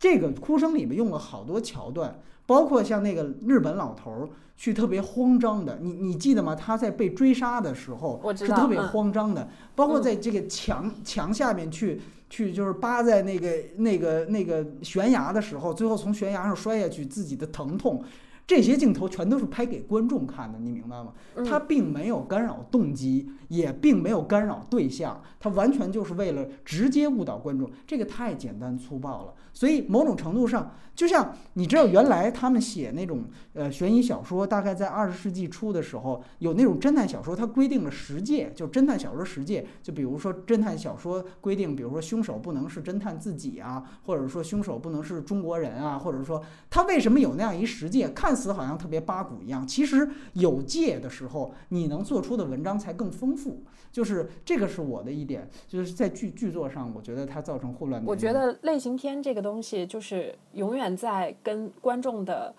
[0.00, 4.28] 这个哭声里面用了好多桥段，包括像那个日本老头儿。
[4.56, 6.54] 去特别慌张的，你你记得吗？
[6.54, 12.00] 他在被追杀的时候是特别慌张的，包括在这个墙墙下面去
[12.30, 18.00] 去就是扒在那个那个那个悬崖的时候，最后从悬崖上摔下去，自己的疼痛，
[18.46, 21.12] 这些镜头全都是拍给观众看的，你明白吗？
[21.44, 29.34] 他并没有干扰动机，也并没有干扰对象，他完全就是为了直接误导观众，这个太简单粗暴了。
[29.54, 30.72] 所以某种程度上。
[30.94, 39.66] 就像你知道，原来他们写那种呃悬疑小说，大概在二十世纪初的时候，有那种侦探小说，它规定了十戒，就侦探小说十戒。
[39.82, 46.40] 就比如说侦探小说规定，比如说凶手不能是侦探自己啊，或者说凶手不能是中国人啊，或者说
[46.70, 48.08] 他为什么有那样一十戒？
[48.10, 53.64] 看似好像特别八股一样，其实有戒的时候，你能做出的文章才更丰富。
[53.90, 58.04] 就是这个是我的一点，就是在剧剧作上，我觉得它造成混乱。
[58.04, 62.52] 我觉得类型片这个东西就是永远在跟观众的，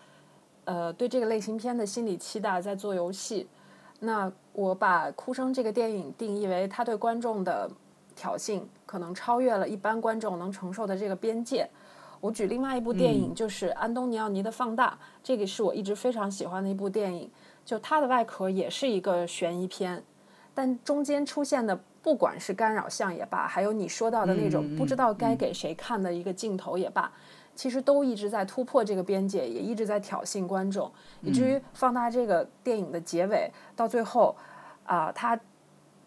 [0.63, 3.45] 呃，对这个类型片的心理期待在做游戏。
[3.99, 7.69] 那我把《哭声》这个电影定义为他对观众的
[8.15, 11.67] 挑衅，可能超越了一般观众能承受的这个边界。
[12.21, 14.91] 我举另外一部电影，就是安东尼奥尼的《放大》，
[15.23, 17.29] 这个是我一直非常喜欢的一部电影。
[17.65, 20.03] 就它的外壳也是一个悬疑片。
[20.55, 27.11] 但中间出现的不管是干扰项也罢，还有你说到的那种不知道该给谁看的一个镜头也罢，
[27.53, 30.91] 其实都一直在突破这个边界，也一直在挑衅观众，
[31.21, 34.35] 以至于放大这个电影的结尾到最后，
[34.85, 35.39] 啊，他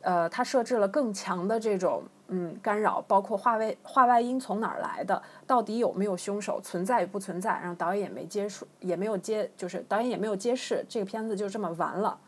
[0.01, 2.03] 呃他设置了更强的这种。
[2.31, 12.19] 嗯，干扰包括话外话外音从哪儿来的，到底有没有凶手存在与不存在，然后导演也没接触，也没有接，就是导演也没有揭示，这个片子就这么完了。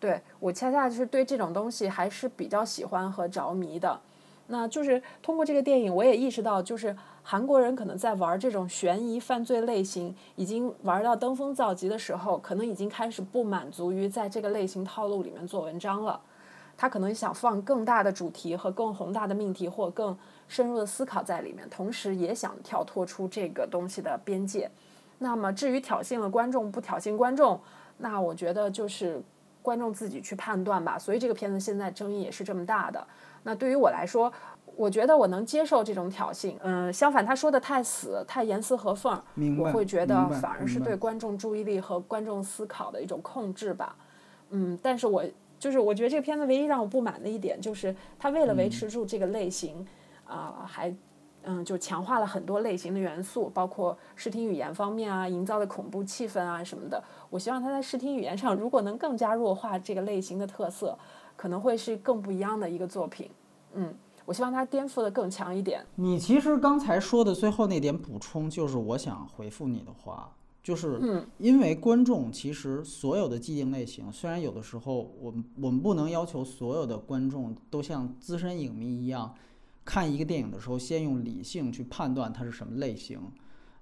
[0.00, 4.00] 对我恰恰就是对这种东西还是比较喜欢和着迷的。
[4.50, 16.18] 那就是通过这个电影，我也意识到，就是韩国人可能在玩这种悬疑犯罪类型，已经玩到登峰造极的时候，可能已经开始不满足于在这个类型套路里面做文章了。
[16.78, 20.16] 他可能想放更大的主题和更宏大的命题，或更
[20.46, 24.70] 深入的思考在里面，同时也想跳脱出这个东西的边界。
[25.18, 27.60] 那么，至于挑衅了观众不挑衅观众，
[27.98, 29.20] 那我觉得就是
[29.62, 30.98] 观众自己去判断吧。
[30.98, 33.06] 所以这个片子现在争议也是这么大的。
[33.42, 34.32] 那对于我来说，
[34.76, 36.54] 我觉得我能接受这种挑衅。
[36.62, 39.20] 嗯，相反，他说的太死、太严丝合缝，
[39.58, 43.96] 我会觉得反而是对观众注意力和观众思考的一种控制吧。
[44.50, 45.24] 嗯，但是我。
[45.60, 49.84] 就是我觉得这个片子唯一让我不满的一点，就是他为了维持住这个类型，
[50.24, 50.94] 啊，还
[51.50, 57.02] 嗯，就强化了很多类型的元素，包括视听语言方面啊，营造的恐怖气氛啊什么的。
[57.30, 60.98] 我希望他在视听语言上，如果能更加弱化这个类型的特色，
[61.36, 63.30] 可能会是更不一样的一个作品。
[63.72, 63.94] 嗯，
[64.26, 65.82] 我希望它颠覆的更强一点。
[65.94, 70.30] 你其实刚才说的最后那点补充，就是我想回复你的话。
[70.60, 71.00] 就是
[71.38, 79.34] 因为观众其实所有的既定类型，虽然有的时候我们我们不能要求所有的观众都像资深影迷一样，
[79.88, 83.18] 看一个电影的时候先用理性去判断它是什么类型，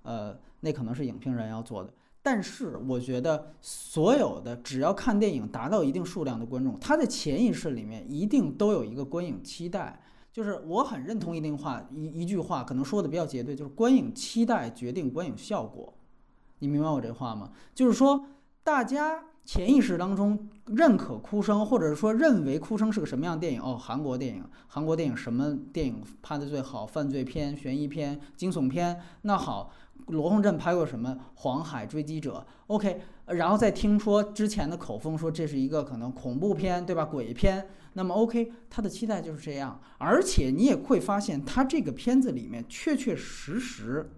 [0.02, 1.92] 呃，那可能是影评人要做的。
[2.22, 10.00] 但是我觉得所有的只要看电影达到一定数量的观众，他的潜意识里面一定都有一个观影期待。
[10.32, 15.92] 就是我很认同一定话一一句话，可能说的比较绝对，就是观影期待决定观影效果。
[16.60, 17.50] 你明白我这话吗？
[17.74, 18.26] 就是说，
[18.62, 20.36] 大家潜意识当中
[20.66, 23.62] 认可哭声，或者说认为哭声是个什么样的电影？
[23.62, 26.84] 哦，韩国电影，韩国电影什么电影拍的最好？
[26.84, 29.00] 犯罪片、悬疑片、惊悚片。
[29.22, 29.70] 那好，
[30.08, 31.10] 罗洪镇拍过什么？
[31.36, 32.44] 《黄海追击者》。
[32.66, 37.04] OK，然后再听说之前的口风说这是一个可能恐怖片，对吧？
[37.04, 37.68] 鬼片。
[37.92, 39.80] 那么 OK，他的期待就是这样。
[39.98, 44.10] 而且你也会发现，他这个片子里面确确实实。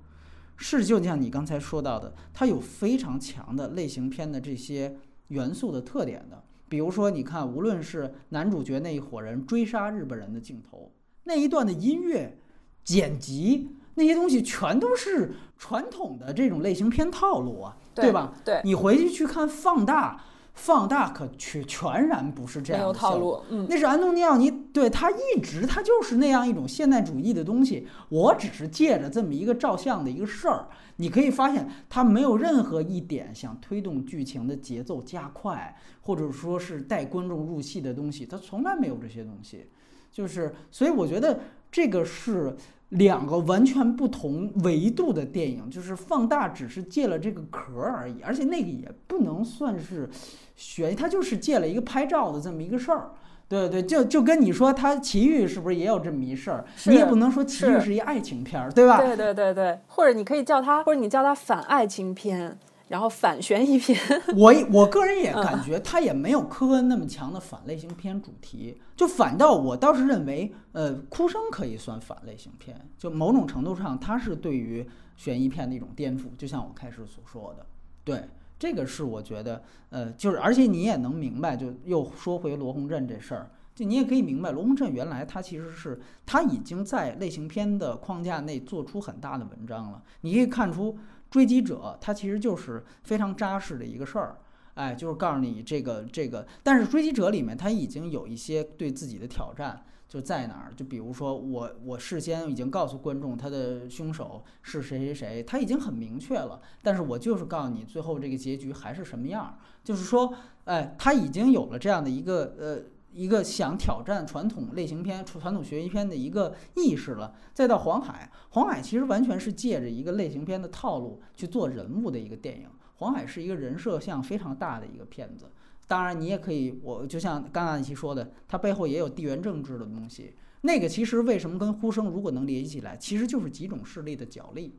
[0.60, 4.96] 是，就像你刚才说到的，它有非常强的类型片的这些
[5.28, 6.42] 元素的特点的。
[6.68, 10.92] 比如说，你看，无论是男主角那一伙人追杀日本人的镜头，
[11.24, 12.36] 那一段的音乐、
[12.84, 18.34] 剪辑那些东西，全都是传统的这种类型片套路啊，对吧？
[18.44, 20.22] 对，你回去去看放大。
[20.60, 27.86] 放大可全全然不是这样的套路，嗯，那是安东尼奥尼，对他一直他就是那样一种现代主义的东西。
[28.08, 30.66] 我只是借着这么一个照相的一个事儿，
[30.96, 39.66] 你可以发现他没有任何一点想推动剧情的节奏加快，或者说是带观众入戏的东西，他从来没有这些东西。
[40.10, 41.40] 就是，所以我觉得
[41.70, 42.54] 这个是。
[42.90, 50.08] 两个完全不同维度的电影，就是放大只是借了这个壳而已，而且那个也不能算是
[50.56, 53.10] 悬疑，它就是借了一个拍照的这么一个事儿。
[53.48, 56.62] 对对，就就跟你说，他奇遇是不是也有这么一事儿？
[56.84, 58.98] 你也不能说奇遇是一爱情片儿，对吧？
[58.98, 62.58] 对对对对，或者你可以叫它，或者你叫它反爱情片。
[62.88, 63.98] 然后反悬疑片，
[64.36, 77.66] 我我个人也感觉他也没有科恩那么强的反类型片主题，就反倒我倒是认为，呃，哭声可以算反类型片，就某种程度上它是对于悬疑片的一种颠覆，就像我开始所说的，
[78.04, 78.26] 对，
[78.58, 90.96] 这个是我觉得，呃，就是而且你也能明白，就又说回罗洪镇这事儿，就你也可以明白，罗洪镇原来他其实是他已经在类型片的框架内做出很大的文章了，你可以看出。
[91.30, 94.38] 追击者，它其实就是非常扎实的一个事儿，
[94.74, 96.46] 哎，就是告诉你这个这个。
[96.62, 100.72] 但是追击者里面，他已经有一些对自己的挑战，就在哪儿？
[100.74, 106.60] 就比如说，我我事先已经告诉观众他的凶手是谁谁谁，他已经很明确了。
[106.82, 109.58] 但是我就是告诉你，最后这个结局还是什么样？
[109.84, 110.32] 就是说，
[110.64, 112.82] 哎，他已经有了这样的一个呃。
[113.18, 122.68] 一个想挑战传统类型片、传统悬疑片的一个意识了，再到黄海，黄海其实完全是借着一个类型片的套路去做人物的一个电影。
[122.98, 125.50] 黄海是一个人设像非常大的一个片子，
[125.88, 130.36] 当然你也可以，我就像刚刚一期说的，它背后也有地缘政治的东西。
[130.60, 134.78] 那个其实为什么跟呼声如果能联系起来，其实就是几种势力的角力。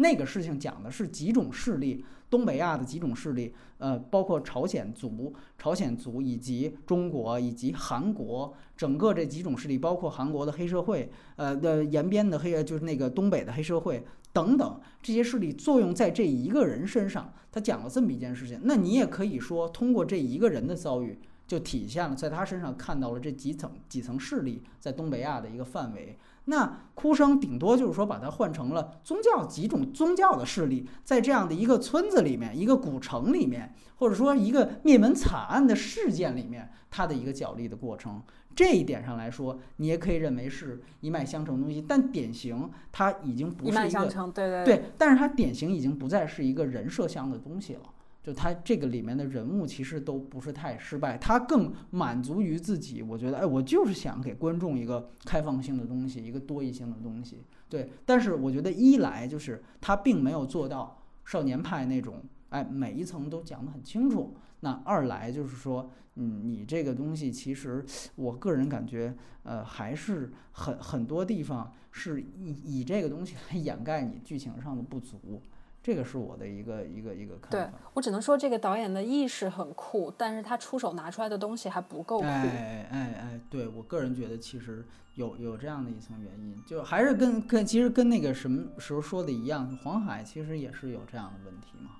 [0.00, 14.02] 那个事情讲的是几种势力，东北亚的几种势力，呃，包括朝鲜族、朝鲜族以及中国以及韩国，整个这几种势力，包括韩国的黑社会，呃的延边的黑，就是那个东北的黑社会
[14.32, 18.58] 等等这些势力作用在这一个人身上，他讲了这么一件事情。
[18.64, 26.16] 那你也可以说，通过这一个人的遭遇，就体现了在他身上看到了这几层几层势力在东北亚的一个范围。
[26.46, 38.22] 那哭声顶多就是说把它换成了宗教几种宗教的势力，在这样的一个村子里面，一个古城里面，或者说一个灭门惨案的事件里面，它的一个角力的过程。
[38.54, 41.80] 这一点上来说，你也可以认为是一脉相承的东西。
[41.80, 47.82] 但典型它已经不是一脉相承，对对对，但是它典型已经不再是一个人设像的东西了。
[48.22, 53.00] 就他这个里面的人物其实都不是太失败，他更满足于自己。
[53.00, 57.42] 我觉得，哎，我就是想给观众一个开放性的东西，一个多义性的东西。
[57.68, 64.36] 对，但是我觉得一来就是他并没有做到少年派那种，哎，每一层都讲得很清楚。
[64.60, 67.82] 那二来就是说，嗯，你这个东西其实
[68.16, 75.40] 我个人感觉，呃，还是很很多地方是以以这个东西来掩盖你剧情上的不足。
[75.82, 77.72] 这个是我的一个一个一个看对法。
[77.94, 82.26] 我只能说这个导演的意识很酷，但是他出手拿出来的东西还不够酷。
[82.26, 91.92] 哎哎哎，对我个人觉得其实有有这样的一层原因，就还是跟跟其实跟那个什么时候说的一样，黄海其实也是有这样的问题嘛，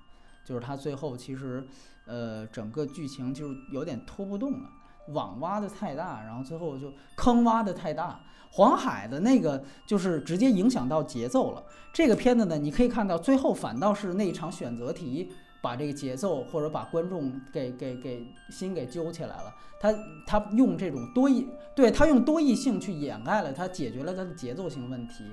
[0.44, 1.66] 就是他最后其实
[2.04, 4.70] 呃整个剧情就是有点拖不动了，
[5.08, 8.20] 网挖的太大，然后最后就坑挖的太大。
[8.50, 11.62] 黄海的那个就是直接影响到节奏了。
[11.92, 15.30] 这个片子呢，你可以看到最后反倒是那一场选择题
[15.62, 19.54] 把这个节奏或者把观众给给给心给揪起来了。
[19.80, 19.94] 他
[20.26, 25.24] 他用这种多义，对他用多异性去掩盖了，他解决了他的节奏性问题。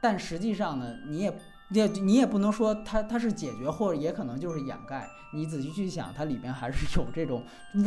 [0.00, 1.32] 但实际上呢，你也
[1.70, 5.08] 也你也不能说它它是解决，或者也可能就是掩盖。
[5.32, 7.44] 你仔细去想，它里边还是有这种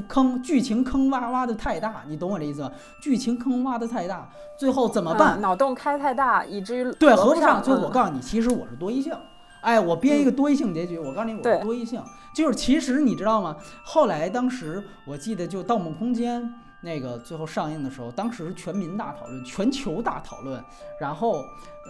[0.08, 2.72] 坑，剧情坑挖挖的太大，你懂我这意思吗？
[3.02, 5.38] 剧情坑挖的太大，最后怎么办？
[5.38, 7.62] 嗯脑洞开太大，以至于对，合合不上。
[7.62, 9.14] 嗯最后我告诉你，其实我是多义性。
[9.60, 12.02] 哎，我编一个多异性结局，我告诉你我是多异性，
[12.34, 13.58] 就是其实你知道吗？
[13.84, 16.42] 后来当时我记得就《盗梦空间》
[16.84, 20.62] 那个最后上映的时候，当时是全民大讨论，全球大讨论。
[21.00, 21.46] 然后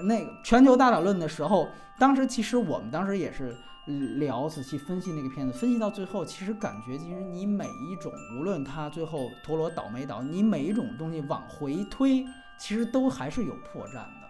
[0.05, 1.67] 那个全球大讨论的时候，
[1.97, 3.57] 当时其实我们当时也是
[4.17, 12.23] 聊仔细分析那个片子，分析到最后，其实感觉其实你每一种，无论它最后陀螺倒没倒，你每一种东西往回推，
[12.59, 14.23] 其实都还是有破绽的。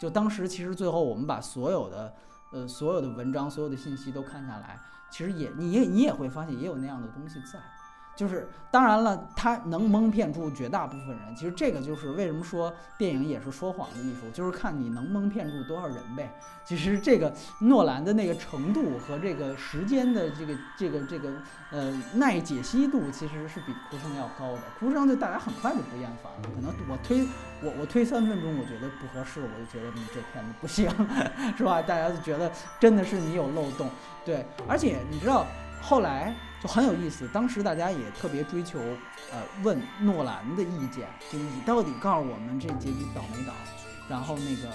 [0.00, 2.12] 就当时其实最后我们把所有的
[2.52, 4.80] 呃所有的文章、所有的信息都看下来，
[5.10, 7.60] 其实也你也你也会发现也有那样的东西在。
[8.18, 11.36] 就是当然了，他能蒙骗住绝大部分人。
[11.36, 16.34] 其实这个就是为什么说电影也是说谎的艺术，就是看你能蒙骗住多少人呗。
[16.64, 21.30] 其实这个诺兰的那个程度和这个时间的这个这个这个
[21.70, 24.62] 呃耐解析度，其实是比哭声要高的。
[24.80, 26.40] 哭声就大家很快就不厌烦了。
[26.42, 27.24] 可能我推
[27.62, 30.90] 我我推三分钟，我觉得不合适，我就觉得你这片子不行，
[31.56, 31.80] 是吧？
[31.80, 32.50] 大家就觉得
[32.80, 33.88] 真的是你有漏洞，
[34.24, 34.44] 对。
[34.66, 35.46] 而且你知道
[35.80, 38.78] 后来就很有意思，当时大家也特别追求
[39.30, 43.52] 呃问诺兰的意见，就是你到底告诉我们这结局倒没倒？
[44.08, 44.68] 然后那个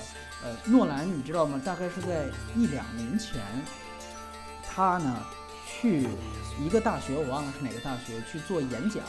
[0.43, 1.61] 呃诺兰你知道吗？
[1.63, 2.25] 大概是在
[2.55, 3.41] 一两年前，
[4.67, 5.23] 他呢
[5.65, 6.07] 去
[6.59, 9.03] 一个大学，我忘了是哪个大学去做演讲。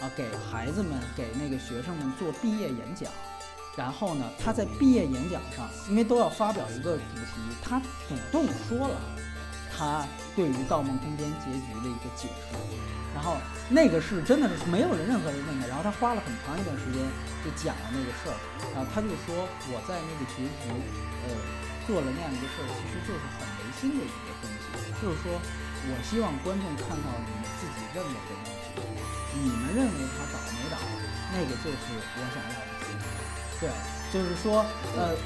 [0.00, 3.08] 啊，给孩子们、给那个学生们做毕业演讲，
[3.76, 8.96] 然后呢，他在毕业演讲上，因为都要发表一个主题，他主动说了
[9.82, 10.06] 他
[10.38, 12.54] 对于《盗梦空间》结局的一个解释，
[13.10, 13.34] 然后
[13.66, 17.02] 那个是真的是没有人任何人问他，然后他花了很长一段时间
[17.42, 18.38] 就讲了那个事儿，
[18.70, 19.42] 然后他就说
[19.74, 20.70] 我在那个结局，
[21.26, 21.34] 呃，
[21.90, 24.70] 做了那样一个事儿，其实就是很违心的一个东西，
[25.02, 28.70] 就是说我希望观众看到你们自己认为的东西。
[29.34, 30.78] 你们认为他倒没倒，
[31.34, 33.04] 那个就是我想要的结局。
[33.58, 33.66] 对，
[34.14, 34.62] 就是说，
[34.94, 35.16] 呃，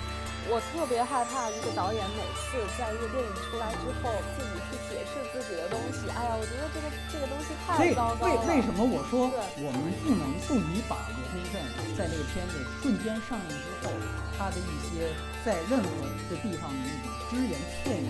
[0.47, 6.07] 我特别害怕一个导演每次在一个电影出来之后，自己去解释自己的东西。
[6.15, 8.39] 哎呀，我觉得这个这个东西太糟糕了。
[8.47, 9.27] 为为什么我说
[9.59, 11.59] 我们不能不以把罗黑镇
[11.99, 13.91] 在这个片子瞬间上映之后，
[14.39, 15.11] 他的一些
[15.43, 18.07] 在任何的地方的那种只言片语，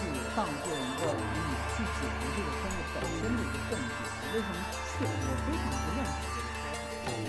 [0.00, 4.00] 去当做一个你去解读这个片子本身的一个证据。
[4.32, 4.56] 为什么
[4.88, 7.12] 确我非常不认可这个片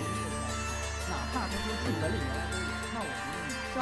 [1.12, 2.53] 哪怕他说剧本里原来都有，那我
[3.74, 3.80] 觉